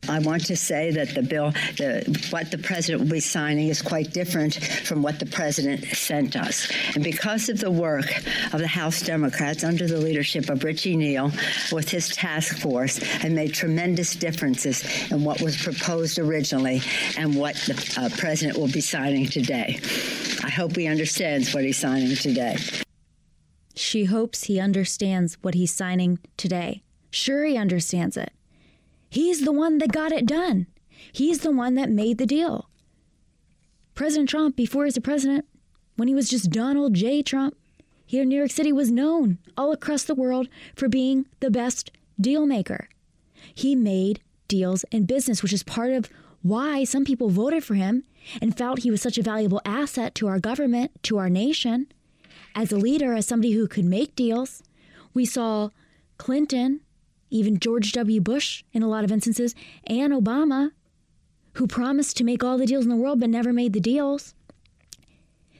[0.10, 3.82] I want to say that the bill, the, what the president will be signing, is
[3.82, 6.72] quite different from what the president sent us.
[6.96, 8.12] And because of the work
[8.52, 11.32] of the House Democrats under the leadership of Richie Neal
[11.72, 16.82] with his task force, and made tremendous differences in what was proposed originally
[17.18, 19.80] and what the uh, president will be signing today.
[20.44, 22.58] I hope he understands what he's signing today.
[23.76, 26.84] She hopes he understands what he's signing today.
[27.12, 28.32] Sure, he understands it.
[29.12, 30.68] He's the one that got it done.
[31.12, 32.70] He's the one that made the deal.
[33.94, 35.46] President Trump, before he was a president,
[35.98, 37.22] when he was just Donald J.
[37.22, 37.58] Trump,
[38.06, 40.48] here in New York City was known all across the world
[40.78, 42.88] for being the best deal maker.
[43.54, 46.10] He made deals in business, which is part of
[46.42, 48.06] why some people voted for him
[48.42, 51.88] and felt he was such a valuable asset to our government, to our nation.
[52.56, 54.64] As a leader, as somebody who could make deals,
[55.14, 55.70] we saw
[56.18, 56.80] Clinton
[57.32, 58.22] even George W.
[58.22, 59.56] Bush in a lot of instances,
[59.88, 60.72] and Obama,
[61.54, 64.36] who promised to make all the deals in the world but never made the deals.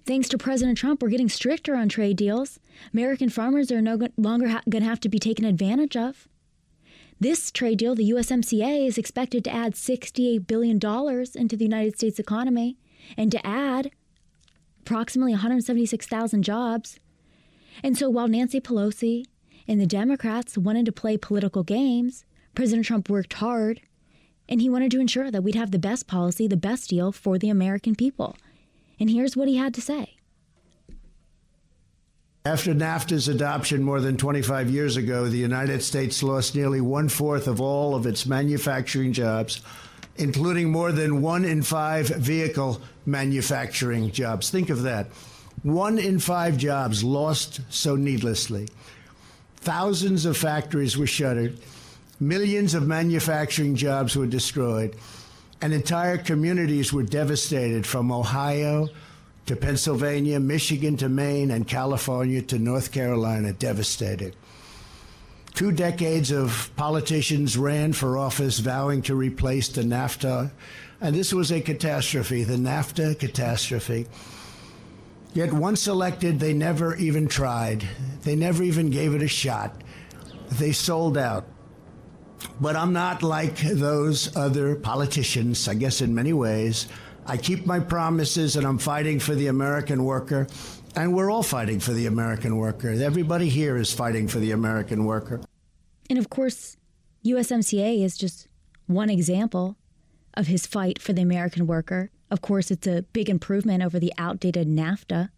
[0.06, 2.60] Thanks to President Trump, we're getting stricter on trade deals.
[2.94, 6.28] American farmers are no longer ha- going to have to be taken advantage of.
[7.20, 10.78] This trade deal, the USMCA, is expected to add $68 billion
[11.36, 12.78] into the United States economy
[13.16, 13.92] and to add
[14.82, 17.00] approximately 176,000 jobs
[17.84, 19.26] And so while Nancy Pelosi
[19.72, 22.26] and the Democrats wanted to play political games,
[22.56, 23.80] President Trump worked hard
[24.50, 27.38] and he wanted to ensure that we'd have the best policy, the best deal for
[27.38, 28.36] the American people.
[29.00, 30.18] And here's what he had to say.
[32.44, 37.48] After NAFTA's adoption more than 25 years ago, the United States lost nearly one fourth
[37.48, 39.62] of all of its manufacturing jobs,
[40.18, 44.50] including more than one in five vehicle manufacturing jobs.
[44.50, 45.08] Think of that.
[45.64, 48.68] One in five jobs lost so needlessly.
[49.62, 51.58] Thousands of factories were shuttered.
[52.20, 54.96] Millions of manufacturing jobs were destroyed,
[55.62, 58.90] and entire communities were devastated from Ohio
[59.46, 64.36] to Pennsylvania, Michigan to Maine, and California to North Carolina, devastated.
[65.54, 70.50] Two decades of politicians ran for office vowing to replace the NAFTA,
[71.02, 74.08] and this was a catastrophe, the NAFTA catastrophe.
[75.34, 77.88] Yet once elected, they never even tried.
[78.24, 79.82] They never even gave it a shot.
[80.52, 81.48] They sold out.
[82.60, 86.88] But I'm not like those other politicians, I guess, in many ways.
[87.26, 90.48] I keep my promises and I'm fighting for the American worker.
[90.96, 92.90] And we're all fighting for the American worker.
[92.90, 95.40] Everybody here is fighting for the American worker.
[96.10, 96.76] And of course,
[97.24, 98.50] USMCA is just
[98.88, 99.78] one example
[100.34, 102.12] of his fight for the American worker.
[102.32, 105.30] Of course, it's a big improvement over the outdated NAFTA.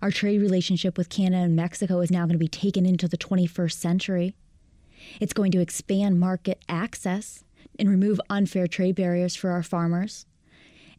[0.00, 3.18] Our trade relationship with Canada and Mexico is now going to be taken into the
[3.18, 4.36] 21st century.
[5.20, 7.42] It's going to expand market access
[7.78, 10.26] and remove unfair trade barriers for our farmers.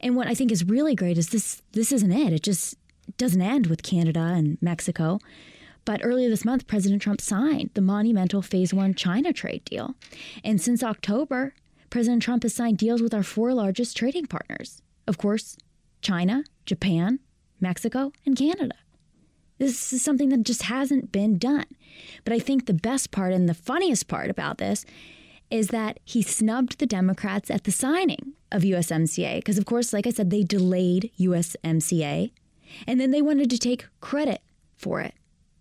[0.02, 2.34] And what I think is really great is this this isn't it.
[2.34, 2.76] It just
[3.18, 5.20] doesn't end with Canada and Mexico.
[5.86, 9.96] But earlier this month, President Trump signed the monumental Phase 1 China trade deal.
[10.44, 11.54] And since October,
[11.90, 14.82] President Trump has signed deals with our four largest trading partners.
[15.10, 15.58] Of course,
[16.02, 17.18] China, Japan,
[17.60, 18.76] Mexico, and Canada.
[19.58, 21.66] This is something that just hasn't been done.
[22.24, 24.86] But I think the best part and the funniest part about this
[25.50, 29.38] is that he snubbed the Democrats at the signing of USMCA.
[29.38, 32.30] Because, of course, like I said, they delayed USMCA
[32.86, 34.44] and then they wanted to take credit
[34.78, 35.16] for it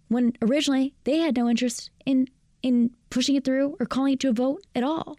[0.09, 2.29] when originally they had no interest in,
[2.63, 5.17] in pushing it through or calling it to a vote at all.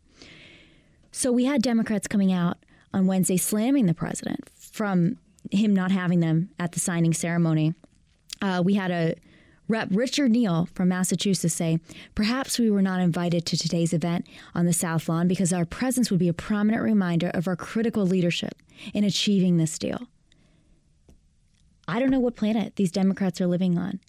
[1.11, 2.59] So we had Democrats coming out
[2.93, 5.17] on Wednesday slamming the president from
[5.51, 7.73] him not having them at the signing ceremony
[8.41, 9.15] uh, we had a
[9.67, 11.79] Rep Richard Neal from Massachusetts say,
[12.15, 14.25] Perhaps we were not invited to today's event
[14.55, 18.03] on the South Lawn because our presence would be a prominent reminder of our critical
[18.03, 18.55] leadership
[18.95, 20.07] in achieving this deal.
[21.87, 23.99] I don't know what planet these Democrats are living on.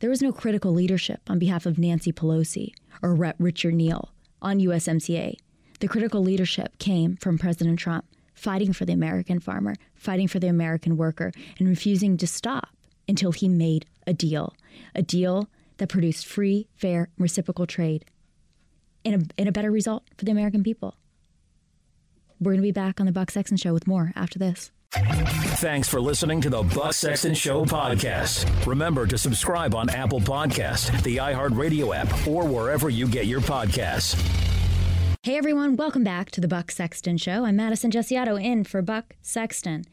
[0.00, 2.72] There was no critical leadership on behalf of Nancy Pelosi
[3.02, 5.36] or Rep Richard Neal on USMCA.
[5.80, 8.06] The critical leadership came from President Trump,
[8.42, 12.70] fighting for the American farmer, fighting for the American worker, and refusing to stop
[13.06, 14.54] until he made a deal,
[14.96, 18.04] a deal that produced free, fair, reciprocal trade
[19.04, 20.96] and a, and a better result for the American people.
[22.40, 24.72] We're going to be back on the Buck Sexton Show with more after this.
[24.90, 28.66] Thanks for listening to the Buck Sexton Show podcast.
[28.66, 34.51] Remember to subscribe on Apple Podcast, the iHeartRadio app, or wherever you get your podcasts.
[35.24, 37.44] Hey everyone, welcome back to the Buck Sexton Show.
[37.44, 39.84] I'm Madison Gesiotto in for Buck Sexton.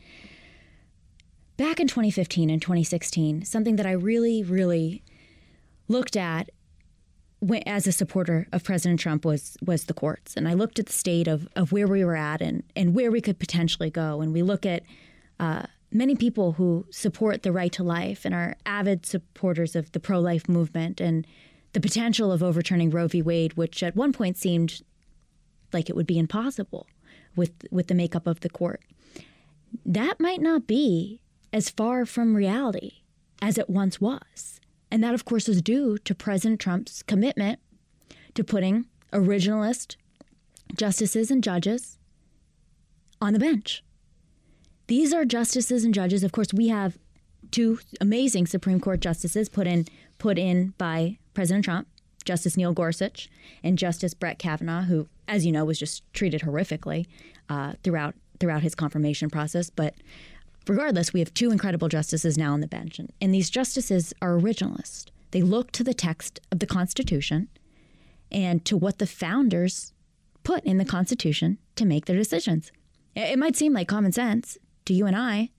[1.56, 5.04] Back in 2015 and 2016, something that I really, really
[5.88, 6.50] looked at
[7.68, 10.94] as a supporter of President Trump was was the courts, and I looked at the
[10.94, 14.22] state of, of where we were at and and where we could potentially go.
[14.22, 14.82] And we look at
[15.40, 20.00] uh, many people who support the right to life and are avid supporters of the
[20.00, 21.28] pro life movement and
[21.74, 23.22] the potential of overturning Roe v.
[23.22, 24.82] Wade, which at one point seemed
[25.74, 26.88] like it would be impossible
[27.36, 28.82] with with the makeup of the court.
[29.86, 31.22] That might not be
[31.54, 33.04] as far from reality
[33.42, 34.60] as it once was.
[34.92, 37.60] And that, of course, is due to President Trump's commitment
[38.34, 39.96] to putting originalist
[40.76, 41.98] justices and judges
[43.22, 43.84] on the bench.
[44.88, 46.24] These are justices and judges.
[46.24, 46.98] Of course, we have
[47.52, 49.86] two amazing Supreme Court justices put in
[50.18, 51.88] put in by President Trump,
[52.26, 53.30] Justice Neil Gorsuch
[53.64, 57.06] and Justice Brett Kavanaugh, who, as you know, was just treated horrifically
[57.48, 59.70] uh, throughout throughout his confirmation process.
[59.70, 59.96] But
[60.70, 64.38] Regardless, we have two incredible justices now on the bench, and, and these justices are
[64.38, 65.06] originalist.
[65.32, 67.48] They look to the text of the Constitution
[68.32, 69.94] and to what the founders
[70.44, 72.72] put in the Constitution to make their decisions.
[73.16, 75.50] It might seem like common sense to you and I,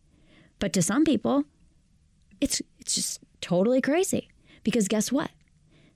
[0.60, 1.42] but to some people,
[2.40, 4.28] it's it's just totally crazy.
[4.62, 5.30] Because guess what?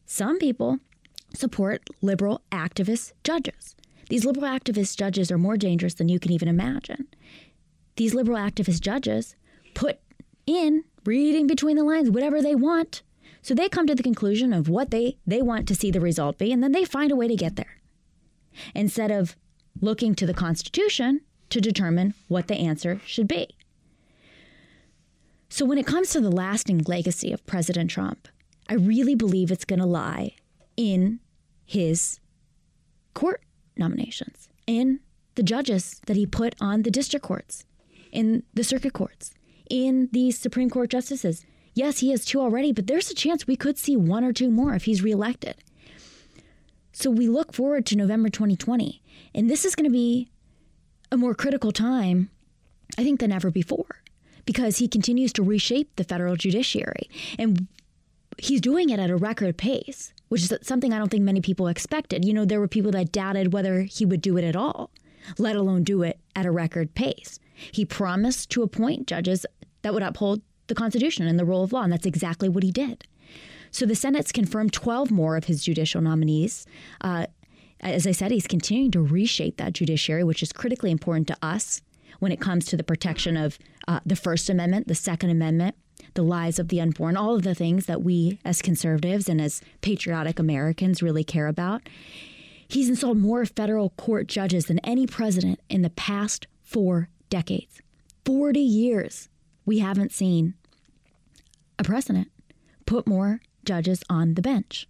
[0.06, 0.80] Some people
[1.34, 3.76] support liberal activist judges.
[4.08, 7.08] These liberal activist judges are more dangerous than you can even imagine
[7.96, 9.36] these liberal activist judges
[9.74, 9.98] put
[10.46, 13.02] in reading between the lines whatever they want
[13.42, 16.38] So they come to the conclusion of what they, they want to see the result
[16.38, 17.78] be, and then they find a way to get there.
[18.74, 19.36] Instead of
[19.82, 21.20] looking to the Constitution
[21.50, 23.48] to determine what the answer should be.
[25.50, 28.28] So, when it comes to the lasting legacy of President Trump,
[28.66, 30.36] I really believe it's going to lie
[30.76, 31.20] in
[31.64, 32.20] his
[33.14, 33.42] court
[33.76, 35.00] nominations, in
[35.34, 37.64] the judges that he put on the district courts,
[38.12, 39.32] in the circuit courts,
[39.68, 41.44] in the Supreme Court justices.
[41.74, 44.50] Yes, he has two already, but there's a chance we could see one or two
[44.50, 45.56] more if he's reelected.
[46.92, 49.02] So we look forward to November 2020,
[49.34, 50.30] and this is going to be
[51.10, 52.30] a more critical time,
[52.96, 54.02] I think, than ever before,
[54.44, 57.10] because he continues to reshape the federal judiciary.
[57.36, 57.66] And
[58.38, 61.68] he's doing it at a record pace, which is something I don't think many people
[61.68, 62.24] expected.
[62.24, 64.90] You know, there were people that doubted whether he would do it at all,
[65.38, 67.38] let alone do it at a record pace.
[67.70, 69.46] He promised to appoint judges
[69.82, 72.72] that would uphold the Constitution and the rule of law, and that's exactly what he
[72.72, 73.06] did.
[73.70, 76.66] So the Senate's confirmed 12 more of his judicial nominees.
[77.00, 77.26] Uh,
[77.78, 81.80] as I said, he's continuing to reshape that judiciary, which is critically important to us
[82.18, 83.56] when it comes to the protection of
[83.86, 85.76] uh, the First Amendment, the Second Amendment,
[86.14, 89.60] the lives of the unborn, all of the things that we as conservatives and as
[89.80, 91.88] patriotic Americans really care about.
[92.66, 97.80] He's installed more federal court judges than any president in the past four decades.
[98.24, 99.28] 40 years
[99.66, 100.54] we haven't seen
[101.78, 102.30] a president
[102.86, 104.88] put more judges on the bench.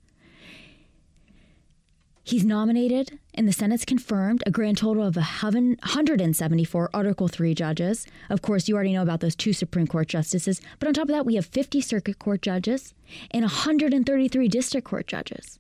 [2.23, 8.07] He's nominated, and the Senate's confirmed a grand total of 174 Article 3 judges.
[8.31, 11.15] Of course, you already know about those two Supreme Court justices, but on top of
[11.15, 12.95] that, we have 50 Circuit Court judges
[13.33, 15.59] and 133 District Court judges.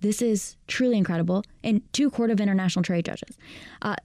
[0.00, 3.36] This is truly incredible, and two Court of International Trade judges.
[3.82, 3.96] Uh,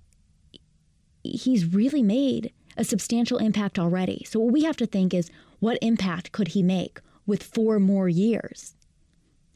[1.23, 4.25] he's really made a substantial impact already.
[4.27, 8.09] So, what we have to think is what impact could he make with four more
[8.09, 8.75] years?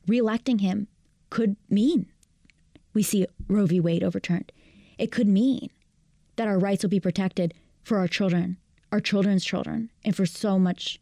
[0.06, 0.88] Reelecting him
[1.30, 2.06] could mean
[2.98, 3.80] we see Roe v.
[3.80, 4.52] Wade overturned.
[4.98, 5.70] It could mean
[6.36, 7.54] that our rights will be protected
[7.84, 8.58] for our children,
[8.92, 11.00] our children's children, and for so much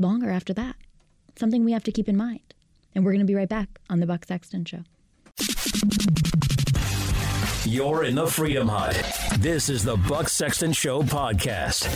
[0.00, 0.74] longer after that.
[1.36, 2.52] Something we have to keep in mind.
[2.96, 4.82] And we're going to be right back on the Buck Sexton Show.
[7.64, 9.00] You're in the Freedom Hut.
[9.38, 11.86] This is the Buck Sexton Show podcast.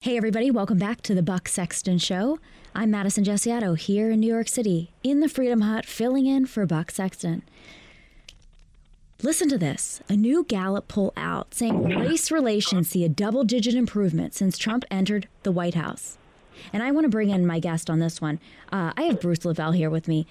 [0.00, 2.38] Hey, everybody, welcome back to the Buck Sexton Show.
[2.78, 6.66] I'm Madison Gesiotto here in New York City in the Freedom Hut, filling in for
[6.66, 7.42] Buck Sexton.
[9.22, 13.74] Listen to this a new Gallup poll out saying race relations see a double digit
[13.74, 16.18] improvement since Trump entered the White House.
[16.70, 18.40] And I want to bring in my guest on this one.
[18.70, 20.26] Uh, I have Bruce LeVell here with me,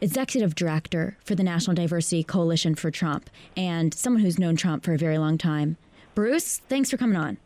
[0.00, 4.94] executive director for the National Diversity Coalition for Trump, and someone who's known Trump for
[4.94, 5.76] a very long time.
[6.16, 7.36] Bruce, thanks for coming on.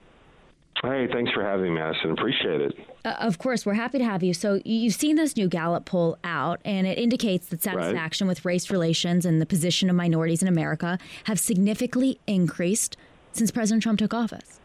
[0.83, 2.13] Hey, thanks for having me, Madison.
[2.13, 2.75] Appreciate it.
[3.05, 4.33] Uh, of course, we're happy to have you.
[4.33, 8.31] So, you've seen this new Gallup poll out, and it indicates that satisfaction right.
[8.31, 12.97] with race relations and the position of minorities in America have significantly increased
[13.33, 14.61] since President Trump took office.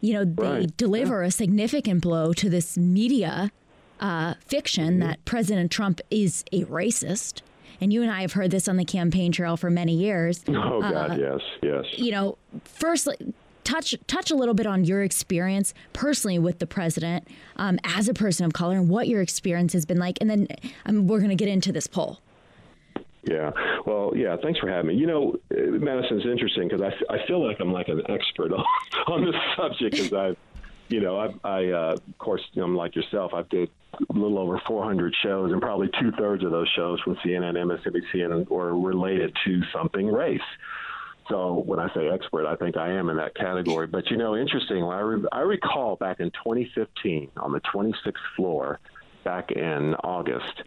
[0.00, 0.76] You know, they right.
[0.76, 1.28] deliver yeah.
[1.28, 3.52] a significant blow to this media
[4.00, 5.00] uh, fiction mm-hmm.
[5.00, 7.42] that President Trump is a racist.
[7.82, 10.42] And you and I have heard this on the campaign trail for many years.
[10.48, 11.84] Oh, God, uh, yes, yes.
[11.96, 13.08] You know, first,
[13.64, 17.26] touch touch a little bit on your experience personally with the president
[17.56, 20.48] um, as a person of color and what your experience has been like, and then
[20.86, 22.20] um, we're going to get into this poll.
[23.24, 23.50] Yeah.
[23.84, 24.36] Well, yeah.
[24.42, 24.94] Thanks for having me.
[24.94, 28.64] You know, Madison's interesting because I, I feel like I'm like an expert on,
[29.06, 30.36] on this subject because I've,
[30.88, 33.32] you know, I, I uh, of course, you know, I'm like yourself.
[33.34, 37.16] I've did a little over 400 shows, and probably two thirds of those shows from
[37.16, 40.40] CNN, MSNBC, and or related to something race.
[41.30, 43.86] So when I say expert, I think I am in that category.
[43.86, 48.80] But you know, interestingly, I, re- I recall back in 2015 on the 26th floor,
[49.24, 50.64] back in August,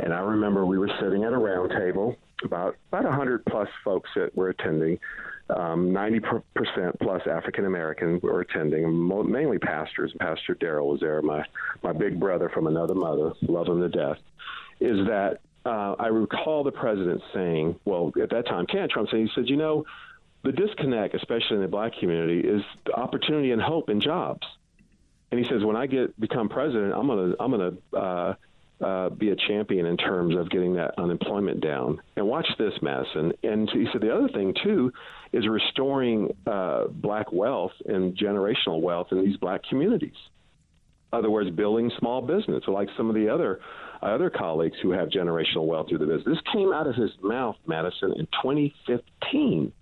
[0.00, 4.10] and I remember we were sitting at a round table, about about 100 plus folks
[4.16, 4.98] that were attending.
[5.50, 6.42] Um, 90%
[7.00, 10.12] plus African American were attending, mainly pastors.
[10.20, 11.44] Pastor Daryl was there, my
[11.82, 14.18] my big brother from another mother, love him to death.
[14.80, 19.26] Is that uh, I recall the president saying, well, at that time, Ken Trump saying,
[19.26, 19.84] he said, you know,
[20.42, 24.46] the disconnect, especially in the black community, is the opportunity and hope and jobs.
[25.30, 28.34] And he says, when I get become president, I'm gonna I'm gonna uh,
[28.84, 32.00] uh, be a champion in terms of getting that unemployment down.
[32.16, 33.32] And watch this, Madison.
[33.42, 34.92] And he said the other thing too
[35.32, 40.16] is restoring uh, black wealth and generational wealth in these black communities.
[41.12, 43.60] In other words, building small business, like some of the other
[44.02, 46.24] other colleagues who have generational wealth through the business.
[46.26, 49.72] This came out of his mouth, Madison, in 2015.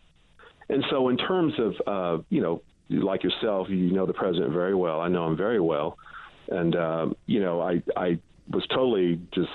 [0.70, 4.74] And so, in terms of, uh, you know, like yourself, you know the president very
[4.74, 5.00] well.
[5.00, 5.98] I know him very well.
[6.48, 8.18] And um, you know, I I
[8.50, 9.50] was totally just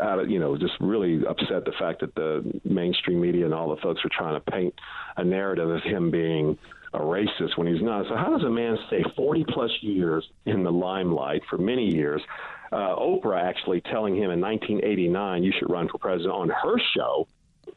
[0.00, 3.74] out of you know just really upset the fact that the mainstream media and all
[3.74, 4.74] the folks were trying to paint
[5.16, 6.56] a narrative of him being
[6.94, 8.06] a racist when he's not.
[8.08, 12.22] So how does a man stay 40 plus years in the limelight for many years?
[12.70, 17.26] Uh, Oprah actually telling him in 1989 you should run for president on her show.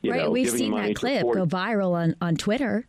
[0.02, 2.88] You right, know, we've seen that clip 40 go viral on, on Twitter.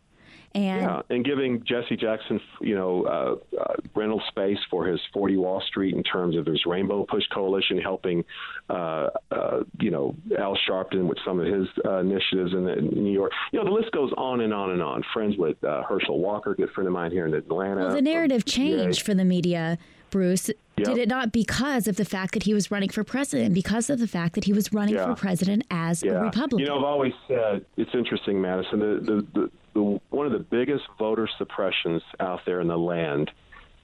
[0.55, 5.37] And yeah, and giving Jesse Jackson, you know, uh, uh, rental space for his 40
[5.37, 8.23] Wall Street in terms of his Rainbow Push Coalition, helping,
[8.69, 13.11] uh, uh, you know, Al Sharpton with some of his uh, initiatives in, in New
[13.11, 13.31] York.
[13.51, 15.03] You know, the list goes on and on and on.
[15.13, 17.81] Friends with uh, Herschel Walker, good friend of mine here in Atlanta.
[17.85, 19.05] well, the narrative changed Yeah.
[19.05, 19.77] for the media,
[20.09, 20.49] Bruce.
[20.77, 20.87] Yep.
[20.87, 23.99] Did it not because of the fact that he was running for president, because of
[23.99, 25.05] the fact that he was running Yeah.
[25.05, 26.59] for president as a Republican?
[26.59, 28.79] You know, I've always said it's interesting, Madison.
[28.79, 33.29] The, the, the, the, one of the biggest voter suppressions out there in the land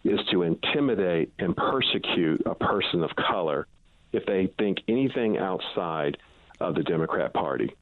[0.03, 3.68] is to intimidate and persecute a person of color
[4.14, 6.18] if they think anything outside
[6.60, 7.76] of the Democrat Party.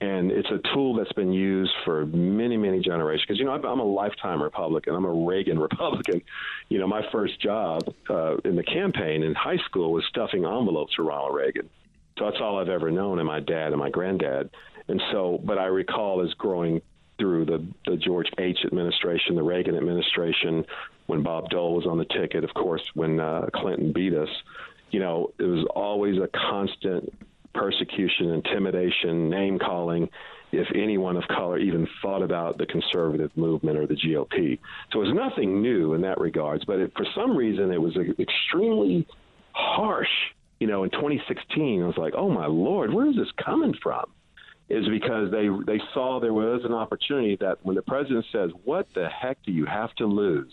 [0.00, 3.24] And it's a tool that's been used for many, many generations.
[3.26, 4.94] Because, you know, I'm a lifetime Republican.
[4.94, 6.22] I'm a Reagan Republican.
[6.68, 10.94] You know, my first job uh, in the campaign in high school was stuffing envelopes
[10.94, 11.68] for Ronald Reagan.
[12.16, 14.50] So that's all I've ever known, and my dad and my granddad.
[14.88, 16.80] And so, but I recall as growing
[17.18, 18.58] through the, the George H.
[18.64, 20.64] administration, the Reagan administration,
[21.06, 24.28] when Bob Dole was on the ticket, of course, when uh, Clinton beat us,
[24.90, 27.12] you know, it was always a constant
[27.54, 30.08] persecution, intimidation, name calling
[30.52, 34.58] if anyone of color even thought about the conservative movement or the GOP.
[34.92, 37.96] So it was nothing new in that regards, but it, for some reason it was
[38.18, 39.06] extremely
[39.52, 40.08] harsh.
[40.60, 44.04] You know, in 2016, I was like, oh my lord, where is this coming from?
[44.70, 48.86] Is because they they saw there was an opportunity that when the president says, "What
[48.94, 50.52] the heck do you have to lose?"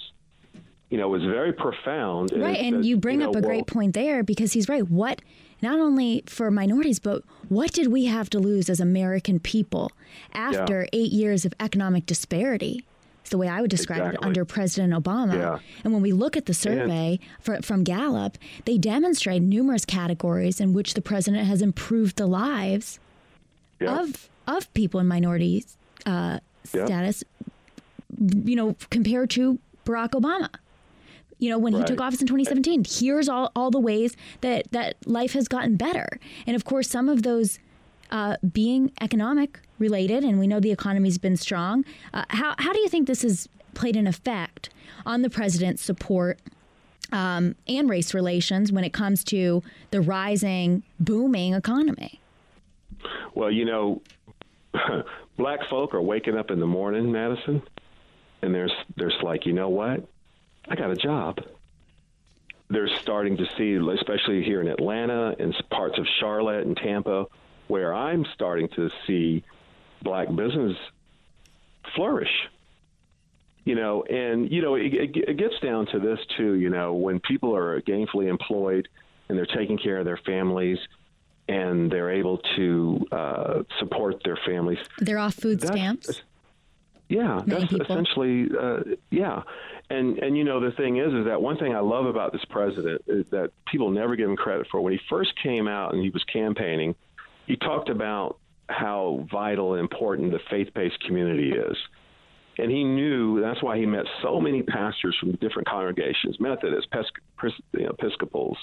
[0.90, 2.32] You know, it was very profound.
[2.34, 4.90] Right, it and you bring know, up a well, great point there because he's right.
[4.90, 5.22] What,
[5.70, 9.92] not only for minorities, but what did we have to lose as American people
[10.34, 12.76] after eight years of economic disparity?
[13.22, 15.34] It's the way I would describe it under President Obama.
[15.36, 15.60] Yeah.
[15.84, 20.74] And when we look at the survey fr- from Gallup, they demonstrate numerous categories in
[20.74, 23.00] which the president has improved the lives
[23.82, 24.00] Yeah.
[24.02, 25.66] of of people in minority
[26.06, 26.40] uh,
[26.72, 26.86] Yeah.
[26.86, 27.24] status.
[28.52, 30.50] You know, compared to Barack Obama
[31.40, 34.96] you know when he took office in 2017 here's all, all the ways that that
[35.06, 36.08] life has gotten better.
[36.48, 37.60] And of course some of those
[38.12, 41.84] uh, being economic related and we know the economy's been strong
[42.14, 44.70] uh, how, how do you think this has played an effect
[45.06, 46.40] on the president's support
[47.12, 52.20] um, and race relations when it comes to the rising booming economy?
[53.36, 54.02] Well, you know,
[55.38, 57.62] black folk are waking up in the morning, Madison,
[58.42, 60.08] and there's there's like, you know what?
[60.68, 61.40] I got a job.
[62.70, 67.26] They're starting to see, especially here in Atlanta and parts of Charlotte and Tampa,
[67.68, 69.44] where I'm starting to see
[70.02, 70.76] black business
[71.96, 72.32] flourish.
[73.66, 76.54] You know, and you know, it, it, it gets down to this too.
[76.54, 78.88] You know, when people are gainfully employed
[79.28, 80.78] and they're taking care of their families
[81.48, 84.80] and they're able to uh, support their families.
[85.00, 86.22] they're off food That's- stamps
[87.08, 88.80] Yeah, that's essentially uh,
[89.12, 89.44] yeah.
[89.90, 92.44] And and you know the thing is is that one thing I love about this
[92.50, 94.82] president is that people never give him credit for.
[94.82, 96.96] When he first came out and he was campaigning,
[97.46, 101.78] he talked about how vital and important the faith-based community is.
[102.58, 107.06] And he knew that's why he met so many pastors from different congregations, Methodists, Pes-
[107.38, 108.58] Pres- you know, Episcopals,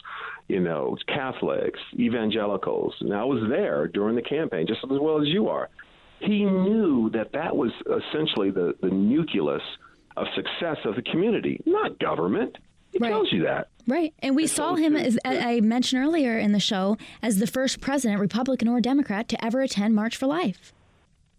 [0.48, 2.94] you know, Catholics, evangelicals.
[3.00, 5.68] And I was there during the campaign just as well as you are.
[6.22, 9.62] He knew that that was essentially the, the nucleus
[10.16, 12.56] of success of the community, not government.
[12.92, 13.68] He tells you that.
[13.86, 14.12] Right.
[14.20, 17.80] And we saw him, as I I mentioned earlier in the show, as the first
[17.80, 20.72] president, Republican or Democrat, to ever attend March for Life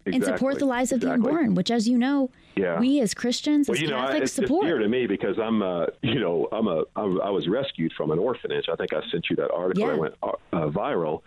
[0.06, 2.78] and support the lives of the unborn, which, as you know, Yeah.
[2.80, 4.66] we as Christians, Well, as you know, Catholics, it's, it's support.
[4.66, 8.12] dear to me because I'm, uh, you know, I'm a, I'm, I was rescued from
[8.12, 8.66] an orphanage.
[8.70, 9.92] I think I sent you that article Yeah.
[9.94, 11.22] that went uh, viral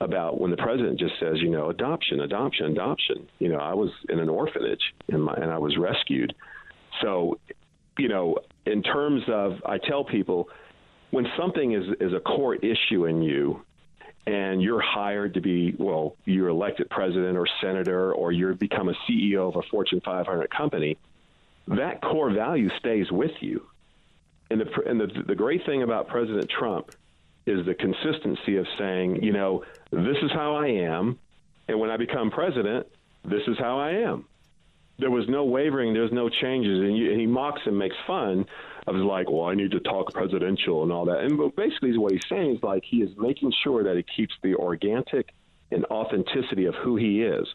[0.00, 3.28] about when the president just says, you know, adoption, adoption, adoption.
[3.38, 6.34] You know, I was in an orphanage and my, and I was rescued.
[7.02, 7.38] So,
[7.98, 10.48] you know, in terms of, I tell people
[11.10, 13.62] when something is is a core issue in you,
[14.26, 18.94] and you're hired to be, well, you're elected president or senator, or you're become a
[19.08, 20.98] CEO of a Fortune 500 company,
[21.68, 23.66] that core value stays with you.
[24.50, 26.90] And the and the the great thing about President Trump
[27.48, 31.18] is the consistency of saying, you know, this is how I am,
[31.66, 32.86] and when I become president,
[33.24, 34.26] this is how I am.
[34.98, 35.94] There was no wavering.
[35.94, 38.44] There's no changes, and, you, and he mocks and makes fun
[38.86, 41.20] of like, well, I need to talk presidential and all that.
[41.20, 44.34] And but basically, what he's saying is like he is making sure that he keeps
[44.42, 45.30] the organic
[45.70, 47.46] and authenticity of who he is.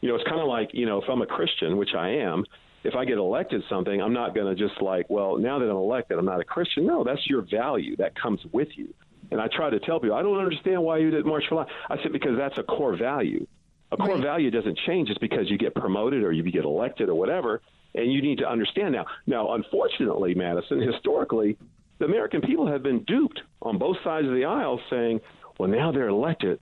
[0.00, 2.44] You know, it's kind of like you know, if I'm a Christian, which I am,
[2.82, 5.76] if I get elected something, I'm not going to just like, well, now that I'm
[5.76, 6.86] elected, I'm not a Christian.
[6.86, 8.94] No, that's your value that comes with you.
[9.30, 11.68] And I try to tell people, I don't understand why you didn't March for Life.
[11.90, 13.46] I said because that's a core value.
[13.92, 14.22] A core right.
[14.22, 17.60] value doesn't change just because you get promoted or you get elected or whatever.
[17.94, 19.06] And you need to understand now.
[19.26, 21.56] Now, unfortunately, Madison, historically,
[21.98, 25.20] the American people have been duped on both sides of the aisle, saying,
[25.58, 26.60] well, now they're elected.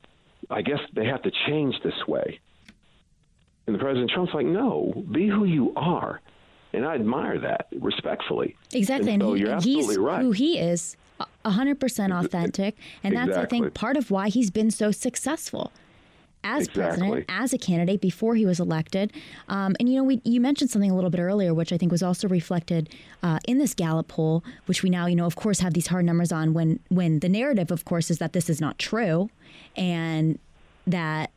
[0.48, 2.40] I guess they have to change this way.
[3.66, 6.20] And the President Trump's like, no, be who you are.
[6.72, 8.56] And I admire that respectfully.
[8.72, 9.12] Exactly.
[9.12, 10.20] And, and he, you're absolutely he's right.
[10.20, 10.96] who he is,
[11.44, 12.76] 100% authentic.
[13.02, 13.58] And that's, exactly.
[13.58, 15.72] I think, part of why he's been so successful
[16.44, 16.82] as exactly.
[16.82, 19.12] president, as a candidate before he was elected.
[19.48, 21.90] Um, and you know, we you mentioned something a little bit earlier, which I think
[21.90, 22.90] was also reflected
[23.22, 26.04] uh, in this Gallup poll, which we now, you know, of course, have these hard
[26.04, 26.52] numbers on.
[26.54, 29.30] When when the narrative, of course, is that this is not true,
[29.76, 30.38] and
[30.86, 31.30] that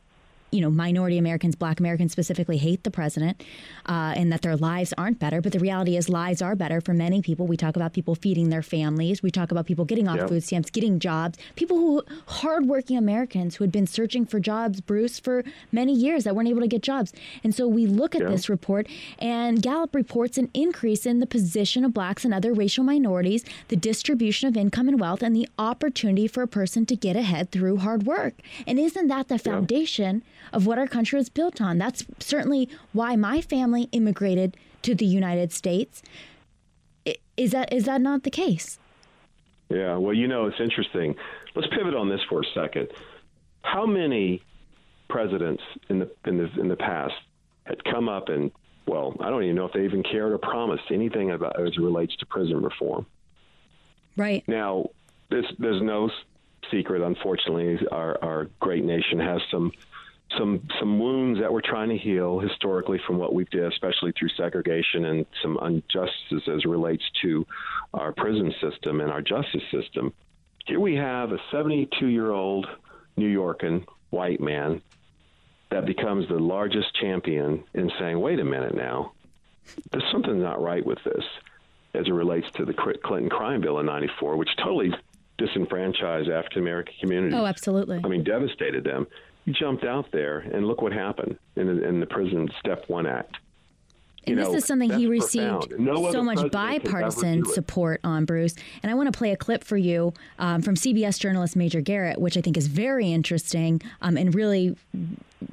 [0.50, 3.42] you know, minority Americans, black Americans specifically, hate the president
[3.86, 5.40] uh, and that their lives aren't better.
[5.40, 7.46] But the reality is, lives are better for many people.
[7.46, 9.22] We talk about people feeding their families.
[9.22, 10.28] We talk about people getting off yep.
[10.28, 11.38] food stamps, getting jobs.
[11.56, 16.34] People who, hardworking Americans who had been searching for jobs, Bruce, for many years that
[16.34, 17.12] weren't able to get jobs.
[17.44, 18.30] And so we look at yep.
[18.30, 18.88] this report,
[19.18, 23.76] and Gallup reports an increase in the position of blacks and other racial minorities, the
[23.76, 27.78] distribution of income and wealth, and the opportunity for a person to get ahead through
[27.78, 28.34] hard work.
[28.66, 30.16] And isn't that the foundation?
[30.16, 30.22] Yep
[30.52, 31.78] of what our country was built on.
[31.78, 36.02] That's certainly why my family immigrated to the United States.
[37.36, 38.78] Is that is that not the case?
[39.70, 41.14] Yeah, well, you know, it's interesting.
[41.54, 42.88] Let's pivot on this for a second.
[43.62, 44.42] How many
[45.08, 47.14] presidents in the in the in the past
[47.64, 48.50] had come up and
[48.86, 51.80] well, I don't even know if they even cared or promised anything about as it
[51.80, 53.04] relates to prison reform.
[54.16, 54.42] Right.
[54.48, 54.86] Now,
[55.30, 56.10] there's there's no
[56.70, 57.02] secret.
[57.02, 59.72] Unfortunately, our our great nation has some
[60.36, 64.28] some some wounds that we're trying to heal historically from what we've did, especially through
[64.36, 67.46] segregation and some injustices as relates to
[67.94, 70.12] our prison system and our justice system.
[70.66, 72.66] Here we have a 72 year old
[73.16, 74.82] New Yorkan white man
[75.70, 79.12] that becomes the largest champion in saying, wait a minute now,
[79.90, 81.24] there's something not right with this
[81.94, 84.92] as it relates to the Clinton crime bill in 94, which totally
[85.38, 87.38] disenfranchised African American communities.
[87.38, 88.00] Oh, absolutely.
[88.04, 89.06] I mean, devastated them
[89.48, 93.36] jumped out there, and look what happened in, in the Prison Step One Act.
[94.28, 98.54] You and know, this is something he received no so much bipartisan support on, Bruce.
[98.82, 102.20] And I want to play a clip for you um, from CBS journalist Major Garrett,
[102.20, 104.76] which I think is very interesting um, and really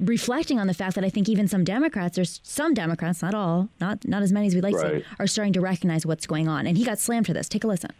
[0.00, 3.68] reflecting on the fact that I think even some Democrats, there's some Democrats, not all,
[3.80, 5.02] not not as many as we'd like right.
[5.02, 6.66] to, are starting to recognize what's going on.
[6.66, 7.48] And he got slammed for this.
[7.48, 7.90] Take a listen.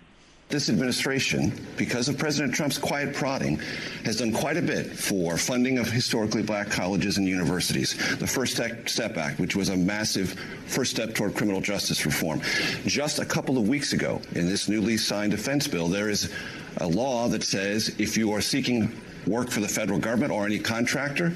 [0.49, 3.59] This administration, because of President Trump's quiet prodding,
[4.05, 7.97] has done quite a bit for funding of historically black colleges and universities.
[8.19, 12.41] The First Step Act, which was a massive first step toward criminal justice reform.
[12.87, 16.33] Just a couple of weeks ago, in this newly signed defense bill, there is
[16.77, 18.93] a law that says if you are seeking
[19.27, 21.33] work for the federal government or any contractor,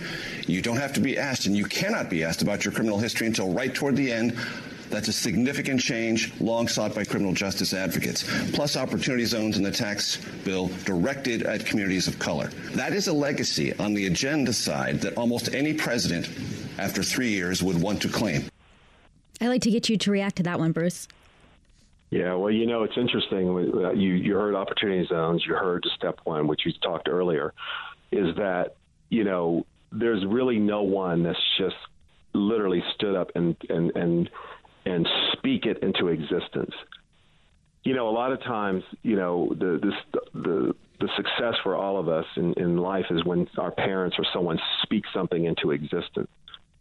[0.46, 3.26] you don't have to be asked, and you cannot be asked about your criminal history
[3.26, 4.38] until right toward the end
[4.90, 9.70] that's a significant change long sought by criminal justice advocates, plus opportunity zones in the
[9.70, 12.48] tax bill directed at communities of color.
[12.72, 16.28] That is a legacy on the agenda side that almost any president
[16.78, 18.44] after three years would want to claim.
[19.40, 21.08] I'd like to get you to react to that one, Bruce.
[22.10, 23.48] Yeah, well, you know, it's interesting.
[23.48, 27.54] Uh, you you heard opportunity zones, you heard step one, which you talked earlier,
[28.10, 28.74] is that
[29.10, 31.76] you know there's really no one that's just
[32.32, 34.30] literally stood up and and and
[34.90, 36.74] and speak it into existence.
[37.82, 41.98] You know, a lot of times, you know, the this the the success for all
[41.98, 46.28] of us in, in life is when our parents or someone speaks something into existence.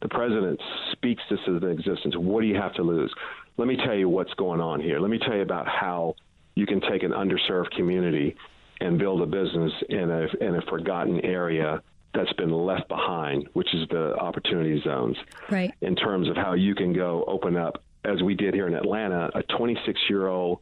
[0.01, 0.59] The president
[0.91, 2.15] speaks this into existence.
[2.17, 3.13] What do you have to lose?
[3.57, 4.99] Let me tell you what's going on here.
[4.99, 6.15] Let me tell you about how
[6.55, 8.35] you can take an underserved community
[8.81, 11.81] and build a business in a in a forgotten area
[12.13, 15.17] that's been left behind, which is the opportunity zones.
[15.49, 15.73] Right.
[15.81, 19.29] In terms of how you can go open up as we did here in Atlanta,
[19.35, 20.59] a 26 year old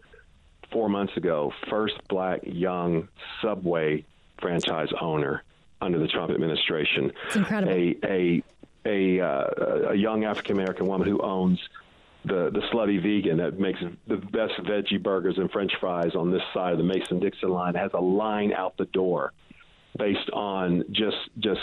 [0.71, 3.07] four months ago, first black young
[3.41, 4.05] Subway
[4.41, 5.43] franchise owner
[5.81, 7.11] under the Trump administration.
[7.27, 7.73] It's incredible.
[7.73, 8.43] A a
[8.85, 11.59] a, uh, a young African American woman who owns
[12.25, 16.41] the the slutty vegan that makes the best veggie burgers and French fries on this
[16.53, 19.33] side of the Mason Dixon line has a line out the door
[19.97, 21.61] based on just just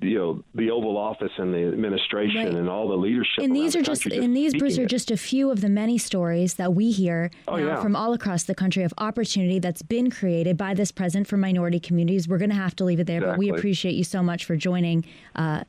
[0.00, 2.54] you know the Oval Office and the administration Right.
[2.54, 3.42] and all the leadership.
[3.44, 5.68] And these the are just country and these Bruce are just a few of the
[5.68, 7.82] many stories that we hear Oh, now yeah.
[7.82, 11.80] from all across the country of opportunity that's been created by this president for minority
[11.80, 12.28] communities.
[12.28, 14.56] We're going to have to leave it there, but we appreciate you so much for
[14.56, 15.04] joining
[15.34, 15.64] uh,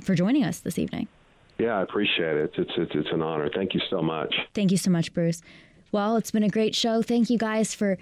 [0.00, 1.08] for joining us this evening.
[1.58, 2.52] Yeah, I appreciate it.
[2.56, 3.50] It's, it's it's an honor.
[3.54, 4.34] Thank you so much.
[4.54, 5.42] Thank you so much, Bruce.
[5.92, 7.02] Well, it's been a great show.
[7.02, 7.98] Thank you guys for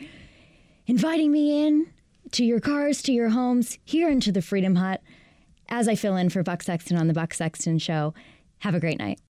[0.87, 1.87] inviting me in
[2.33, 5.01] to your cars, to your homes, here into the Freedom Hut
[5.69, 8.15] as I fill in for Buck Sexton on the Buck Sexton Show.
[8.61, 9.21] Have a great night.